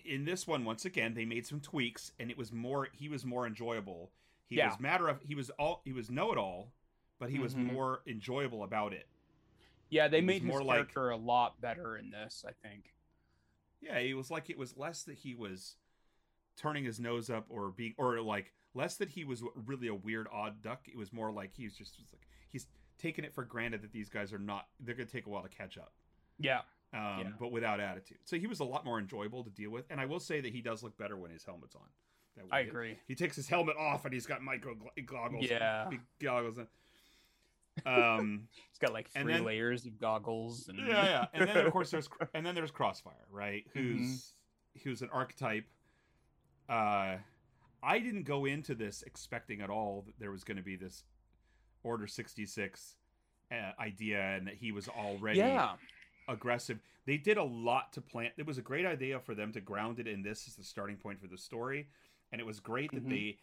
[0.06, 3.26] in this one once again they made some tweaks and it was more he was
[3.26, 4.11] more enjoyable
[4.48, 4.69] he Yeah.
[4.69, 6.72] was matter of he was all he was know it all
[7.19, 7.74] but he was Mhm.
[7.74, 9.07] more enjoyable about it
[9.90, 12.44] Yeah, they He made his more like- character a lot better in this.
[12.48, 12.94] I think.
[13.81, 15.75] Yeah it was like it was less that he was
[16.57, 20.27] turning his nose up or being or like less that he was really a weird
[20.31, 22.67] odd duck it was more like he was just was like he's
[22.99, 25.49] taking it for granted that these guys are not they're gonna take a while to
[25.49, 25.93] catch up
[26.39, 26.59] Yeah.
[26.93, 27.23] um, Yeah.
[27.39, 30.05] but without attitude so he was a lot more enjoyable to deal with and i
[30.05, 31.81] will say that he does look better when his helmet's on
[32.51, 32.99] I agree.
[33.07, 35.87] he takes his helmet off and he's got micro gl- goggles Yeah.
[35.89, 36.67] big goggles on.
[37.85, 40.67] Um He's got like three then- layers of goggles.
[40.67, 40.77] And...
[40.79, 41.25] yeah, yeah.
[41.33, 43.65] And then of course there's and then there's Crossfire, right?
[43.73, 43.99] Who's
[44.77, 44.89] Mm-hmm.
[44.89, 45.65] who's an archetype.
[46.69, 47.17] Uh,
[47.83, 51.03] I didn't go into this expecting at all that there was going to be this
[51.83, 52.95] Order 66
[53.51, 55.73] uh, idea and that he was already Yeah.
[56.27, 56.79] aggressive.
[57.05, 58.33] They did a lot to plant.
[58.37, 60.97] It was a great idea for them to ground it in this as the starting
[60.97, 61.87] point for the story,
[62.33, 63.09] and it was great that Mhm.
[63.09, 63.37] they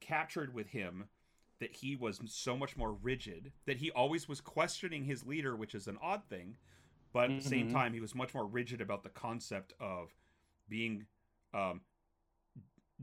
[0.00, 1.08] captured with him
[1.60, 5.74] that he was so much more rigid, that he always was questioning his leader, which
[5.74, 6.56] is an odd thing,
[7.12, 7.72] but at the same Mhm.
[7.72, 10.12] time he was much more rigid about the concept of
[10.68, 11.06] being
[11.52, 11.82] um,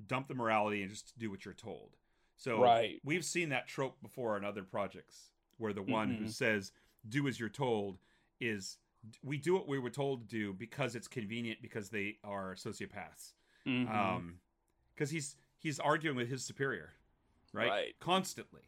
[0.07, 1.95] dump the morality and just do what you're told.
[2.37, 2.99] So Right.
[3.03, 6.33] we've seen that trope before in other projects where the one who Mhm.
[6.33, 6.71] says
[7.07, 7.99] do as you're told
[8.39, 8.77] is
[9.23, 13.33] we do what we were told to do because it's convenient because they are sociopaths
[13.65, 13.91] Mhm.
[13.95, 14.39] um
[14.93, 16.93] because he's he's arguing with his superior
[17.53, 17.95] right, Right.
[17.99, 18.61] constantly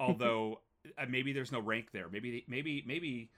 [0.00, 0.60] although
[0.98, 3.30] uh, maybe there's no rank there maybe maybe maybe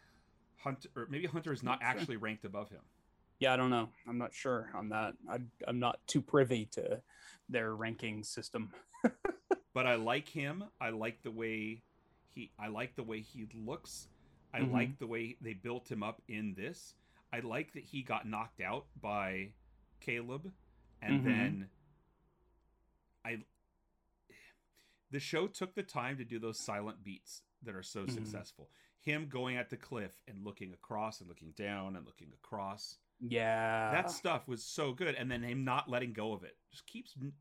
[0.58, 2.00] hunter or maybe hunter is not Not sure.
[2.00, 2.82] actually ranked above him
[3.38, 3.90] yeah, I don't know.
[4.08, 5.12] I'm not sure on that.
[5.28, 7.02] I, I'm not too privy to
[7.50, 8.72] their ranking system.
[9.74, 11.82] but i like him i like the way
[12.34, 14.08] he i like the way he looks
[14.54, 14.72] i Mhm.
[14.72, 16.94] like the way they built him up in this
[17.30, 19.52] i like that he got knocked out by
[20.00, 20.50] caleb
[21.02, 21.24] and Mhm.
[21.24, 21.68] then
[23.26, 23.36] i
[25.10, 28.10] the show took the time to do those silent beats that are so Mhm.
[28.12, 28.70] successful
[29.00, 33.92] him going at the cliff and looking across and looking down and looking across Yeah.
[33.92, 37.14] that stuff was so good and then him not letting go of it just keeps
[37.14, 37.32] poking,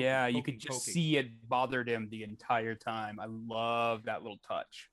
[0.00, 0.92] yeah, you poking, could just poking.
[0.94, 3.18] see it bothered him the entire time.
[3.18, 4.90] I love that little touch.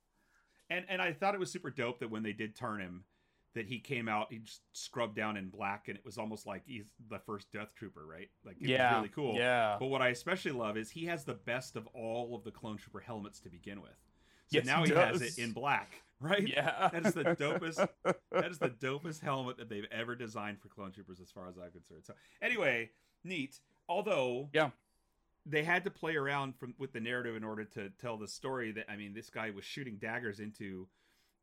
[0.70, 3.06] And and I thought it was super dope that when they did turn him,
[3.54, 6.64] that he came out, he just scrubbed down in black, and it was almost like
[6.66, 8.30] he's the first Death Trooper, right?
[8.46, 8.92] Like it yeah.
[8.94, 9.36] was really cool.
[9.36, 9.76] Yeah.
[9.80, 12.78] But what I especially love is he has the best of all of the Clone
[12.78, 13.92] Trooper helmets to begin with.
[14.48, 16.48] So Yes, now he he, has it in black, right?
[16.48, 16.90] Yeah.
[16.92, 17.88] That is the dopest-
[18.32, 21.58] That is the dopest helmet that they've ever designed for Clone Troopers, as far as
[21.58, 22.04] I'm concerned.
[22.06, 22.90] So anyway,
[23.24, 23.60] neat.
[23.90, 24.70] Although Yeah.
[25.46, 28.72] they had to play around from with the narrative in order to tell the story
[28.74, 30.88] that I mean this guy was shooting daggers into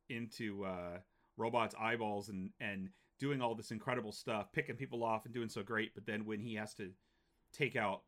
[0.09, 0.98] into uh
[1.39, 5.62] robots eyeballs and and doing all this incredible stuff picking people off and doing so
[5.62, 6.90] great but then when he has to
[7.52, 8.02] take out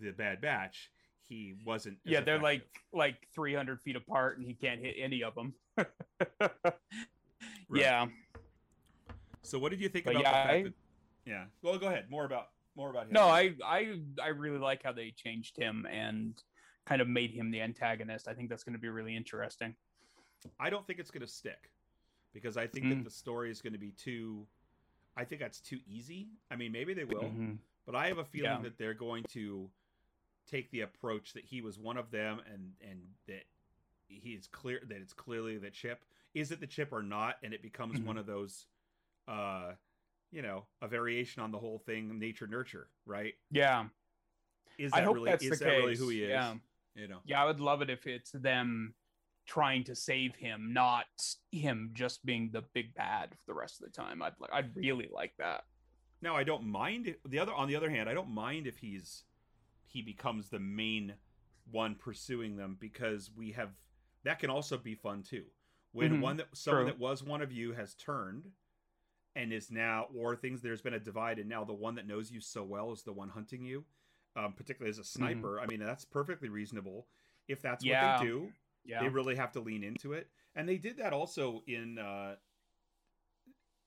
[0.00, 0.90] the bad batch
[1.26, 2.82] he wasn't yeah, they're like effective.
[2.92, 5.54] like 300 feet apart, and he can't hit any of them.
[7.68, 7.80] Right.
[7.80, 8.06] Yeah.
[9.42, 10.72] so what did you think But about yeah, the fact I- that
[11.26, 14.82] yeah well go ahead more about more about him No, I I I really like
[14.82, 16.34] how they changed him and
[16.84, 18.28] kind of made him the antagonist.
[18.28, 19.74] I think that's going to be really interesting.
[20.60, 21.70] I don't think it's going to stick
[22.34, 22.88] because I think Mm.
[22.90, 24.46] that the story is going to be too.
[25.16, 26.28] I think that's too easy.
[26.50, 27.58] I mean, maybe they will, Mhm.
[27.86, 28.62] but I have a feeling Yeah.
[28.62, 29.70] that they're going to
[30.46, 33.44] take the approach that he was one of them, and and that
[34.08, 36.04] he's clear that it's clearly the chip.
[36.34, 37.38] Is it the chip or not?
[37.42, 38.04] And it becomes Mhm.
[38.04, 38.66] one of those,
[39.28, 39.76] uh,
[40.32, 43.34] you know, a variation on the whole thing, nature nurture, right?
[43.50, 43.88] Yeah.
[44.76, 46.28] Is I that hope really that's is the that really who he is?
[46.30, 46.58] yeah.
[46.96, 47.20] You know.
[47.24, 48.94] Yeah, I would love it if it's them
[49.46, 51.06] trying to save him, not
[51.52, 54.22] him just being the big bad for the rest of the time.
[54.22, 55.64] I'd like I'd really like that.
[56.22, 59.24] Now I don't mind the other on the other hand, I don't mind if he's
[59.86, 61.14] he becomes the main
[61.70, 63.70] one pursuing them because we have
[64.24, 65.44] that can also be fun too.
[65.92, 66.92] When Mhm, one that someone true.
[66.92, 68.50] that was one of you has turned
[69.36, 72.30] and is now or things there's been a divide and now the one that knows
[72.30, 73.84] you so well is the one hunting you.
[74.36, 75.60] Um, particularly as a sniper.
[75.60, 77.06] I mean that's perfectly reasonable.
[77.46, 77.90] If that's Mm-hmm.
[77.90, 78.08] Yeah.
[78.08, 78.52] what they do,
[78.84, 79.02] Yeah.
[79.02, 80.28] they really have to lean into it.
[80.54, 82.36] And they did that also in uh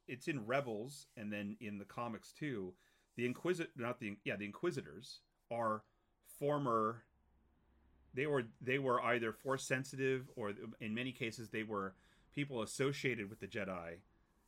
[0.07, 2.74] it's in rebels and then in the comics too.
[3.15, 5.22] The inquisit not the yeah the inquisitors
[5.52, 5.84] are
[6.40, 7.03] former
[8.14, 11.94] they were they were either force sensitive or in many cases they were
[12.34, 13.95] people associated with the jedi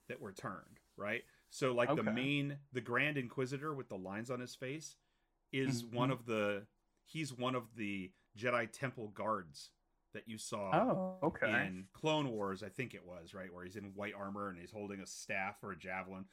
[0.08, 1.24] that were turned right?
[1.50, 4.98] So like the main the grand inquisitor with the lines on his face
[5.52, 6.64] is one of the
[7.06, 9.72] he's one of the jedi temple guards
[10.14, 11.48] that you saw oh, okay.
[11.48, 13.54] in Clone Wars, I think it was, right?
[13.54, 16.26] Where he's in white armor and he's holding a staff or a javelin,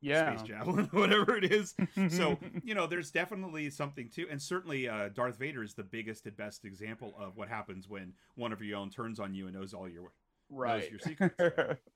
[0.00, 0.34] yeah.
[0.34, 1.74] space javelin, whatever it is.
[2.08, 6.26] So, you know, there's definitely something to, and certainly uh, Darth Vader is the biggest
[6.26, 9.54] and best example of what happens when one of your own turns on you and
[9.54, 10.12] knows all your.
[10.50, 10.90] right.
[10.90, 11.76] your secrets, right?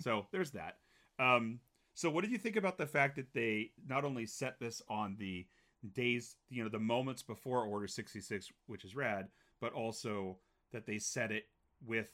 [0.00, 0.78] So there's that.
[1.20, 1.60] Um,
[1.94, 5.14] so what did you think about the fact that they not only set this on
[5.20, 5.46] the
[5.92, 9.28] days, you know, the moments before Order 66, which is rad,
[9.60, 10.36] but also
[10.74, 11.44] that they set it
[11.86, 12.08] with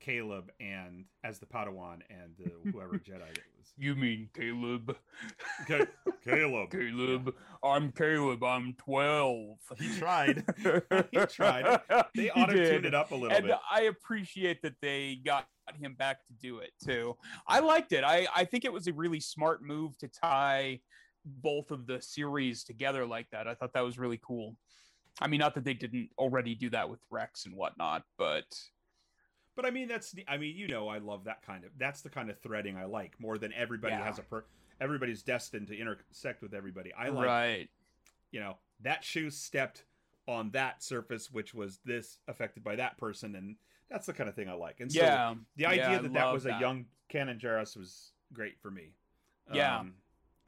[0.00, 3.72] Caleb and as the Padawan and the, whoever Jedi it was.
[3.78, 4.96] you mean Caleb?
[5.68, 5.86] Ca-
[6.24, 6.70] Caleb.
[6.72, 7.34] Caleb.
[7.64, 8.42] I'm Caleb.
[8.44, 9.56] I'm 12.
[9.78, 10.44] He tried.
[11.12, 11.80] He tried.
[12.14, 13.56] They He auto tuned it up a little and bit.
[13.70, 15.46] I appreciate that they got
[15.80, 17.16] him back to do it too.
[17.46, 18.02] I liked it.
[18.04, 20.80] I, I think it was a really smart move to tie
[21.24, 23.46] both of the series together like that.
[23.46, 24.56] I thought that was really cool.
[25.20, 28.58] I mean, not that they didn't already do that with Rex and whatnot, but
[29.54, 31.76] But I mean, that's the- I mean, you know, I love that kind of.
[31.76, 34.04] That's the kind of threading I like more than everybody Yeah.
[34.04, 34.44] has a per.
[34.80, 36.92] Everybody's destined to intersect with everybody.
[36.94, 37.70] I like, right,
[38.30, 39.84] you know, that shoe stepped
[40.26, 43.56] on that surface, which was this affected by that person, and
[43.90, 44.80] that's the kind of thing I like.
[44.80, 48.58] And so yeah, the idea yeah, that that was a young Kanan Jarrus was great
[48.58, 48.94] for me.
[49.52, 49.80] Yeah.
[49.80, 49.96] Um,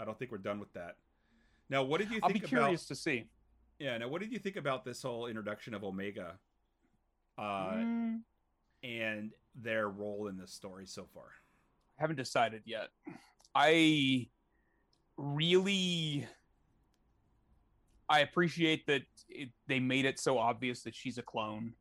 [0.01, 0.97] I don't think we're done with that.
[1.69, 2.25] Now, what did you think?
[2.25, 2.89] I'll be curious about?
[2.89, 3.29] to see.
[3.85, 3.99] Yeah.
[3.99, 6.39] Now, what did you think about this whole introduction of Omega?
[7.37, 8.21] Uh, Mm,
[8.83, 11.27] and their role in this story so far.
[11.99, 12.89] I haven't decided yet.
[13.55, 14.29] I
[15.19, 16.27] really
[18.09, 21.75] I appreciate that it, they made it so obvious that she's a clone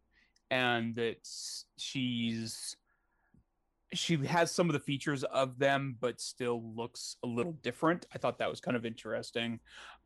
[0.52, 1.26] and that
[1.78, 2.76] she's
[3.94, 8.08] she has some of the features of them but still looks a little different.
[8.14, 9.62] I thought that was kind of interesting.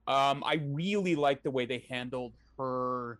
[0.08, 3.20] Um I really like the way they handled her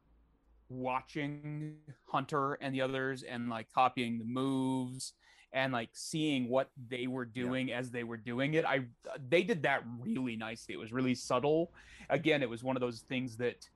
[0.70, 5.14] watching Hunter and the others and like copying the moves
[5.54, 8.66] and like seeing what they were doing as they were doing it.
[8.66, 8.86] I
[9.30, 10.74] they did that really nicely.
[10.74, 11.72] It was really subtle.
[12.10, 13.68] Again it was one of those things that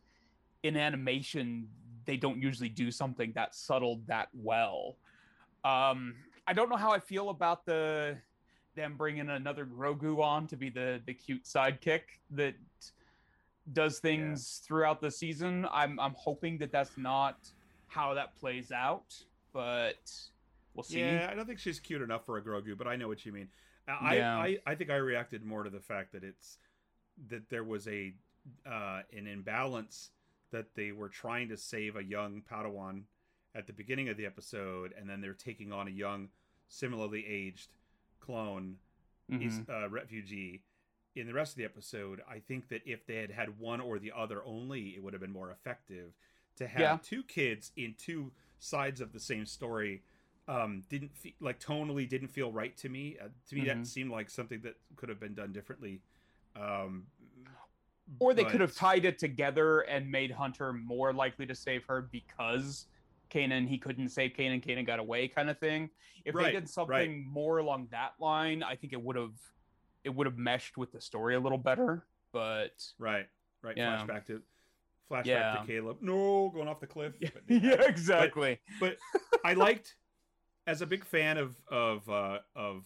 [0.63, 1.67] in animation
[2.05, 4.97] they don't usually do something that subtle that well.
[5.63, 6.15] Um
[6.47, 8.17] i don't know how i feel about the
[8.75, 12.01] them bringing another grogu on to be the the cute sidekick
[12.31, 12.55] that
[13.73, 17.37] does things throughout the season i'm i'm hoping that that's not
[17.87, 19.13] how that plays out
[19.53, 20.11] but
[20.73, 23.09] we'll see Yeah, I don't think she's cute enough for a Grogu, but I know
[23.09, 23.49] what you mean.
[23.87, 24.37] I, Yeah.
[24.37, 26.57] I, I think I reacted more to the fact that it's
[27.27, 28.13] that there was a
[28.65, 30.11] uh, an imbalance
[30.51, 33.03] that they were trying to save a young Padawan
[33.53, 36.29] at the beginning of the episode, and then they're taking on a young,
[36.69, 37.71] similarly aged
[38.21, 38.77] clone
[39.27, 39.69] he's Mhm.
[39.85, 40.61] uh, refugee
[41.15, 43.99] in the rest of the episode i think that if they had had one or
[43.99, 46.13] the other only it would have been more effective
[46.55, 46.97] to have Yeah.
[47.03, 50.03] two kids in two sides of the same story
[50.47, 53.65] um didn't feel like tonally didn't feel right to me uh, to me Mhm.
[53.67, 56.01] that seemed like something that could have been done differently
[56.55, 57.07] um
[58.19, 61.85] or they but- could have tied it together and made Hunter more likely to save
[61.85, 62.87] her because
[63.29, 65.89] Kanan he couldn't save Kanan, Kanan got away kind of thing.
[66.25, 69.31] If Right, they did something more along that line, I think it would have
[70.03, 72.05] it would have meshed with the story a little better.
[72.31, 73.27] But right
[73.61, 74.05] right Yeah.
[74.05, 74.41] flashback to
[75.09, 75.55] flashback Yeah.
[75.57, 78.59] to caleb no going off the cliff But- yeah, exactly.
[78.79, 78.97] but
[79.43, 79.95] I liked
[80.67, 82.85] as a big fan of of uh, of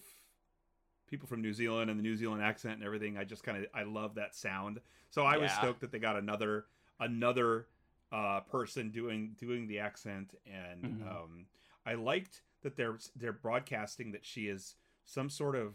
[1.08, 3.18] people from New Zealand and the New Zealand accent and everything.
[3.18, 4.80] I just kind of I love that sound.
[5.12, 6.66] So I was stoked that they got another
[7.00, 7.68] another
[8.12, 11.08] uh, person doing doing the accent, and Mhm.
[11.12, 11.46] um,
[11.86, 14.76] I liked that they're they're broadcasting that she is
[15.06, 15.74] some sort of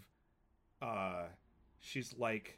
[0.82, 1.24] uh,
[1.80, 2.56] she's like.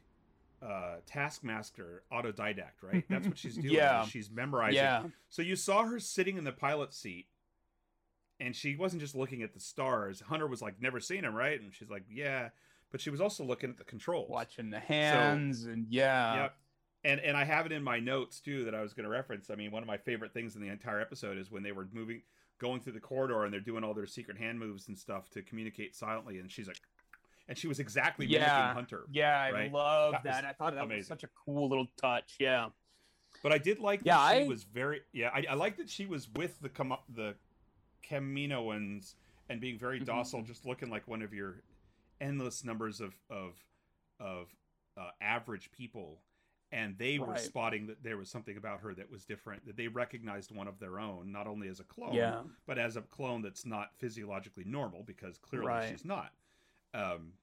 [0.65, 4.05] Uh, taskmaster autodidact right that's what she's doing Yeah.
[4.05, 5.03] she's memorizing Yeah.
[5.27, 7.27] so you saw her sitting in the pilot seat,
[8.39, 10.21] and she wasn't just looking at the stars.
[10.21, 12.49] Hunter was like, "Never seen him, right?" And she's like, "Yeah,"
[12.91, 14.29] but she was also looking at the controls.
[14.29, 16.43] Watching the hands and yeah.
[16.43, 16.55] Yep.
[17.03, 19.49] And and I have it in my notes too that I was going to reference.
[19.49, 21.89] I mean, one of my favorite things in the entire episode is when they were
[21.91, 22.21] moving,
[22.57, 25.41] going through the corridor, and they're doing all their secret hand moves and stuff to
[25.41, 26.39] communicate silently.
[26.39, 26.79] And she's like,
[27.47, 28.73] and she was exactly Yeah.
[28.73, 29.03] Hunter.
[29.11, 29.71] Yeah, I right?
[29.71, 30.45] love That that.
[30.45, 31.03] I thought that was amazing.
[31.09, 32.35] such a cool little touch.
[32.39, 32.69] Yeah.
[33.41, 35.29] But I did like that Yeah, she I- was very yeah.
[35.33, 37.35] I, I like that she was with the com- the
[38.07, 39.15] Kaminoans
[39.49, 40.05] and being very Mhm.
[40.05, 41.63] docile, just looking like one of your
[42.21, 43.63] endless numbers of of
[44.19, 44.55] of
[44.95, 46.21] uh, average people.
[46.71, 49.63] And they were spotting that there was something about her that was different.
[49.67, 52.43] That they recognized one of their own, not only as a clone, Yeah.
[52.65, 55.89] but as a clone that's not physiologically normal because clearly Right.
[55.91, 56.33] she's not.
[56.93, 57.33] Um,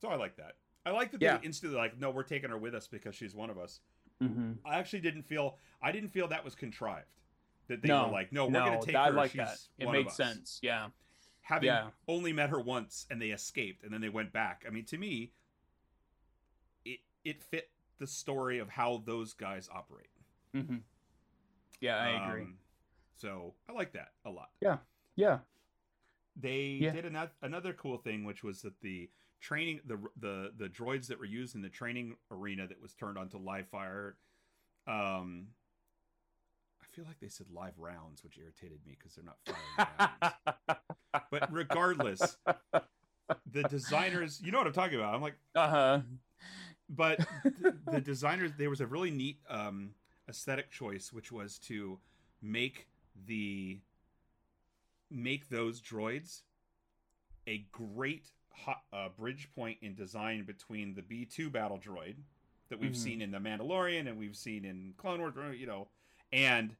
[0.00, 0.56] so I like that.
[0.86, 1.38] I like that Yeah.
[1.38, 3.80] they instantly like, no, we're taking her with us because she's one of us.
[4.22, 4.52] Mm-hmm.
[4.64, 7.06] I actually didn't feel I didn't feel that was contrived.
[7.68, 9.12] That they no, were like, no, we're no, gonna take I her.
[9.12, 9.58] like She's that.
[9.78, 10.58] It one made of us." sense.
[10.62, 10.88] Yeah.
[11.42, 11.88] Having Yeah.
[12.08, 14.64] only met her once and they escaped and then they went back.
[14.66, 15.32] I mean, to me,
[16.84, 20.08] it it fit the story of how those guys operate.
[20.54, 20.76] Mm-hmm.
[21.80, 22.42] Yeah, I agree.
[22.42, 22.58] Um,
[23.16, 24.50] so I like that a lot.
[24.60, 24.78] Yeah.
[25.16, 25.38] Yeah.
[26.40, 26.92] They Yeah.
[26.92, 29.10] did another another cool thing, which was that the
[29.40, 33.18] training the the the droids that were used in the training arena that was turned
[33.18, 34.16] onto live fire.
[34.86, 35.48] Um,
[36.80, 39.98] I feel like they said live rounds, which irritated me because they're not firing
[40.68, 40.80] rounds.
[41.30, 42.36] But regardless,
[43.50, 45.14] the designers, you know what I'm talking about.
[45.14, 46.00] I'm like, uh huh.
[46.88, 47.18] but
[47.62, 49.90] th- the designers, there was a really neat um,
[50.28, 51.98] aesthetic choice, which was to
[52.40, 52.88] make
[53.26, 53.80] the
[55.10, 56.42] make those droids
[57.46, 62.16] a great hot, uh, bridge point in design between the B2 battle droid
[62.68, 62.96] that we've Mhm.
[62.96, 65.88] seen in The Mandalorian and we've seen in Clone Wars, you know,
[66.32, 66.76] and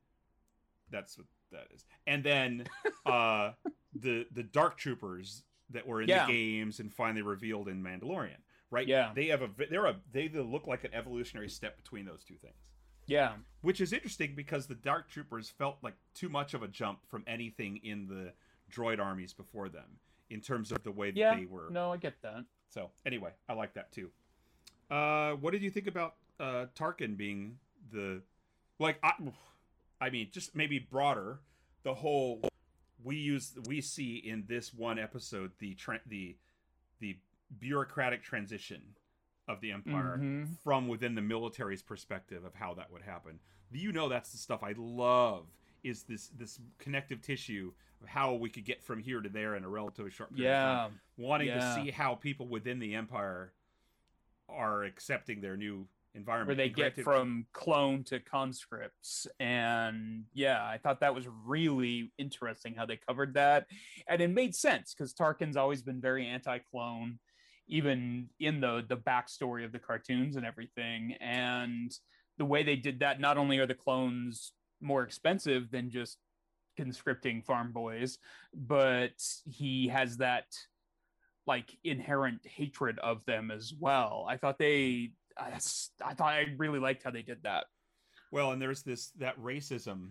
[0.91, 1.85] that's what that is.
[2.07, 2.67] And then
[3.07, 3.53] uh,
[3.95, 6.27] the the Dark Troopers that were in Yeah.
[6.27, 8.87] the games and finally revealed in Mandalorian, right?
[8.87, 9.13] Yeah.
[9.15, 12.68] they have a they're a they look like an evolutionary step between those two things
[13.09, 13.33] Yeah.
[13.63, 17.25] which is interesting because the Dark Troopers felt like too much of a jump from
[17.27, 18.33] anything in the
[18.73, 19.99] droid armies before them
[20.31, 21.35] in terms of the way that Yeah.
[21.35, 21.69] they were.
[21.71, 22.45] No, I get that.
[22.69, 24.11] So anyway, I like that too.
[24.91, 27.59] Uh, what did you think about uh, Tarkin being
[27.91, 28.23] the
[28.79, 28.99] like?
[29.03, 29.13] I,
[30.01, 31.41] I mean, just maybe broader.
[31.83, 32.41] The whole
[33.03, 36.37] we use we see in this one episode the tra- the
[37.01, 37.17] the
[37.59, 38.83] bureaucratic transition
[39.49, 40.59] of the empire Mhm.
[40.63, 43.41] from within the military's perspective of how that would happen.
[43.73, 45.47] You know that's the stuff I love
[45.83, 49.65] is this this connective tissue of how we could get from here to there in
[49.65, 50.57] a relatively short period of
[50.91, 51.25] time Yeah.
[51.25, 51.59] wanting Yeah.
[51.59, 53.53] to see how people within the empire
[54.49, 56.49] are accepting their new environment.
[56.49, 59.27] Where they get from clone to conscripts.
[59.39, 63.67] And yeah, I thought that was really interesting how they covered that.
[64.07, 67.19] And it made sense because Tarkin's always been very anti clone,
[67.69, 71.15] even in the the backstory of the cartoons and everything.
[71.21, 71.93] And
[72.39, 76.19] the way they did that, not only are the clones more expensive than just
[76.77, 78.19] conscripting farm boys,
[78.55, 80.47] but he has that
[81.47, 84.27] like inherent hatred of them as well.
[84.29, 85.59] I thought they I,
[86.05, 87.65] I thought I really liked how they did that.
[88.31, 90.11] well, and there's this that racism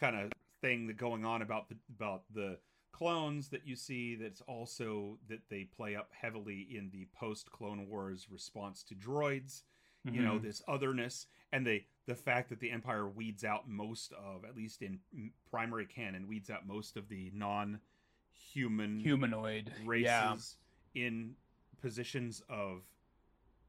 [0.00, 0.32] kind of
[0.62, 2.56] thing that going on about the about the
[2.92, 7.88] clones that you see that's also that they play up heavily in the post clone
[7.88, 9.62] wars response to droids
[10.04, 10.42] you know Mhm.
[10.42, 14.82] this otherness and the the fact that the empire weeds out most of at least
[14.82, 15.00] in
[15.50, 17.80] primary canon weeds out most of the non
[18.32, 20.58] human humanoid races
[20.94, 21.06] Yeah.
[21.06, 21.36] in
[21.80, 22.82] positions of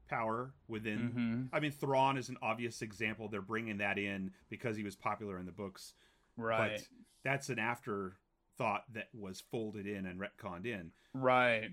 [0.08, 1.12] power within.
[1.12, 1.48] Mhm.
[1.52, 3.28] I mean, Thrawn is an obvious example.
[3.28, 5.94] They're bringing that in because he was popular in the books,
[6.36, 6.72] Right.
[6.78, 6.88] but
[7.22, 7.58] that's an
[8.54, 10.90] afterthought that was folded in and retconned in.
[11.14, 11.70] right.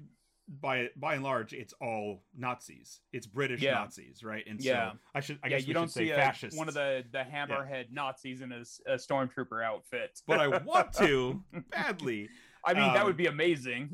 [0.59, 2.99] By by and large, it's all Nazis.
[3.13, 3.75] It's British Yeah.
[3.75, 4.43] Nazis, right?
[4.45, 4.93] And Yeah.
[4.93, 6.57] so I should I yeah, guess you don't should say see a, fascists.
[6.59, 8.65] one of the the hammerhead Nazis in a
[8.97, 10.19] stormtrooper outfit.
[10.27, 11.41] but I want to
[11.71, 12.27] badly.
[12.65, 13.93] I mean, that um, would be amazing.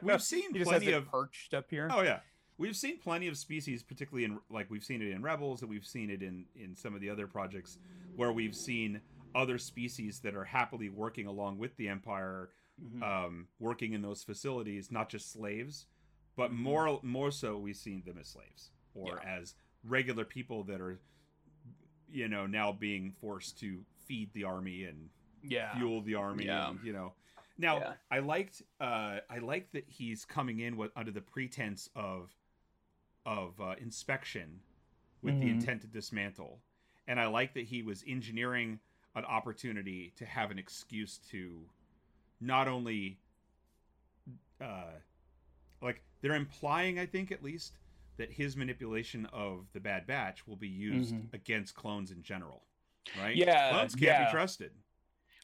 [0.00, 1.88] We've seen he plenty of perched up here.
[1.92, 2.20] Oh yeah,
[2.56, 5.84] we've seen plenty of species, particularly in like we've seen it in Rebels, and we've
[5.84, 7.76] seen it in in some of the other projects
[8.16, 9.02] where we've seen
[9.34, 12.50] other species that are happily working along with the Empire,
[12.82, 13.02] Mhm.
[13.02, 15.86] um, working in those facilities, not just slaves,
[16.36, 16.56] but Mhm.
[16.58, 19.36] more more so we've seen them as slaves or Yeah.
[19.38, 19.54] as
[19.84, 20.98] regular people that are,
[22.08, 25.10] you know, now being forced to feed the army and
[25.42, 25.74] yeah.
[25.76, 26.70] fuel the army Yeah.
[26.70, 27.14] and, you know
[27.56, 27.94] now Yeah.
[28.10, 32.34] i liked uh i liked that he's coming in with under the pretense of
[33.26, 34.62] of uh, inspection
[35.22, 35.50] with the Mhm.
[35.60, 36.60] intent to dismantle
[37.06, 38.80] and i like that he was engineering
[39.14, 41.58] an opportunity to have an excuse to
[42.40, 43.18] not only
[44.60, 44.92] uh
[45.82, 47.78] like they're implying i think at least
[48.18, 51.32] that his manipulation of the bad batch will be used Mhm.
[51.34, 52.62] against clones in general
[53.18, 54.24] right Yeah, clones can't yeah.
[54.26, 54.72] be trusted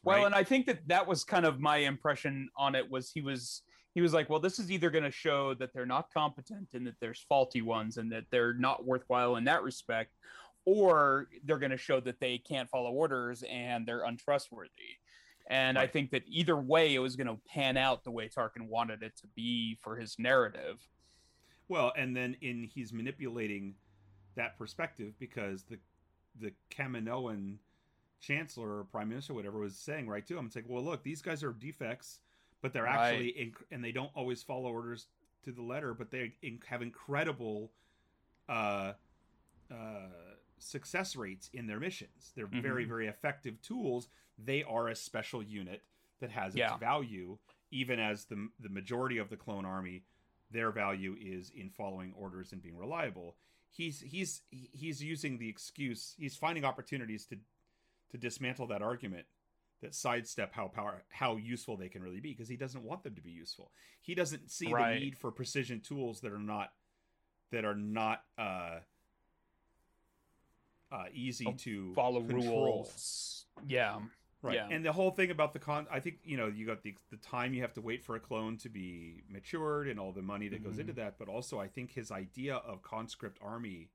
[0.04, 3.20] Well, and I think that that was kind of my impression on it was he
[3.22, 3.62] was
[3.94, 6.86] he was like, well, this is either going to show that they're not competent and
[6.86, 10.12] that there's faulty ones and that they're not worthwhile in that respect,
[10.66, 14.98] or they're going to show that they can't follow orders and they're untrustworthy.
[15.48, 18.68] And I think that either way, it was going to pan out the way Tarkin
[18.68, 20.78] wanted it to be for his narrative.
[21.68, 23.74] Well, and then in he's manipulating
[24.34, 25.78] that perspective because the
[26.40, 27.56] the Kaminoan
[28.20, 30.46] chancellor or prime minister or whatever was saying right to him.
[30.46, 32.20] It's like, well, look, these guys are defects,
[32.60, 33.12] but they're Right.
[33.12, 35.06] actually inc- and they don't always follow orders
[35.44, 37.70] to the letter, but they in- have incredible
[38.48, 38.92] uh,
[39.70, 40.08] uh,
[40.58, 42.32] success rates in their missions.
[42.34, 42.88] They're very Mhm.
[42.88, 44.08] very effective tools.
[44.38, 45.84] They are a special unit
[46.20, 46.76] that has its Yeah.
[46.78, 47.38] value,
[47.70, 50.04] even as the the majority of the clone army
[50.50, 53.36] their value is in following orders and being reliable.
[53.70, 56.14] He's he's he's using the excuse.
[56.16, 57.40] He's finding opportunities to
[58.10, 59.26] to dismantle that argument
[59.80, 63.14] that sidestep how power how useful they can really be because he doesn't want them
[63.16, 63.72] to be useful.
[64.00, 64.94] He doesn't see Right.
[64.94, 66.74] the need for precision tools that are not
[67.50, 68.80] that are not uh
[70.92, 72.64] uh easy Don't to Follow control.
[72.64, 73.46] rules.
[73.66, 73.98] Yeah.
[74.42, 74.54] Right.
[74.56, 74.68] Yeah.
[74.70, 77.16] And the whole thing about the con I think, you know, you got the the
[77.16, 80.48] time you have to wait for a clone to be matured and all the money
[80.48, 80.80] that goes Mhm.
[80.80, 83.90] into that, but also I think his idea of conscript army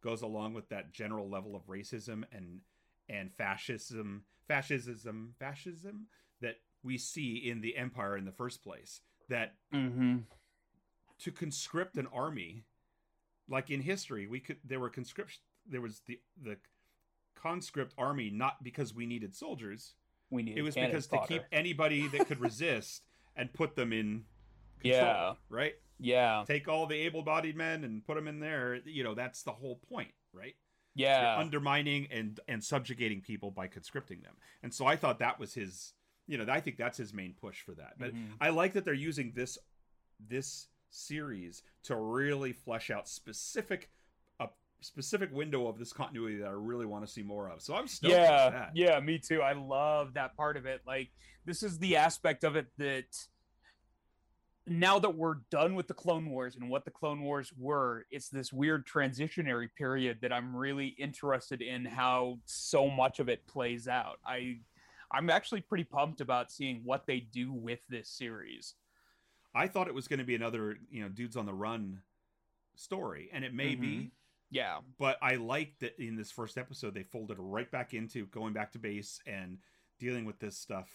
[0.00, 2.60] goes along with that general level of racism and
[3.08, 6.08] and fascism, fascism, fascism
[6.40, 9.00] that we see in the empire in the first place.
[9.28, 10.18] That Mm-hmm.
[11.18, 12.64] to conscript an army
[13.48, 16.56] like in history we could there were conscript there was the the
[17.34, 19.94] conscript army not because we needed soldiers
[20.30, 21.22] We need it was because fodder.
[21.26, 23.02] to keep anybody that could resist
[23.36, 24.24] and put them in
[24.80, 25.34] control, Yeah.
[25.48, 26.44] right Yeah.
[26.46, 29.76] take all the able-bodied men and put them in there you know that's the whole
[29.76, 30.56] point right
[30.94, 31.38] You're Yeah.
[31.38, 35.94] undermining and and subjugating people by conscripting them and so i thought that was his
[36.26, 38.32] you know i think that's his main push for that but Mhm.
[38.40, 39.58] i like that they're using this
[40.18, 43.90] this series to really flesh out specific
[44.80, 47.88] specific window of this continuity that i really want to see more of so i'm
[47.88, 48.70] stoked with yeah that.
[48.74, 51.10] yeah me too i love that part of it like
[51.44, 53.06] this is the aspect of it that
[54.66, 58.28] now that we're done with the clone wars and what the clone wars were it's
[58.28, 63.88] this weird transitionary period that i'm really interested in how so much of it plays
[63.88, 64.58] out i
[65.10, 68.74] i'm actually pretty pumped about seeing what they do with this series
[69.54, 72.02] I thought it was going to be another, you know, dudes on the run
[72.76, 74.10] story, and it may be, Mhm.
[74.50, 78.52] Yeah but I like that in this first episode they folded right back into going
[78.52, 79.58] back to base and
[79.98, 80.88] dealing with this stuff,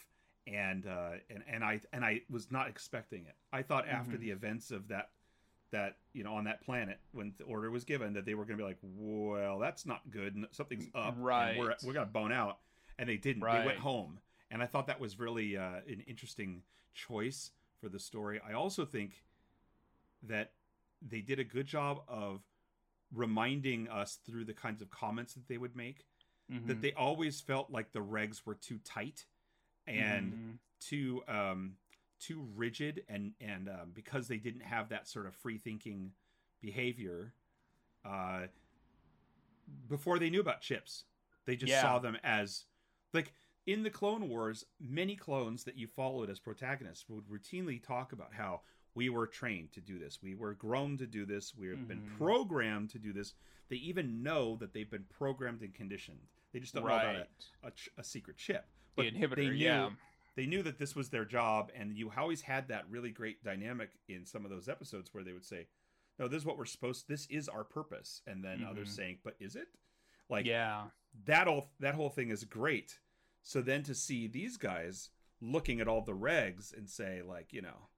[0.48, 3.36] and uh, and and I and I was not expecting it.
[3.52, 4.20] I thought after Mhm.
[4.22, 5.12] the events of that
[5.72, 8.58] that you know on that planet when the order was given that they were going
[8.58, 11.20] to be like, well, that's not good, and something's up, and
[11.60, 11.84] we're Right.
[11.84, 12.60] we're gonna bone out,
[12.98, 13.42] and they didn't.
[13.42, 14.20] They went home,
[14.52, 16.64] and I thought that was really uh, an interesting
[16.94, 17.52] choice
[17.82, 18.40] for the story.
[18.40, 19.24] I also think
[20.24, 20.54] that
[21.02, 22.42] they did a good job of
[23.14, 26.06] reminding us through the kinds of comments that they would make
[26.49, 26.81] that Mhm.
[26.81, 29.26] they always felt like the regs were too tight
[29.88, 30.60] and Mhm.
[30.80, 31.77] too um
[32.19, 36.11] too rigid and and um, because they didn't have that sort of free thinking
[36.61, 37.34] behavior
[38.06, 38.48] uh
[39.88, 41.06] before they knew about chips
[41.45, 41.81] they just Yeah.
[41.81, 42.65] saw them as
[43.14, 43.34] like
[43.65, 48.34] in the clone wars many clones that you followed as protagonists would routinely talk about
[48.34, 48.61] how
[48.95, 50.20] we were trained to do this.
[50.22, 51.56] We were grown to do this.
[51.56, 52.18] We've been Mhm.
[52.18, 53.34] programmed to do this.
[53.70, 56.28] They even know that they've been programmed and conditioned.
[56.52, 57.28] They just don't know about a,
[57.64, 58.65] a, ch- a secret chip.
[58.95, 59.90] The inhibitor they knew yeah.
[60.36, 63.90] they knew that this was their job and you always had that really great dynamic
[64.07, 65.68] in some of those episodes where they would say
[66.20, 68.95] no this is what we're supposed this is our purpose and then others Mhm.
[68.95, 69.70] saying but is it?
[70.30, 70.90] Like yeah.
[71.26, 72.99] that all that whole thing is great.
[73.41, 75.10] So then to see these guys
[75.41, 77.90] looking at all the regs and say like you know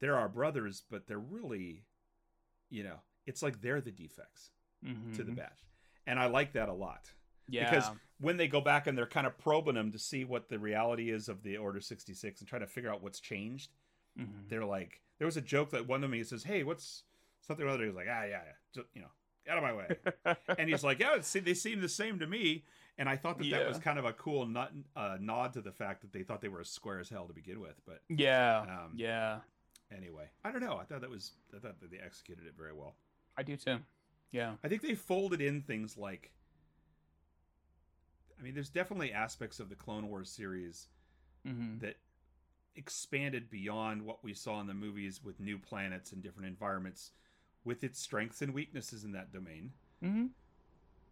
[0.00, 1.84] they're our brothers but they're really
[2.70, 2.96] you know
[3.26, 4.50] it's like they're the defects
[5.14, 5.36] to the Mhm.
[5.36, 5.64] batch
[6.06, 7.12] and i like that a lot
[7.48, 10.48] yeah because when they go back and they're kind of probing them to see what
[10.48, 13.70] the reality is of the Order 66 and try to figure out what's changed,
[14.18, 14.46] Mhm.
[14.48, 17.04] they're like, there was a joke that one of me says, "Hey, what's
[17.40, 19.08] something or other?" He was like, "Ah, yeah, yeah, just, you know,
[19.48, 22.66] out of my way." and he's like, "Yeah, see, they seem the same to me."
[22.98, 25.72] And I thought that that was kind of a cool nut, uh, nod to the
[25.72, 27.80] fact that they thought they were as square as hell to begin with.
[27.86, 29.40] But yeah Um, yeah
[29.96, 30.76] anyway, I don't know.
[30.76, 32.94] I thought that was, I thought that they executed it very well.
[33.36, 33.78] i do too
[34.32, 36.32] yeah I think they folded in things like
[38.38, 40.88] I mean, there's definitely aspects of the Clone Wars series
[41.44, 41.96] hmm that
[42.76, 47.10] expanded beyond what we saw in the movies with new planets and different environments
[47.64, 49.72] with its strengths and weaknesses in that domain.
[50.00, 50.26] hmm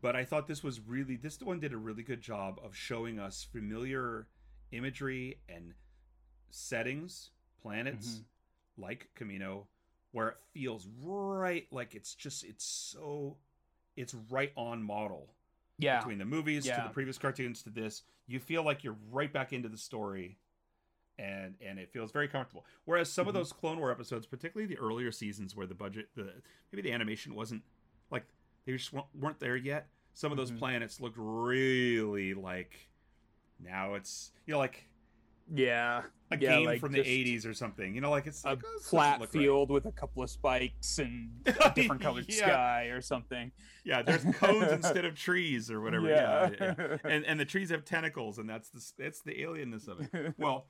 [0.01, 3.19] But I thought this was really this one did a really good job of showing
[3.19, 4.29] us familiar
[4.71, 5.75] imagery and
[6.51, 7.31] settings,
[7.61, 8.23] planets
[8.79, 9.67] like Kamino
[10.13, 13.37] where it feels right like it's just it's so
[13.97, 15.35] it's right on model
[15.79, 19.33] yeah between the movies to the previous cartoons to this you feel like you're right
[19.33, 20.39] back into the story
[21.19, 23.39] and and it feels very comfortable whereas some of Mhm.
[23.39, 26.33] those clone war episodes particularly the earlier seasons where the budget the
[26.73, 27.63] maybe the animation wasn't
[28.11, 28.25] like
[28.65, 30.59] they just weren't- weren't there yet some of those Mhm.
[30.59, 32.89] planets looked really like
[33.61, 34.85] now it's you know like
[35.53, 36.03] yeah.
[36.31, 38.63] A Yeah, game like from the 80s or something you know like it's a like
[38.63, 39.41] oh, flat look right.
[39.43, 42.35] field with a couple of spikes and a different colored Yeah.
[42.49, 43.51] sky or something.
[43.85, 46.07] Yeah there's cones instead of trees or whatever.
[46.09, 46.97] Yeah, yeah, yeah.
[47.05, 50.35] and and the trees have tentacles and that's the that's the alienness of it.
[50.37, 50.67] Well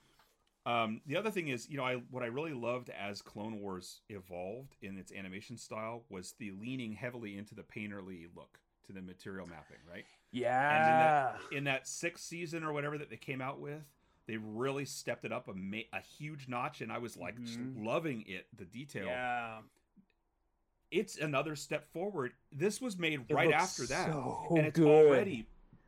[0.66, 4.02] um the other thing is you know i what i really loved as clone wars
[4.08, 9.00] evolved in its animation style was the leaning heavily into the painterly look to the
[9.02, 10.04] material mapping right?
[10.32, 11.36] Yeah.
[11.52, 13.82] in that sixth season or whatever that they came out with
[14.28, 17.84] they really stepped it up a, ma- a huge notch and i was like Mhm.
[17.84, 19.62] loving it the detail yeah
[20.90, 24.86] it's another step forward this was made It right after that so and it's good.
[25.06, 25.46] already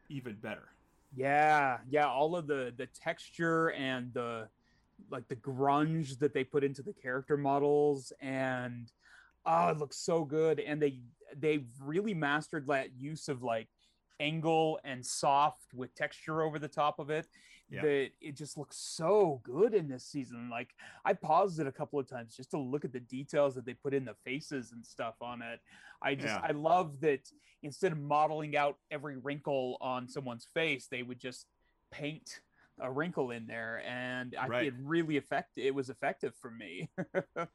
[0.09, 0.69] even better
[1.15, 4.49] Yeah, yeah, all of the the texture and the
[5.11, 8.93] like the grunge that they put into the character models and
[9.47, 11.01] oh, it looks so good and they
[11.37, 13.69] they really mastered that use of like
[14.21, 17.27] angle and soft with texture over the top of it.
[17.71, 17.83] Yeah.
[17.83, 20.51] that it just looks so good in this season.
[20.51, 20.75] Like
[21.05, 23.75] I paused it a couple of times just to look at the details that they
[23.75, 25.61] put in the faces and stuff on it.
[26.03, 26.41] I just Yeah.
[26.43, 27.31] I love that
[27.63, 31.47] instead of modeling out every wrinkle on someone's face, they would just
[31.91, 32.41] paint
[32.79, 34.67] a wrinkle in there, and I Right.
[34.69, 36.91] it really effect it was effective for me.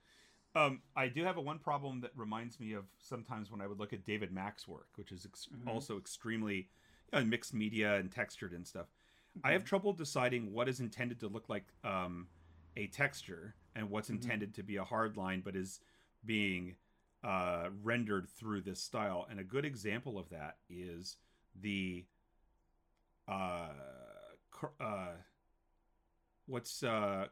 [0.57, 3.77] Um, I do have a one problem that reminds me of sometimes when I would
[3.77, 5.67] look at David Mack's work, which is ex- Mhm.
[5.67, 6.69] also extremely
[7.11, 8.87] you know, mixed media and textured and stuff.
[9.43, 12.27] I have trouble deciding what is intended to look like um,
[12.75, 14.15] a texture and what's Mhm.
[14.15, 15.79] intended to be a hard line, but is
[16.25, 16.75] being
[17.23, 19.25] uh, rendered through this style.
[19.29, 21.17] And a good example of that is
[21.59, 22.05] the
[23.27, 23.69] uh,
[24.79, 25.07] uh,
[26.45, 27.27] what's uh,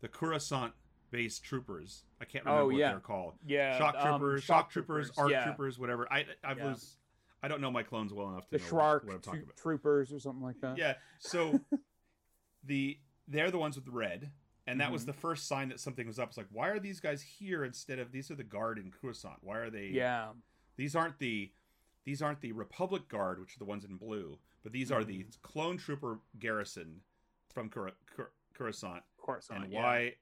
[0.00, 0.72] the Coruscant
[1.10, 2.04] based troopers.
[2.20, 2.90] I can't remember Oh, what yeah.
[2.92, 3.34] they're called.
[3.46, 5.44] yeah, Shock um, troopers, shock troopers, art yeah.
[5.44, 6.10] troopers, whatever.
[6.12, 6.70] I I Yeah.
[6.70, 6.97] was
[7.42, 9.56] I don't know my clones well enough to the know Schwark what I'm talking about.
[9.56, 10.76] troopers or something like that.
[10.78, 10.94] Yeah.
[11.18, 11.60] So
[12.64, 14.30] the they're the ones with the red,
[14.66, 15.06] and that was Mhm.
[15.06, 16.28] the first sign that something was up.
[16.30, 19.38] It's like, why are these guys here instead of these are the guard in Coruscant?
[19.42, 19.88] Why are they?
[19.88, 20.32] yeah,
[20.76, 21.52] These aren't the
[22.04, 25.18] these aren't the Republic Guard, which are the ones in blue, but these are the
[25.24, 25.30] Mm-hmm.
[25.42, 27.02] clone trooper garrison
[27.52, 29.48] from Cor- Cor- Coruscant course.
[29.50, 29.80] and yeah.
[29.82, 30.14] why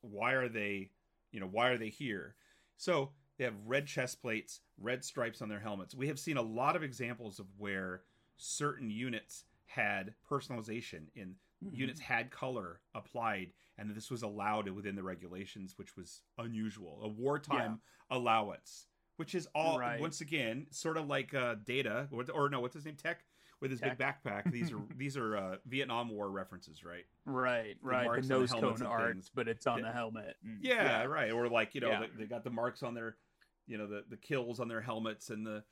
[0.00, 0.90] why are they
[1.32, 2.34] you know why are they here
[2.76, 3.12] so
[3.42, 6.76] they have red chest plates red stripes on their helmets we have seen a lot
[6.76, 8.02] of examples of where
[8.36, 11.76] certain units had personalization in Mhm.
[11.76, 17.08] units had color applied and this was allowed within the regulations which was unusual a
[17.08, 18.86] wartime allowance
[19.16, 20.00] which is all Right.
[20.00, 23.24] once again sort of like uh, data or, or no what's his name tech
[23.60, 27.88] with his big backpack these are these are uh, vietnam war references right Right, the
[27.88, 28.22] right.
[28.22, 29.84] The nose cone art, but it's on Yeah.
[29.86, 30.36] the helmet.
[30.42, 31.30] and- yeah, right.
[31.30, 32.00] Or like you know Yeah.
[32.00, 33.16] they, they got the marks on their,
[33.66, 35.64] you know, the the kills on their helmets and the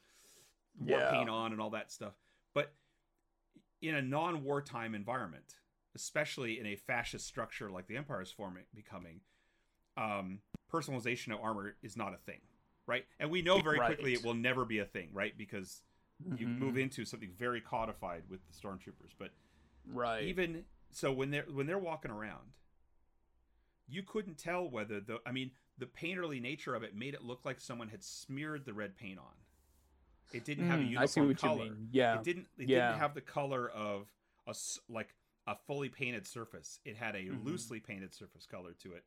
[0.78, 1.10] war Yeah.
[1.10, 2.14] paint on and all that stuff.
[2.54, 2.72] But
[3.82, 5.56] in a non-wartime environment,
[5.94, 9.20] especially in a fascist structure like the Empire is forming, becoming,
[9.96, 10.40] um,
[10.72, 12.40] personalization of armor is not a thing,
[12.86, 13.06] right?
[13.18, 15.36] And we know very quickly it will never be a thing, right?
[15.36, 15.82] Because
[16.36, 16.58] you Mhm.
[16.60, 19.30] move into something very codified with the stormtroopers, but
[19.86, 20.24] right.
[20.24, 22.52] even so when they're when they're walking around
[23.88, 25.50] you couldn't tell whether the i mean
[25.80, 29.18] the painterly nature of it made it look like someone had smeared the red paint
[29.18, 29.34] on
[30.32, 31.88] it didn't have a uniform I see what color you mean.
[31.90, 32.86] Yeah, it didn't it Yeah.
[32.88, 34.06] didn't have the color of
[34.46, 34.54] a
[34.88, 35.14] like
[35.46, 37.44] a fully painted surface it had a Mhm.
[37.44, 39.04] loosely painted surface color to it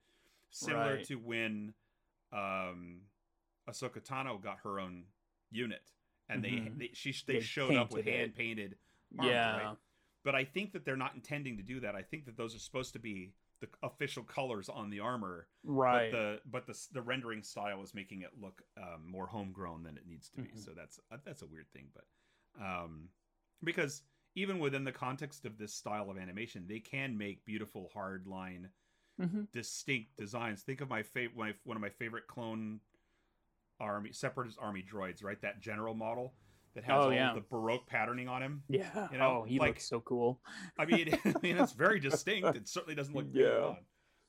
[0.52, 1.06] similar Right.
[1.06, 1.74] to when
[2.34, 3.02] um
[3.70, 5.06] Ahsoka Tano got her own
[5.52, 5.84] unit
[6.28, 6.78] and Mhm.
[6.78, 8.78] they, they she they, They showed up with hand painted
[9.12, 9.78] yeah, right?
[10.24, 11.96] but I think that they're not intending to do that.
[11.96, 13.34] I think that those are supposed to be
[13.64, 16.12] the official colors on the armor, right.
[16.12, 19.96] but the but the the rendering style is making it look um, more homegrown than
[19.96, 20.50] it needs to be.
[20.50, 20.66] Mhm.
[20.66, 22.06] So that's uh, that's a weird thing, but
[22.62, 23.10] um,
[23.64, 24.04] because
[24.36, 28.70] even within the context of this style of animation, they can make beautiful hard line,
[29.22, 29.50] Mhm.
[29.52, 30.64] distinct designs.
[30.64, 32.82] Think of my favorite one of my favorite clone
[33.80, 35.42] army separatist army droids, right?
[35.42, 36.36] That general model
[36.76, 37.34] that has Oh, all yeah.
[37.34, 38.64] the baroque patterning on him.
[38.68, 39.08] yeah.
[39.12, 40.40] you know, oh, he like- looks so cool.
[40.78, 42.56] I mean, I mean, it's very distinct.
[42.56, 43.46] It certainly doesn't look Yeah.
[43.48, 43.60] yeah.
[43.66, 43.78] on.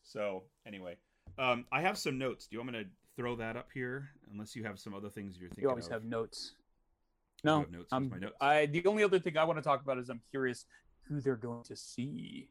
[0.02, 0.96] So anyway,
[1.38, 2.46] um, I have some notes.
[2.46, 4.10] Do you want me to throw that up here?
[4.32, 5.62] Unless you have some other things you're thinking.
[5.64, 5.92] You always of.
[5.92, 6.52] have notes.
[7.44, 7.88] I No, have notes.
[7.90, 8.36] Here's I'm, my notes.
[8.40, 10.66] I the only other thing I want to talk about is I'm curious
[11.08, 12.48] who they're going to see.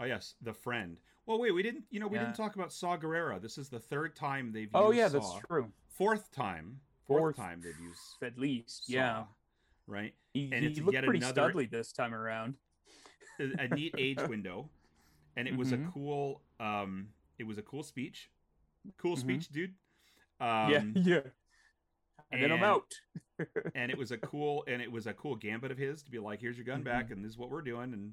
[0.00, 0.96] Oh yes, the friend.
[1.26, 1.84] Well, wait, we didn't.
[1.90, 2.24] You know, we Yeah.
[2.24, 3.40] didn't talk about Saw Gerrera.
[3.40, 4.70] This is the third time they've.
[4.74, 5.18] Oh used yeah, Saw.
[5.34, 5.70] that's true.
[5.88, 6.80] Fourth time.
[7.10, 8.00] Fourth, Fourth time they've used.
[8.22, 9.24] At least, Saw, yeah.
[9.88, 10.14] Right.
[10.32, 12.54] He, And he it's looked yet pretty another- studly this time around.
[13.40, 14.68] a, a neat age window,
[15.36, 15.92] and it was a Mhm.
[15.92, 16.42] cool.
[16.60, 17.08] Um,
[17.38, 18.30] it was a cool speech.
[18.98, 19.20] Cool Mhm.
[19.20, 19.74] speech, dude.
[20.38, 21.20] Um, yeah, yeah.
[22.30, 22.94] And, then I'm out.
[23.74, 26.18] and it was a cool and it was a cool gambit of his to be
[26.20, 28.12] like here's your gun back and this is what we're doing and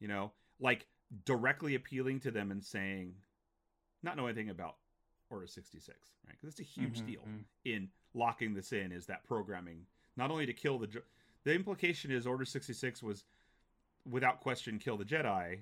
[0.00, 0.86] you know like
[1.26, 3.14] directly appealing to them and saying
[4.02, 4.76] not know anything about
[5.28, 5.96] order 66
[6.26, 7.44] right because it's a huge Mhm, deal mhm.
[7.66, 9.86] in locking this in is that programming
[10.16, 11.02] not only to kill the
[11.44, 13.24] the implication is order 66 was
[14.08, 15.60] without question kill the jedi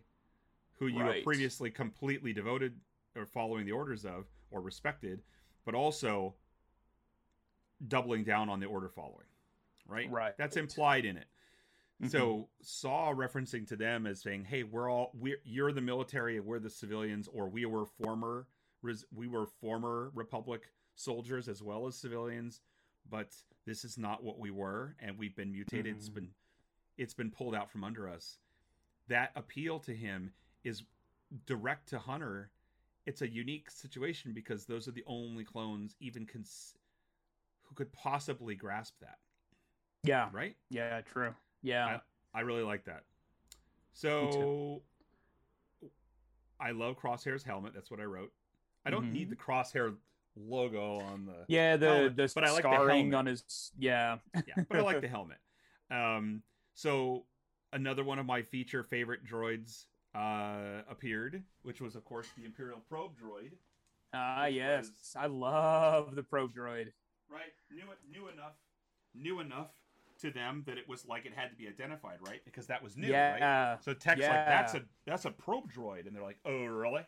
[0.78, 1.16] who you Right.
[1.16, 2.80] have previously completely devoted
[3.16, 5.22] or following the orders of or respected
[5.64, 6.34] but also
[7.86, 9.26] doubling down on the order following
[9.86, 10.36] right Right.
[10.36, 11.28] that's implied in it
[12.02, 12.10] Mhm.
[12.10, 16.46] so saw referencing to them as saying hey we're all we're you're the military and
[16.46, 18.46] we're the civilians or we were former
[19.12, 20.72] we were former republic
[21.04, 22.60] soldiers as well as civilians
[23.08, 26.14] but this is not what we were and we've been mutated it's Mhm.
[26.14, 26.34] been
[26.98, 28.38] it's been pulled out from under us
[29.08, 30.32] that appeal to him
[30.64, 30.84] is
[31.46, 32.50] direct to hunter
[33.06, 36.74] it's a unique situation because those are the only clones even cons-
[37.62, 39.18] who could possibly grasp that
[40.02, 41.34] yeah, right yeah, true.
[41.62, 42.00] Yeah,
[42.34, 43.04] I really like that
[43.92, 44.82] So
[46.58, 47.72] I love Crosshair's helmet.
[47.74, 48.32] That's what I wrote.
[48.84, 49.12] I don't Mhm.
[49.12, 49.96] need the crosshair
[50.36, 53.14] logo on the Yeah, the helmet, the but I like the scarring helmet.
[53.14, 54.18] on his yeah.
[54.34, 55.38] yeah, but I like the helmet.
[55.90, 56.42] Um,
[56.74, 57.24] so
[57.72, 62.78] another one of my feature favorite droids uh, appeared, which was of course the Imperial
[62.88, 63.52] probe droid.
[64.12, 66.92] Ah, Which yes, was- I love the probe droid.
[67.30, 68.54] Right, new new enough,
[69.14, 69.68] new enough
[70.20, 72.40] to them that it was like it had to be identified, right?
[72.44, 73.38] Because that was new, right?
[73.38, 77.02] yeah, So Tech's like, that's a that's a probe droid, and they're like, oh really?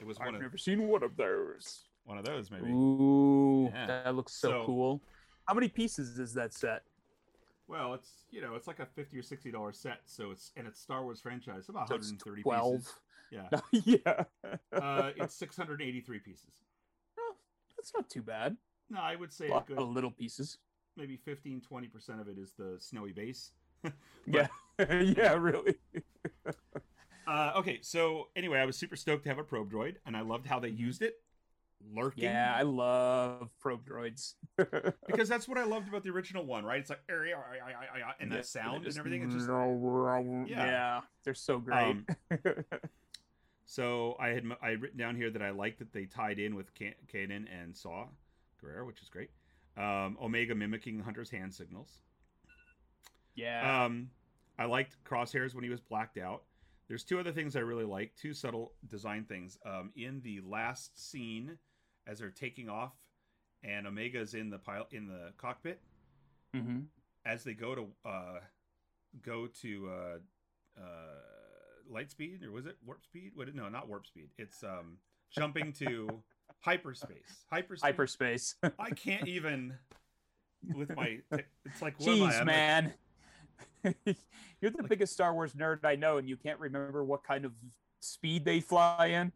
[0.00, 1.84] It was one I've of never seen one of those.
[2.04, 2.70] One of those maybe.
[2.70, 3.86] Ooh, Yeah.
[3.86, 5.02] that looks so, So- cool.
[5.46, 6.84] How many pieces is that set?
[7.66, 10.66] Well, it's you know it's like a fifty or sixty dollar set, so it's and
[10.66, 13.62] it's Star Wars franchise, about one hundred and thirty one it's hundred and thirty Twelve.
[13.70, 14.00] pieces.
[14.04, 14.24] Yeah,
[14.72, 14.78] yeah.
[14.78, 16.62] uh, it's six hundred eighty three pieces.
[17.18, 17.34] Oh,
[17.76, 18.56] that's not too bad.
[18.90, 20.58] No, I would say A a good of little pieces.
[20.96, 23.52] maybe 15 20 percent of it is the snowy base.
[24.26, 24.46] Yeah,
[24.78, 25.74] yeah, really.
[27.26, 30.20] Uh, okay, so anyway, I was super stoked to have a probe droid, and I
[30.20, 31.14] loved how they used it,
[31.92, 32.24] lurking.
[32.24, 34.34] Yeah, I love probe droids.
[35.06, 36.80] because that's what I loved about the original one, right?
[36.80, 37.00] It's like
[38.20, 39.22] and that sound and everything.
[39.22, 39.48] It's just
[40.48, 40.66] yeah.
[40.66, 41.00] Yeah.
[41.24, 41.76] they're so great.
[41.76, 42.06] Um,
[43.64, 46.54] so I had I had written down here that I liked that they tied in
[46.54, 48.06] with Ka- Kanan and Saw
[48.62, 49.30] Gerrera, which is great.
[49.76, 51.98] Um, Omega mimicking Hunter's hand signals.
[53.34, 54.10] yeah, Um,
[54.58, 56.44] I liked Crosshairs when he was blacked out.
[56.86, 59.58] There's two other things I really like, two subtle design things.
[59.64, 61.58] Um, in the last scene,
[62.06, 62.92] as they're taking off,
[63.62, 65.80] and Omega's in the pilot in the cockpit,
[66.54, 66.80] hmm
[67.26, 68.38] as they go to uh,
[69.22, 70.82] go to uh, uh,
[71.90, 73.32] light speed or was it warp speed?
[73.34, 73.54] What?
[73.54, 74.28] No, not warp speed.
[74.36, 74.98] It's um,
[75.30, 76.08] jumping to
[76.60, 77.44] hyperspace.
[77.50, 77.82] Hyperspace.
[77.82, 78.54] hyperspace.
[78.78, 79.74] I can't even
[80.74, 81.20] with my.
[81.64, 82.26] It's like what am I?
[82.26, 82.94] Jeez, I'm like- man.
[84.60, 87.44] You're the Like- biggest Star Wars nerd I know, and you can't remember what kind
[87.46, 87.52] of
[88.00, 89.32] speed they fly in.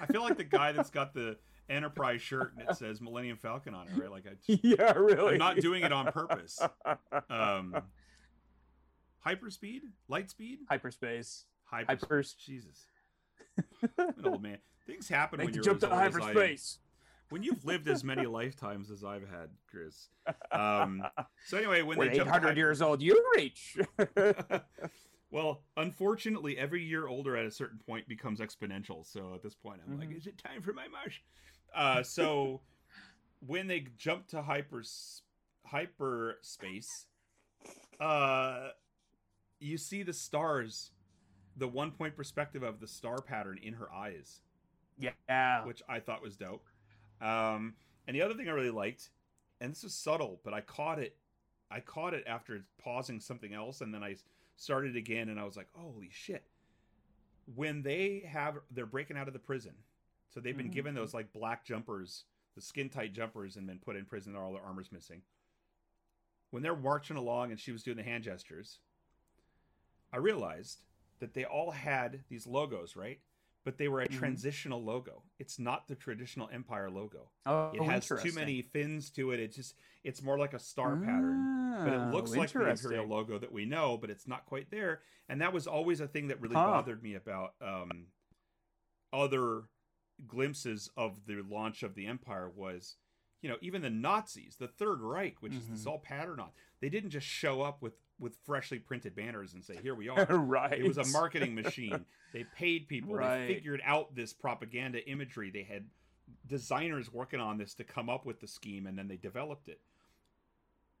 [0.00, 1.36] I feel like the guy that's got the
[1.70, 4.10] Enterprise shirt and it says Millennium Falcon on it, right?
[4.10, 5.32] Like I just, yeah, really.
[5.34, 6.58] I'm not doing it on purpose.
[7.30, 7.76] Um,
[9.26, 11.44] hyperspeed, light speed, hyperspace.
[11.64, 11.94] hyper.
[11.96, 12.36] Hypers.
[12.36, 12.86] Jesus,
[13.98, 14.58] an old man.
[14.86, 16.78] Things happen Make when you're jump to hyperspace.
[16.80, 16.86] I,
[17.28, 20.08] when you've lived as many lifetimes as I've had, Chris.
[20.50, 21.02] Um,
[21.46, 23.78] so anyway, when When they jump 800 hyper- years old, you reach.
[25.30, 29.06] well, unfortunately, every year older at a certain point becomes exponential.
[29.06, 30.16] So at this point, I'm like, Mhm.
[30.16, 31.20] is it time for my marsh?
[31.74, 32.60] Uh, so
[33.46, 34.82] when they jump to hyper
[35.66, 37.06] hyperspace,
[38.00, 38.68] uh,
[39.58, 40.90] you see the stars,
[41.56, 44.40] the one point perspective of the star pattern in her eyes,
[44.98, 45.64] yeah.
[45.64, 46.66] which I thought was dope.
[47.20, 47.74] Um,
[48.06, 49.10] and the other thing I really liked,
[49.60, 51.16] and this is subtle, but I caught it.
[51.70, 54.16] I caught it after pausing something else, and then I
[54.56, 56.44] started again, and I was like, "Holy shit!"
[57.54, 59.74] When they have, they're breaking out of the prison,
[60.30, 60.72] so they've been Mhm.
[60.72, 62.24] given those like black jumpers,
[62.54, 64.34] the skin tight jumpers, and been put in prison.
[64.34, 65.22] and All their armor's missing.
[66.50, 68.78] When they're marching along, and she was doing the hand gestures,
[70.12, 70.84] I realized
[71.20, 73.20] that they all had these logos, right?
[73.64, 74.12] But they were a Mhm.
[74.12, 75.22] transitional logo.
[75.38, 77.30] It's not the traditional Empire logo.
[77.46, 79.40] Oh, It has too many fins to it.
[79.40, 81.48] It's just it's more like a star pattern.
[81.84, 84.70] But it looks Oh, like the Imperial logo that we know, but it's not quite
[84.70, 85.02] there.
[85.28, 86.66] And that was always a thing that really Huh.
[86.72, 88.06] bothered me about um,
[89.12, 89.64] other
[90.26, 92.96] glimpses of the launch of the Empire was,
[93.42, 95.86] you know, even the Nazis, the Third Reich, which is this Mhm.
[95.90, 96.50] all pattern on.
[96.80, 100.26] They didn't just show up with with freshly printed banners and say, "Here we are."
[100.36, 100.78] right.
[100.78, 102.04] It was a marketing machine.
[102.32, 103.14] They paid people.
[103.14, 103.46] Right.
[103.48, 105.50] They figured out this propaganda imagery.
[105.50, 105.90] They had
[106.46, 109.80] designers working on this to come up with the scheme, and then they developed it.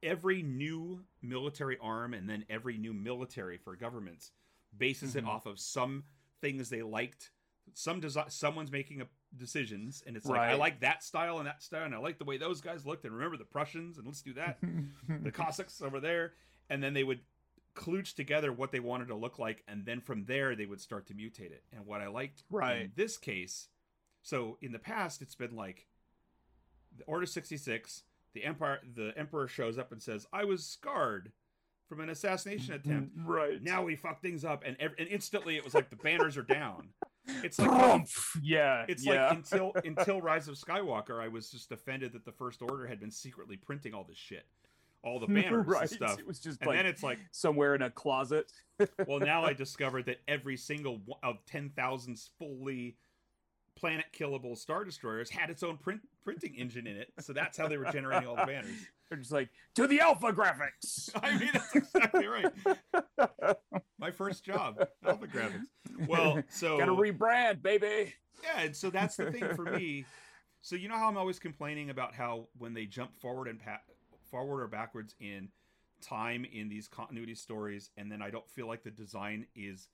[0.02, 4.32] Every new military arm, and then every new military for governments,
[4.76, 5.18] bases Mhm.
[5.18, 6.04] it off of some
[6.40, 7.30] things they liked.
[7.74, 9.06] Some desi- someone's making a
[9.36, 12.24] decisions, and it's like I like that style and that style, and I like the
[12.24, 13.04] way those guys looked.
[13.04, 14.58] And remember the Prussians, and let's do that
[15.22, 16.32] the Cossacks over there,
[16.68, 17.20] and then they would
[17.76, 21.06] klooch together what they wanted to look like, and then from there they would start
[21.06, 21.62] to mutate it.
[21.72, 22.72] And what I liked right.
[22.76, 22.96] in Right.
[22.96, 23.68] this case,
[24.22, 25.86] so in the past it's been like
[26.96, 28.02] the Order sixty six,
[28.34, 31.30] the Empire, the Emperor shows up and says, "I was scarred
[31.88, 33.62] from an assassination attempt." right.
[33.62, 36.42] Now we fuck things up, and ev- and instantly it was like the banners are
[36.42, 36.88] down.
[37.26, 38.38] It's like Trumpf.
[38.42, 38.84] yeah.
[38.88, 39.28] it's yeah.
[39.28, 43.00] like until until Rise of Skywalker, I was just offended that the First Order had
[43.00, 44.46] been secretly printing all this shit,
[45.02, 45.82] all the banners right.
[45.82, 46.18] and stuff.
[46.18, 48.50] It was just And like then it's like, somewhere in a closet.
[49.06, 52.96] well, now I discovered that every single one of ten thousand fully
[53.80, 57.66] planet killable star destroyers had its own print printing engine in it, so that's how
[57.66, 58.86] they were generating all the banners.
[59.08, 61.10] They're just like to the AlphaGraphics.
[61.22, 62.52] I mean, that's exactly right.
[63.98, 65.64] My first job, AlphaGraphics.
[66.06, 68.14] Well, so gotta rebrand, baby.
[68.44, 70.04] yeah, and so that's the thing for me.
[70.62, 73.80] So you know how I'm always complaining about how when they jump forward and pa-
[74.30, 75.48] forward or backwards in
[76.00, 79.88] time in these continuity stories, and then I don't feel like the design is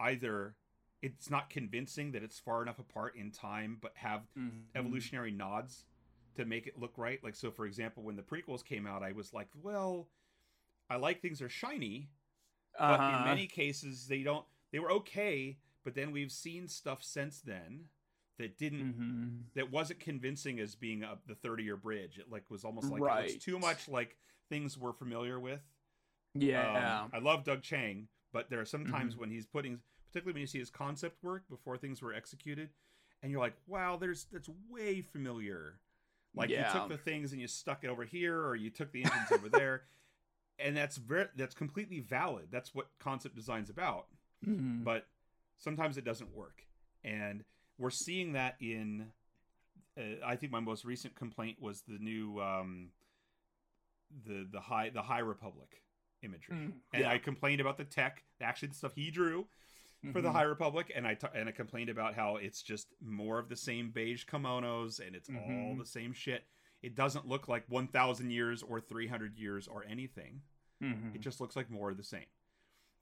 [0.00, 0.54] either
[1.02, 4.62] it's not convincing that it's far enough apart in time, but have Mhm.
[4.74, 5.84] evolutionary nods
[6.36, 7.22] to make it look right.
[7.22, 10.08] Like so, for example, when the prequels came out, I was like, well,
[10.90, 12.10] I like things are shiny,
[12.86, 13.24] but in Uh-huh.
[13.24, 14.46] many cases they don't.
[14.72, 17.86] They were okay, but then we've seen stuff since then
[18.38, 19.44] that didn't Mhm.
[19.54, 22.18] that wasn't convincing as being up the 30 year bridge.
[22.18, 23.18] It like was almost like it Right.
[23.32, 24.18] looks too much like
[24.48, 25.62] things we're familiar with.
[26.34, 27.06] Yeah.
[27.06, 29.20] Um, I love Doug Chiang, but there are some times Mhm.
[29.20, 29.80] when he's putting,
[30.16, 32.70] particularly when you see his concept work before things were executed,
[33.22, 35.74] and you're like, wow, there's that's way familiar.
[36.34, 39.04] Like you took the things and you stuck it over here, or you took the
[39.04, 39.82] engines over there,
[40.58, 42.46] and that's very that's completely valid.
[42.50, 44.06] That's what concept design's about.
[44.46, 44.84] Mhm.
[44.84, 45.06] But
[45.58, 46.62] sometimes it doesn't work,
[47.04, 47.44] and
[47.78, 49.12] we're seeing that in.
[49.98, 52.88] Uh, I think my most recent complaint was the new um,
[54.26, 55.82] the the high the High Republic
[56.22, 57.10] imagery, Mm, and yeah.
[57.10, 59.46] I complained about the tech, actually the stuff he drew
[60.12, 60.32] for the Mhm.
[60.32, 63.56] High Republic, and I t- and I complained about how it's just more of the
[63.56, 65.78] same beige kimonos and it's all Mhm.
[65.78, 66.46] the same shit.
[66.82, 70.42] It doesn't look like 1,000 years or 300 years or anything.
[70.82, 71.14] Mhm.
[71.14, 72.26] It just looks like more of the same.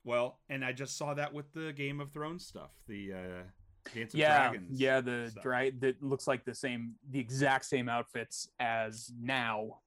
[0.04, 3.42] Well, and I just saw that with the Game of Thrones stuff, the uh,
[3.94, 4.80] Dance of yeah, Dragons.
[4.80, 5.42] yeah, the stuff.
[5.42, 9.80] dra- that looks like the same, the exact same outfits as now.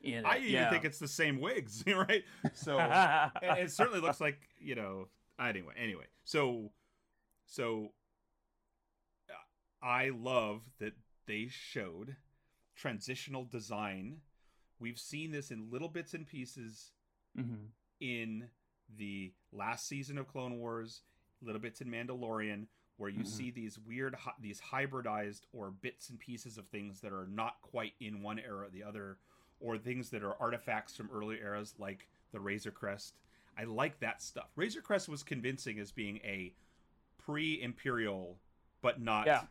[0.00, 0.70] In I even yeah.
[0.70, 2.24] think it's the same wigs, right?
[2.52, 2.78] So
[3.42, 5.08] it certainly looks like you know.
[5.38, 6.70] Anyway, anyway, so
[7.46, 7.92] so
[9.30, 10.94] uh, I love that
[11.26, 12.16] they showed
[12.76, 14.20] transitional design.
[14.78, 16.92] We've seen this in little bits and pieces
[17.36, 17.70] Mhm.
[18.00, 18.50] in
[18.96, 21.02] the last season of Clone Wars,
[21.40, 22.66] little bits in Mandalorian,
[22.96, 23.26] where you Mhm.
[23.26, 27.94] see these weird, these hybridized or bits and pieces of things that are not quite
[28.00, 29.18] in one era or the other,
[29.60, 33.18] or things that are artifacts from earlier eras, like the Razor Crest.
[33.58, 34.50] I like that stuff.
[34.56, 36.54] Razor Crest was convincing as being a
[37.18, 38.38] pre-imperial,
[38.82, 39.42] but not, yeah,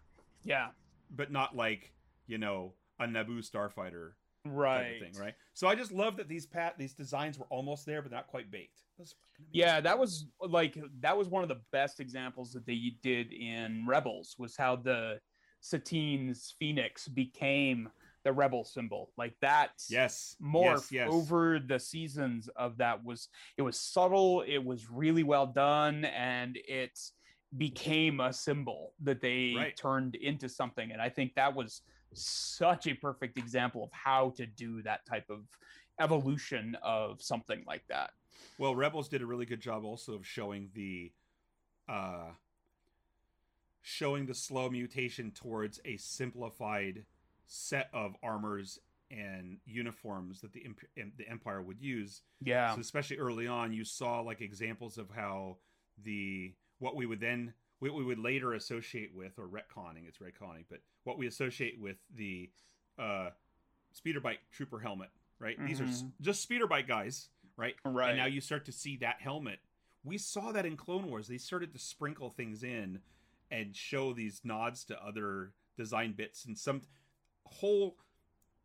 [0.43, 0.67] yeah,
[1.15, 1.93] but not like
[2.27, 4.11] you know a Naboo starfighter
[4.45, 5.33] type right, of thing, right?
[5.53, 8.51] So I just love that these pat these designs were almost there, but not quite
[8.51, 8.81] baked.
[8.97, 9.47] Fucking.
[9.51, 13.85] Yeah, that was like that was one of the best examples that they did in
[13.87, 15.19] Rebels was how the
[15.61, 17.89] Sabine's Phoenix became
[18.23, 19.11] the rebel symbol.
[19.17, 20.35] Like that Yes.
[20.41, 21.11] morph yes, yes.
[21.11, 26.57] over the seasons of that was it was subtle, it was really well done, and
[26.67, 26.99] it
[27.57, 29.77] became a symbol that they Right.
[29.77, 30.91] turned into something.
[30.91, 31.81] And I think that was
[32.13, 35.41] such a perfect example of how to do that type of
[35.99, 38.11] evolution of something like that.
[38.57, 41.11] Well, Rebels did a really good job also of showing the
[41.87, 42.31] uh
[43.81, 47.05] showing the slow mutation towards a simplified
[47.45, 48.79] set of armors
[49.11, 50.65] and uniforms that the
[51.17, 52.73] the empire would use Yeah.
[52.73, 55.57] So especially early on, you saw like examples of how
[56.03, 60.63] the what we would then what we would later associate with or retconning it's retconning,
[60.69, 62.49] but what we associate with the
[62.97, 63.29] uh,
[63.91, 65.09] speeder bike trooper helmet,
[65.39, 65.57] right?
[65.65, 66.13] These are Mhm.
[66.21, 67.75] just speeder bike guys, right?
[67.83, 68.09] Right.
[68.11, 69.59] And now you start to see that helmet.
[70.03, 71.27] We saw that in Clone Wars.
[71.27, 73.01] They started to sprinkle things in
[73.51, 76.81] and show these nods to other design bits and some
[77.59, 77.95] whole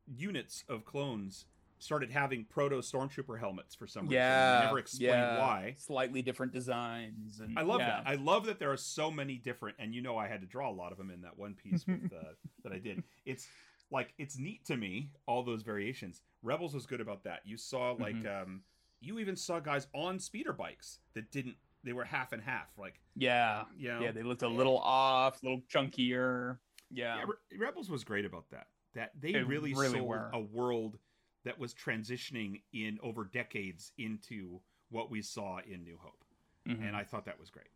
[0.06, 1.47] units of clones
[1.81, 4.15] started having proto stormtrooper helmets for some reason.
[4.15, 4.59] yeah.
[4.60, 5.39] They never explained yeah.
[5.39, 5.74] why.
[5.78, 7.39] Slightly different designs.
[7.40, 8.02] And I love yeah.
[8.02, 8.02] that.
[8.05, 10.69] I love that there are so many different, and you know, I had to draw
[10.70, 12.32] a lot of them in that one piece with, uh,
[12.65, 13.05] that I did.
[13.24, 13.47] It's
[13.93, 16.20] like it's neat to me all those variations.
[16.43, 17.40] Rebels was good about that.
[17.44, 18.43] You saw like Mm-hmm.
[18.43, 18.62] um,
[19.01, 21.55] you even saw guys on speeder bikes that didn't.
[21.85, 22.66] They were half and half.
[22.77, 23.62] Like Yeah.
[23.78, 24.10] you know, Yeah.
[24.10, 26.59] They looked a little off, a little chunkier.
[26.90, 27.19] Yeah.
[27.19, 28.66] Yeah, Re- Rebels was great about that.
[28.94, 30.31] That they They really, really sold were.
[30.32, 30.98] a world
[31.44, 34.60] that was transitioning in over decades into
[34.90, 36.24] what we saw in New Hope,
[36.66, 36.82] Mhm.
[36.82, 37.69] and I thought that was great.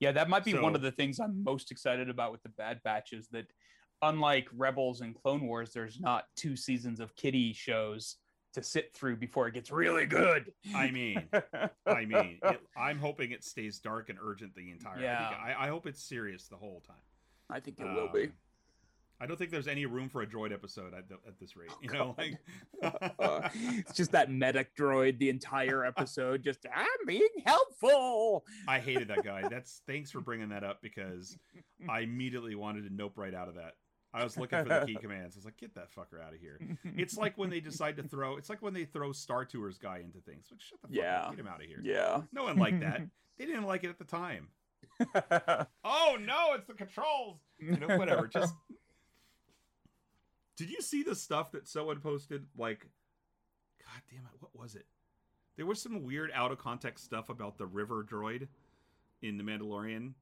[0.00, 2.82] Yeah, that might be one of the things I'm most excited about with the Bad
[2.82, 3.46] Batch is that
[4.00, 8.16] unlike Rebels and Clone Wars, there's not two seasons of kiddie shows
[8.54, 10.52] to sit through before it gets really good.
[10.74, 11.28] I mean,
[11.86, 14.98] I mean, it, I'm hoping it stays dark and urgent the entire.
[14.98, 15.28] I, Yeah.
[15.28, 16.96] think, I, I hope it's serious the whole time.
[17.48, 18.32] I think it Um,
[19.22, 21.70] I don't think there's any room for a droid episode at, the, at this rate.
[21.70, 22.38] Oh, you know, like
[23.78, 26.42] it's just that medic droid the entire episode.
[26.42, 28.44] Just I'm being helpful.
[28.66, 29.46] I hated that guy.
[29.48, 31.38] That's thanks for bringing that up because
[31.88, 33.74] I immediately wanted to nope right out of that.
[34.12, 35.36] I was looking for the key commands.
[35.36, 36.58] I was like, get that fucker out of here.
[36.96, 38.36] It's like when they decide to throw.
[38.36, 40.48] It's like when they throw Star Tours guy into things.
[40.50, 41.20] Like, shut the fuck Yeah.
[41.22, 41.30] up.
[41.30, 41.80] Get him out of here.
[41.82, 42.22] yeah.
[42.32, 43.02] No one liked that.
[43.38, 44.48] They didn't like it at the time.
[45.84, 47.38] Oh no, it's the controls.
[47.58, 48.26] You know, whatever.
[48.28, 48.52] Just.
[50.56, 52.46] Did you see the stuff that someone posted?
[52.56, 52.80] Like,
[53.80, 54.86] God damn it, what was it?
[55.56, 58.48] There was some weird out of context stuff about the river droid
[59.22, 60.12] in the Mandalorian,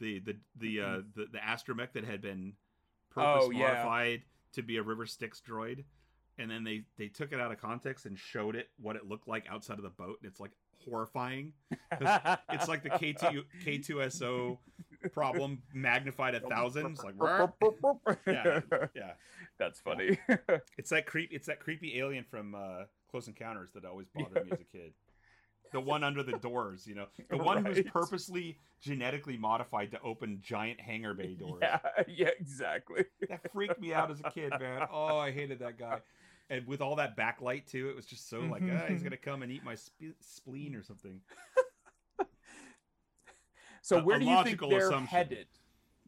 [0.00, 2.52] the the the uh, the, the astromech that had been
[3.10, 3.68] purpose Oh, yeah.
[3.68, 4.22] modified
[4.52, 5.84] to be a river Styx droid,
[6.38, 9.28] and then they they took it out of context and showed it what it looked
[9.28, 10.52] like outside of the boat, and it's like
[10.88, 11.52] horrifying.
[12.50, 14.58] It's like the K2 K2SO
[15.12, 16.86] problem magnified a thousand.
[16.92, 17.14] It's like
[18.26, 18.60] yeah,
[18.94, 19.12] yeah.
[19.58, 20.18] That's funny.
[20.78, 21.30] It's that creep.
[21.32, 24.92] It's that creepy alien from uh, Close Encounters that always bothered me as a kid.
[25.72, 30.38] The one under the doors, you know, the one who's purposely genetically modified to open
[30.42, 31.60] giant hangar bay doors.
[31.62, 33.04] yeah, yeah, exactly.
[33.28, 34.86] That freaked me out as a kid, man.
[34.92, 36.00] Oh, I hated that guy.
[36.48, 39.42] And with all that backlight too, it was just so like, ah, he's gonna come
[39.42, 41.20] and eat my sp- spleen or something.
[43.86, 45.06] So where a do you think they're assumption.
[45.06, 45.46] headed?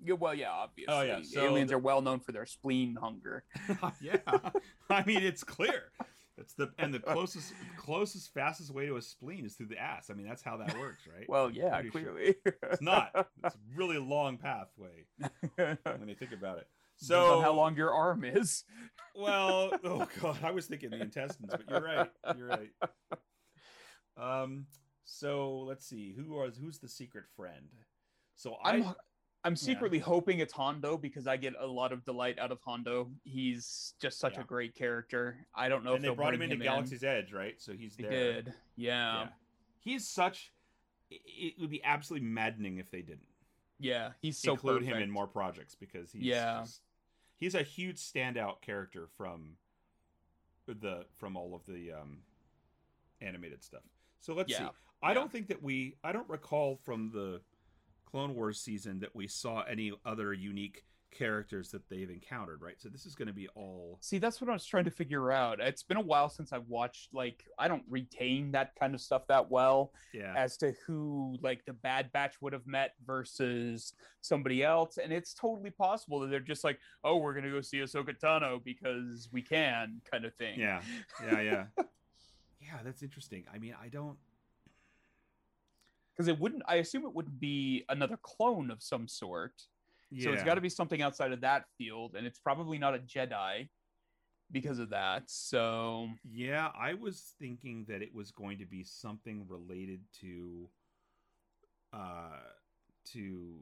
[0.04, 0.92] Yeah, well, yeah, obviously.
[0.94, 3.44] Oh, yeah, so Aliens the- are well known for their spleen hunger.
[4.00, 4.16] yeah,
[4.90, 5.92] I mean it's clear.
[6.36, 10.10] It's the and the closest closest fastest way to a spleen is through the ass.
[10.10, 11.28] I mean that's how that works, right?
[11.28, 12.00] Well, yeah, Pretty sure.
[12.00, 12.34] clearly.
[12.64, 13.10] It's not.
[13.44, 15.04] It's a really long pathway
[15.56, 16.66] when you think about it.
[16.96, 18.64] So on how long your arm is.
[19.16, 22.08] Well, oh god, I was thinking the intestines, but you're right.
[22.36, 22.70] You're right.
[24.16, 24.66] Um.
[25.18, 27.66] So let's see who was who's the secret friend.
[28.36, 28.94] So I I'm
[29.42, 33.08] I'm secretly hoping it's Hondo because I get a lot of delight out of Hondo.
[33.24, 34.42] He's just such Yeah.
[34.42, 35.46] a great character.
[35.54, 36.60] I don't know and if they brought him into in.
[36.62, 37.54] Galaxy's Edge, right?
[37.58, 38.10] So he's They there.
[38.10, 39.20] did, yeah.
[39.22, 39.28] Yeah.
[39.80, 40.52] He's such.
[41.10, 43.22] It would be absolutely maddening if they didn't.
[43.80, 46.60] Yeah, he's so include him in more projects because he's Yeah.
[46.60, 46.82] just-
[47.38, 49.56] he's a huge standout character from
[50.66, 52.22] the from all of the um
[53.22, 53.84] animated stuff.
[54.20, 54.68] So let's see.
[55.02, 57.40] I don't think that we I don't recall from the
[58.04, 62.76] Clone Wars season that we saw any other unique characters that they've encountered, right?
[62.78, 65.32] So this is going to be all See, that's what I was trying to figure
[65.32, 65.60] out.
[65.60, 69.26] It's been a while since I've watched like I don't retain that kind of stuff
[69.28, 70.34] that well yeah.
[70.36, 75.34] as to who like the Bad Batch would have met versus somebody else, and it's
[75.34, 79.42] totally possible that they're just like, oh, we're gonna go see Ahsoka Tano because we
[79.42, 80.58] can, kind of thing.
[80.58, 80.80] Yeah.
[81.24, 81.64] Yeah, yeah.
[82.60, 83.44] yeah, that's interesting.
[83.52, 84.18] I mean, I don't
[86.18, 86.62] because it wouldn't.
[86.66, 89.52] I assume it wouldn't be another clone of some sort.
[90.10, 90.24] yeah.
[90.24, 92.98] So it's got to be something outside of that field, and it's probably not a
[92.98, 93.68] Jedi
[94.50, 95.24] because of that.
[95.26, 100.68] So Yeah, I was thinking that it was going to be something related to
[101.92, 102.40] uh
[103.12, 103.54] to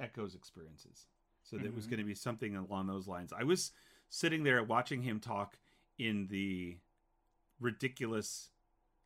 [0.00, 1.06] Echo's experiences.
[1.42, 3.32] So that it was going to be something along those lines.
[3.36, 3.72] I was
[4.10, 5.58] sitting there watching him talk
[5.98, 6.76] in the
[7.58, 8.50] ridiculous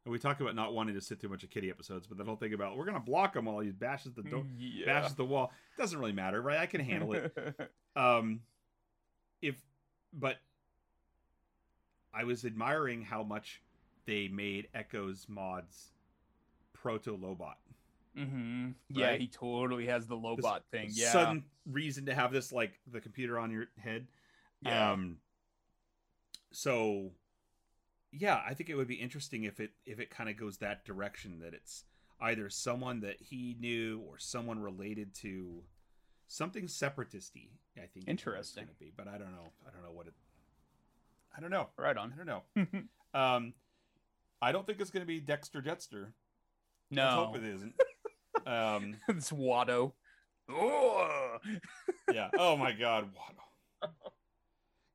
[0.04, 2.18] and we talk about not wanting to sit through a bunch of kitty episodes, but
[2.18, 4.86] the whole thing about we're going to block him while he bashes the door, yeah.
[4.86, 5.52] bashes the wall.
[5.78, 6.58] Doesn't really matter, right?
[6.58, 7.70] I can handle it.
[7.96, 8.40] um
[9.42, 9.56] if
[10.14, 10.36] but
[12.14, 13.60] i was admiring how much
[14.06, 15.92] they made echo's mods
[16.72, 17.54] proto lobot
[18.16, 18.72] Mm-hmm.
[18.90, 19.20] Yeah, Right?
[19.20, 20.90] he totally has the This Lobot thing.
[20.92, 21.12] Yeah.
[21.12, 24.06] sudden reason to have this like the computer on your head
[24.60, 24.92] Yeah.
[24.92, 25.16] um
[26.50, 27.10] so
[28.12, 30.84] yeah i think it would be interesting if it if it kind of goes that
[30.84, 31.84] direction that it's
[32.20, 35.62] either someone that he knew or someone related to
[36.28, 38.64] something separatisty i think Interesting.
[38.64, 40.12] going to be but i don't know i don't know what it
[41.36, 42.12] i don't know right on.
[42.12, 42.80] i don't know
[43.18, 43.54] um
[44.40, 46.12] i don't think it's going to be dexter jettster
[46.90, 47.74] No, hope it isn't
[48.46, 49.92] um it's Watto.
[50.50, 51.36] Oh,
[52.12, 52.28] yeah.
[52.36, 53.08] Oh my God.
[53.14, 53.92] What?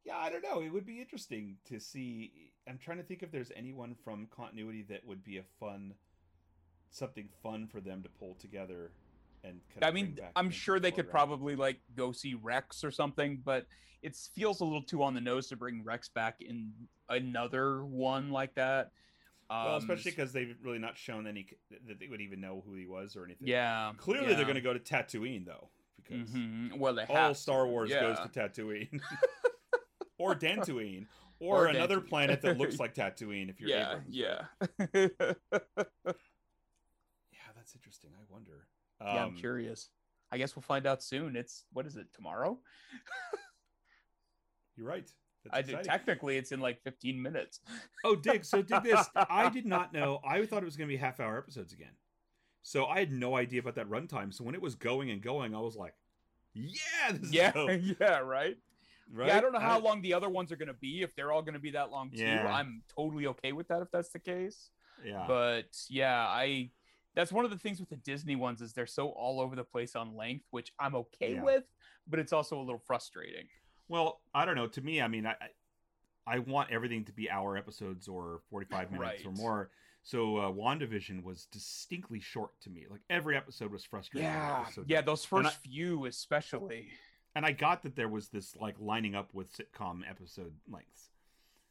[0.08, 0.62] Yeah, I don't know.
[0.62, 2.32] It would be interesting to see.
[2.68, 5.94] I'm trying to think if there's anyone from continuity that would be a fun,
[6.92, 8.92] something fun for them to pull together,
[9.44, 9.60] and.
[9.74, 11.12] Kind I mean, I'm sure they could foreground.
[11.30, 13.66] probably like go see Rex or something, but
[14.02, 16.72] it feels a little too on the nose to bring Rex back in
[17.10, 18.92] another one like that.
[19.50, 21.48] Well, Um, especially because they've really not shown any
[21.88, 23.48] that they would even know who he was or anything.
[23.48, 24.36] yeah, Clearly, yeah.
[24.36, 26.78] they're going to go to Tatooine though, because Mhm.
[26.78, 28.02] Well, all Star Wars yeah.
[28.02, 29.02] goes to Tatooine,
[30.32, 31.06] or Dantooine,
[31.40, 32.10] or, Or another Dantooine.
[32.10, 33.50] planet that looks like Tatooine.
[33.50, 34.46] If you're yeah, Abrams, yeah.
[34.94, 35.08] Yeah,
[37.56, 38.12] that's interesting.
[38.16, 38.68] I wonder.
[39.02, 39.90] yeah, I'm Um, curious.
[40.32, 41.36] I guess we'll find out soon.
[41.36, 42.60] It's what is it tomorrow?
[44.76, 45.10] You're right.
[45.50, 47.62] I did, technically, it's in like 15 minutes.
[48.04, 48.44] Oh, dig.
[48.44, 49.08] So dig this.
[49.16, 50.20] I did not know.
[50.28, 51.94] I thought it was going to be half hour episodes again.
[52.64, 54.34] So I had no idea about that runtime.
[54.34, 55.94] So when it was going and going, I was like,
[56.54, 58.58] "Yeah, this is Yeah, dope." yeah, right?
[59.12, 61.02] Right." Yeah, I don't know how long the other ones are going to be.
[61.02, 62.48] If they're all going to be that long too, Yeah.
[62.54, 64.70] I'm totally okay with that if that's the case.
[65.06, 66.72] Yeah, But yeah, I
[67.14, 69.64] that's one of the things with the Disney ones is they're so all over the
[69.64, 71.44] place on length, which I'm okay Yeah.
[71.44, 71.64] with,
[72.08, 73.48] but it's also a little frustrating.
[73.88, 74.68] Well, I don't know.
[74.68, 75.36] To me, I mean, I
[76.26, 79.70] I- want everything to be hour episodes or forty five minutes or more.
[80.04, 82.86] So uh, Wandavision was distinctly short to me.
[82.90, 84.30] Like every episode was frustrating.
[84.30, 86.90] Yeah, yeah, those first I- few especially.
[87.38, 91.10] And I got that there was this like lining up with sitcom episode lengths.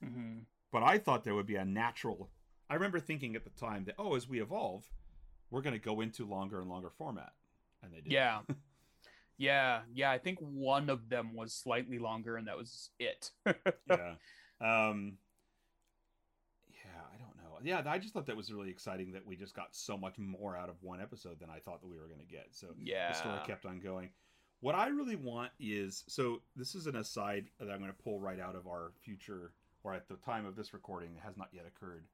[0.02, 0.38] hmm
[0.72, 2.28] but I thought there would be a natural.
[2.68, 4.84] I remember thinking at the time that oh, as we evolve,
[5.50, 7.32] we're going to go into longer and longer format,
[7.82, 8.12] and they did.
[8.12, 8.40] Yeah.
[9.38, 10.10] yeah, yeah.
[10.10, 13.30] I think one of them was slightly longer, and that was it.
[13.46, 14.14] yeah,
[14.60, 15.16] um,
[16.68, 17.00] yeah.
[17.10, 17.58] I don't know.
[17.62, 20.56] Yeah, I just thought that was really exciting that we just got so much more
[20.56, 22.48] out of one episode than I thought that we were going to get.
[22.50, 23.12] So yeah.
[23.12, 24.10] the story kept on going.
[24.60, 28.18] What I really want is so this is an aside that I'm going to pull
[28.20, 29.52] right out of our future,
[29.84, 32.04] or at the time of this recording, it has not yet occurred.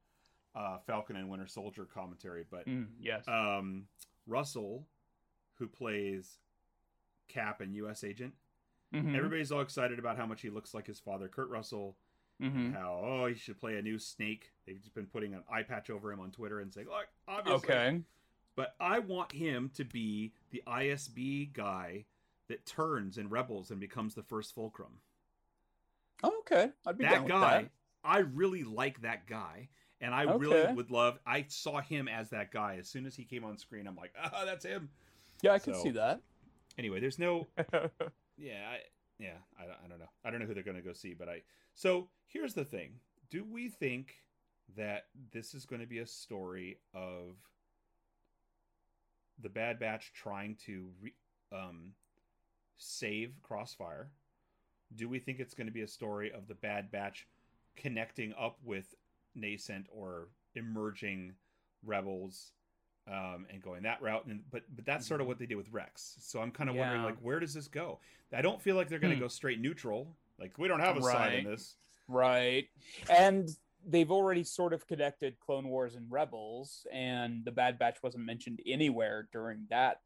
[0.55, 3.27] Uh, Falcon and Winter Soldier commentary, but Mm, yes.
[3.27, 3.87] um,
[4.27, 4.85] Russell,
[5.55, 6.37] who plays
[7.27, 8.03] Cap and U.S.
[8.03, 8.33] Agent.
[8.93, 11.97] Mhm, Everybody's all excited about how much he looks like his father, Kurt Russell.
[12.41, 12.73] mhm.
[12.73, 14.51] How oh he should play a new Snake.
[14.65, 17.69] They've just been putting an eye patch over him on Twitter and saying, "Look, obviously."
[17.73, 18.01] Okay.
[18.55, 22.05] But I want him to be the ISB guy
[22.49, 24.99] that turns and Rebels and becomes the first Fulcrum.
[26.23, 26.69] Oh, Okay.
[26.85, 27.69] I'd be down That guy, that.
[28.03, 29.69] I really like that guy.
[30.01, 30.37] And I Okay.
[30.37, 31.17] really would love.
[31.25, 33.87] I saw him as that guy as soon as he came on screen.
[33.87, 34.89] I'm like, ah, that's him.
[35.41, 36.21] Yeah, I can see that.
[36.77, 37.47] Anyway, there's no
[38.37, 38.79] Yeah, I,
[39.19, 40.09] yeah, I, don't- I don't know.
[40.25, 41.41] I don't know who they're going to go see, but I.
[41.75, 42.99] So here's the thing:
[43.29, 44.15] Do we think
[44.75, 47.35] that this is going to be a story of
[49.41, 51.13] the Bad Batch trying to re,
[51.51, 51.91] um,
[52.77, 54.09] save Crossfire?
[54.95, 57.27] Do we think it's going to be a story of the Bad Batch
[57.75, 58.93] connecting up with
[59.35, 61.33] nascent or emerging
[61.85, 62.51] rebels
[63.07, 64.25] um, and going that route.
[64.25, 66.15] And but but that's sort of what they did with Rex.
[66.19, 67.99] So I'm kind of wondering like where does this go?
[68.31, 69.23] I don't feel like they're going to Hmm.
[69.23, 70.15] go straight neutral.
[70.39, 71.75] Like we don't have a side in this.
[72.07, 72.67] Right.
[73.09, 73.49] And
[73.85, 78.61] they've already sort of connected Clone Wars and Rebels, and the Bad Batch wasn't mentioned
[78.65, 80.01] anywhere during that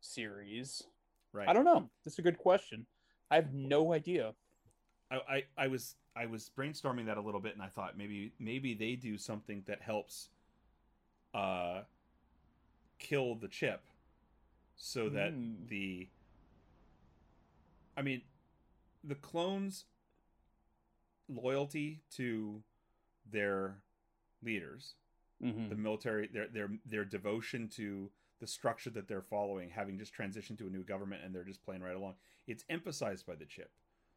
[0.00, 0.82] series.
[1.32, 1.48] Right.
[1.48, 1.88] I don't know.
[2.04, 2.86] That's a good question.
[3.30, 4.34] I have no idea.
[5.10, 8.32] I, I I was I was brainstorming that a little bit, and I thought maybe
[8.38, 10.28] maybe they do something that helps
[11.34, 11.82] uh
[12.98, 13.82] kill the chip,
[14.76, 15.66] so that Hmm.
[15.68, 16.08] the
[17.96, 18.22] I mean
[19.04, 19.84] the clones
[21.28, 22.62] loyalty to
[23.30, 23.82] their
[24.42, 24.94] leaders
[25.42, 25.68] Mhm.
[25.70, 28.10] the military their their their devotion to
[28.42, 31.62] the structure that they're following having just transitioned to a new government and they're just
[31.64, 32.14] playing right along
[32.48, 33.70] it's emphasized by the chip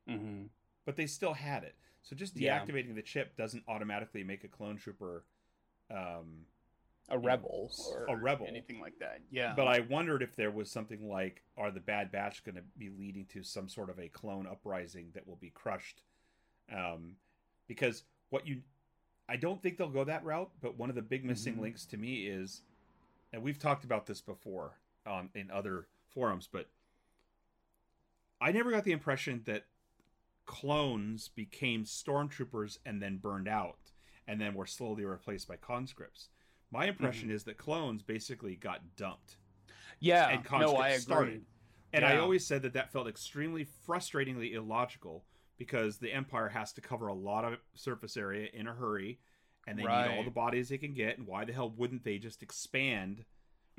[0.10, 0.50] Mhm.
[0.84, 1.76] but they still had it.
[2.04, 2.60] So just Yeah.
[2.64, 5.26] deactivating the chip doesn't automatically make a clone trooper.
[5.90, 6.46] Um,
[7.10, 8.46] A rebel or a rebel.
[8.48, 9.22] anything like that.
[9.32, 9.54] Yeah.
[9.56, 12.90] But I wondered if there was something like, are the Bad Batch going to be
[12.90, 16.04] leading to some sort of a clone uprising that will be crushed?
[16.70, 17.18] Um,
[17.68, 18.62] because what you,
[19.28, 20.52] I don't think they'll go that route.
[20.62, 21.62] But one of the big missing Mhm.
[21.62, 22.62] links to me is,
[23.36, 26.70] and we've talked about this before on in other forums, but
[28.40, 29.66] I never got the impression that
[30.46, 33.92] clones became stormtroopers and then burned out
[34.26, 36.30] and then were slowly replaced by conscripts.
[36.72, 37.36] My impression mm-hmm.
[37.36, 39.36] is that clones basically got dumped
[40.00, 40.30] yeah.
[40.30, 41.02] and no, conscripts I agree.
[41.02, 41.46] started.
[41.92, 45.26] And I always said that that felt extremely frustratingly illogical
[45.58, 49.20] because the Empire has to cover a lot of surface area in a hurry
[49.68, 52.18] and they need all the bodies they can get and why the hell wouldn't they
[52.18, 53.26] just expand?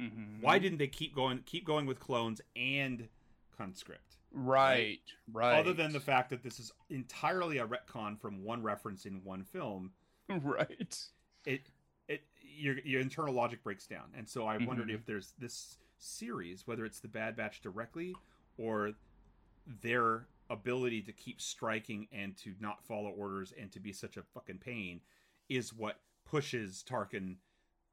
[0.00, 0.40] Mhm.
[0.40, 3.08] Why didn't they keep going keep going with clones and
[3.56, 4.16] conscript?
[4.32, 5.00] Right.
[5.32, 5.58] Right.
[5.58, 9.44] Other than the fact that this is entirely a retcon from one reference in one
[9.44, 9.92] film,
[10.28, 11.08] right.
[11.46, 11.70] it
[12.08, 14.12] it your your internal logic breaks down.
[14.14, 14.94] And so I wondered Mhm.
[14.94, 18.14] if there's this series, whether it's the Bad Batch directly
[18.58, 18.92] or
[19.82, 24.22] their ability to keep striking and to not follow orders and to be such a
[24.22, 25.00] fucking pain
[25.48, 27.36] is what pushes Tarkin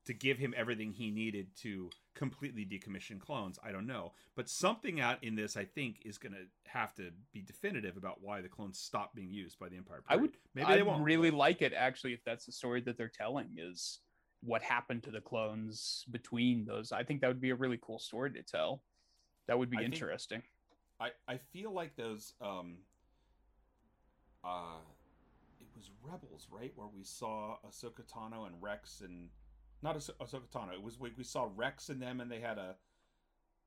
[0.06, 3.58] to give him everything he needed to completely decommission clones.
[3.64, 4.12] I don't know.
[4.36, 8.22] But something out in this I think is going to have to be definitive about
[8.22, 10.04] why the clones stopped being used by the Empire.
[10.08, 11.04] I would maybe I they won't.
[11.04, 14.00] really like it actually if that's the story that they're telling is
[14.42, 16.92] what happened to the clones between those.
[16.92, 18.82] I think that would be a really cool story to tell.
[19.48, 20.44] That would be I think- interesting.
[21.00, 22.76] I, I feel like those um
[24.44, 24.80] uh,
[25.84, 29.30] was Rebels, right, where we saw Ahsoka Tano and Rex and
[29.82, 30.74] not Ahso- Ahsoka Tano.
[30.74, 32.76] It was we, we saw Rex and them, and they had a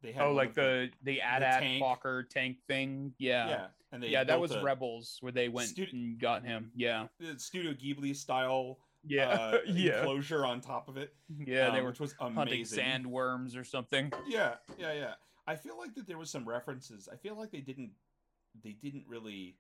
[0.02, 1.82] they had oh like the the AT-AT tank.
[1.82, 3.12] Walker tank thing.
[3.18, 3.48] Yeah.
[3.48, 6.70] yeah, and they Yeah, that was Rebels where they went and got him.
[6.74, 7.06] Yeah.
[7.20, 9.28] the Studio Ghibli style Yeah.
[9.28, 9.98] uh, yeah.
[9.98, 11.14] enclosure on top of it.
[11.28, 12.78] Yeah, they um, were which was hunting amazing.
[12.84, 14.12] sandworms or something.
[14.26, 15.14] Yeah, yeah, yeah.
[15.46, 17.08] I feel like that there was some references.
[17.12, 17.90] I feel like they didn't
[18.64, 19.56] they didn't really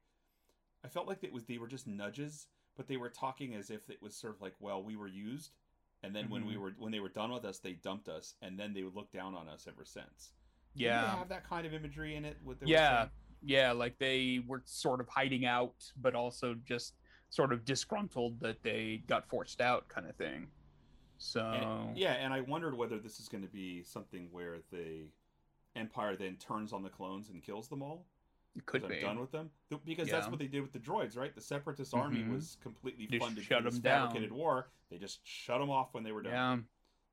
[0.86, 2.46] I felt like it was they were just nudges,
[2.76, 5.50] but they were talking as if it was sort of like, well, we were used
[6.04, 6.60] and then when we Mhm.
[6.60, 9.10] were when they were done with us, they dumped us and then they would look
[9.10, 10.32] down on us ever since.
[10.74, 11.16] Yeah.
[11.16, 13.08] have that kind of imagery in it with Yeah.
[13.42, 16.94] Yeah, like they were sort of hiding out, but also just
[17.30, 20.50] sort of disgruntled that they got forced out, kind of thing.
[21.18, 25.10] So And- yeah, and I wondered whether this is going to be something where the
[25.74, 28.06] Empire then turns on the clones and kills them all.
[28.56, 29.00] It could be.
[29.00, 31.34] done with them Th- because that's what they did with the droids, right?
[31.34, 32.30] The Separatist army Mhm.
[32.30, 34.08] was completely Just funded shut for this 'em down.
[34.08, 34.70] fabricated war.
[34.90, 36.32] They just shut them off when they were done.
[36.32, 36.58] Yeah,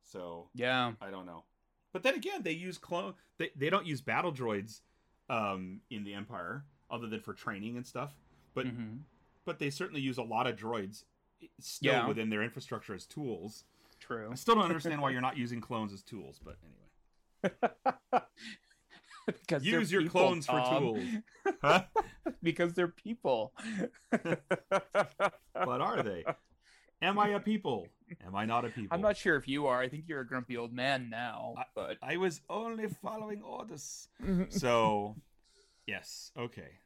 [0.04, 1.44] So yeah, I don't know.
[1.92, 3.16] But then again, they use clone.
[3.38, 4.82] They they don't use battle droids
[5.30, 8.16] um, in the Empire other than for training and stuff.
[8.54, 8.98] But hmm
[9.46, 11.04] but they certainly use a lot of droids
[11.60, 12.08] still Yeah.
[12.08, 13.66] within their infrastructure as tools.
[14.00, 14.30] true.
[14.32, 16.80] I still don't understand why you're not using clones as tools, but anyway.
[19.42, 21.04] because Use your people, clones for tools.
[21.62, 21.84] Huh?
[22.42, 23.54] because they're people.
[24.12, 26.24] But are they?
[27.02, 27.88] Am I a people?
[28.26, 28.90] Am I not a people?
[28.96, 29.80] I'm not sure if you are.
[29.82, 31.56] I think you're a grumpy old man now.
[31.58, 34.08] I- but I was only following orders.
[34.24, 34.50] Mm-hmm.
[34.50, 35.16] So,
[35.86, 36.80] yes, okay.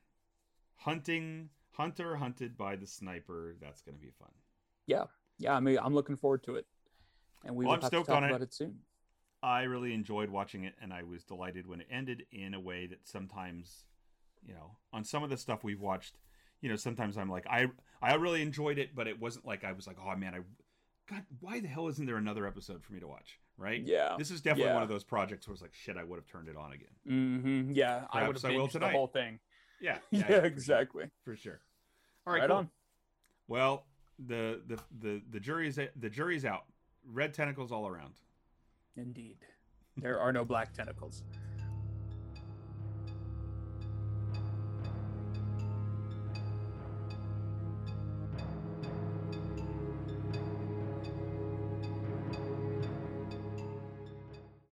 [0.77, 3.55] Hunting, hunter hunted by the sniper.
[3.61, 4.31] That's going to be fun.
[4.85, 5.05] yeah,
[5.37, 5.53] yeah.
[5.55, 6.65] I mean, I'm looking forward to it,
[7.45, 8.29] and we Well, will I'm have to talk on it.
[8.29, 8.79] about it soon.
[9.43, 12.87] I really enjoyed watching it, and I was delighted when it ended in a way
[12.87, 13.85] that sometimes,
[14.45, 16.17] you know, on some of the stuff we've watched,
[16.61, 17.67] you know, sometimes I'm like, I
[18.01, 20.39] I really enjoyed it, but it wasn't like I was like, oh man, I,
[21.09, 23.39] God, why the hell isn't there another episode for me to watch?
[23.59, 23.81] Right?
[23.83, 24.75] Yeah, This is definitely Yeah.
[24.75, 26.87] one of those projects where it's like, shit, I would have turned it on again.
[27.07, 27.71] Mm-hmm.
[27.73, 28.91] Yeah, I would have I will binged the tonight.
[28.91, 29.39] whole thing.
[29.81, 29.97] Yeah.
[30.11, 31.09] Yeah, sure, exactly.
[31.23, 31.59] For sure.
[32.27, 32.41] All right.
[32.41, 32.57] Right cool.
[32.57, 32.69] on.
[33.47, 33.85] Well,
[34.19, 36.65] the the the the jury's the jury's out.
[37.05, 38.13] Red tentacles all around.
[38.97, 39.37] Indeed,
[39.95, 41.23] there are no black tentacles.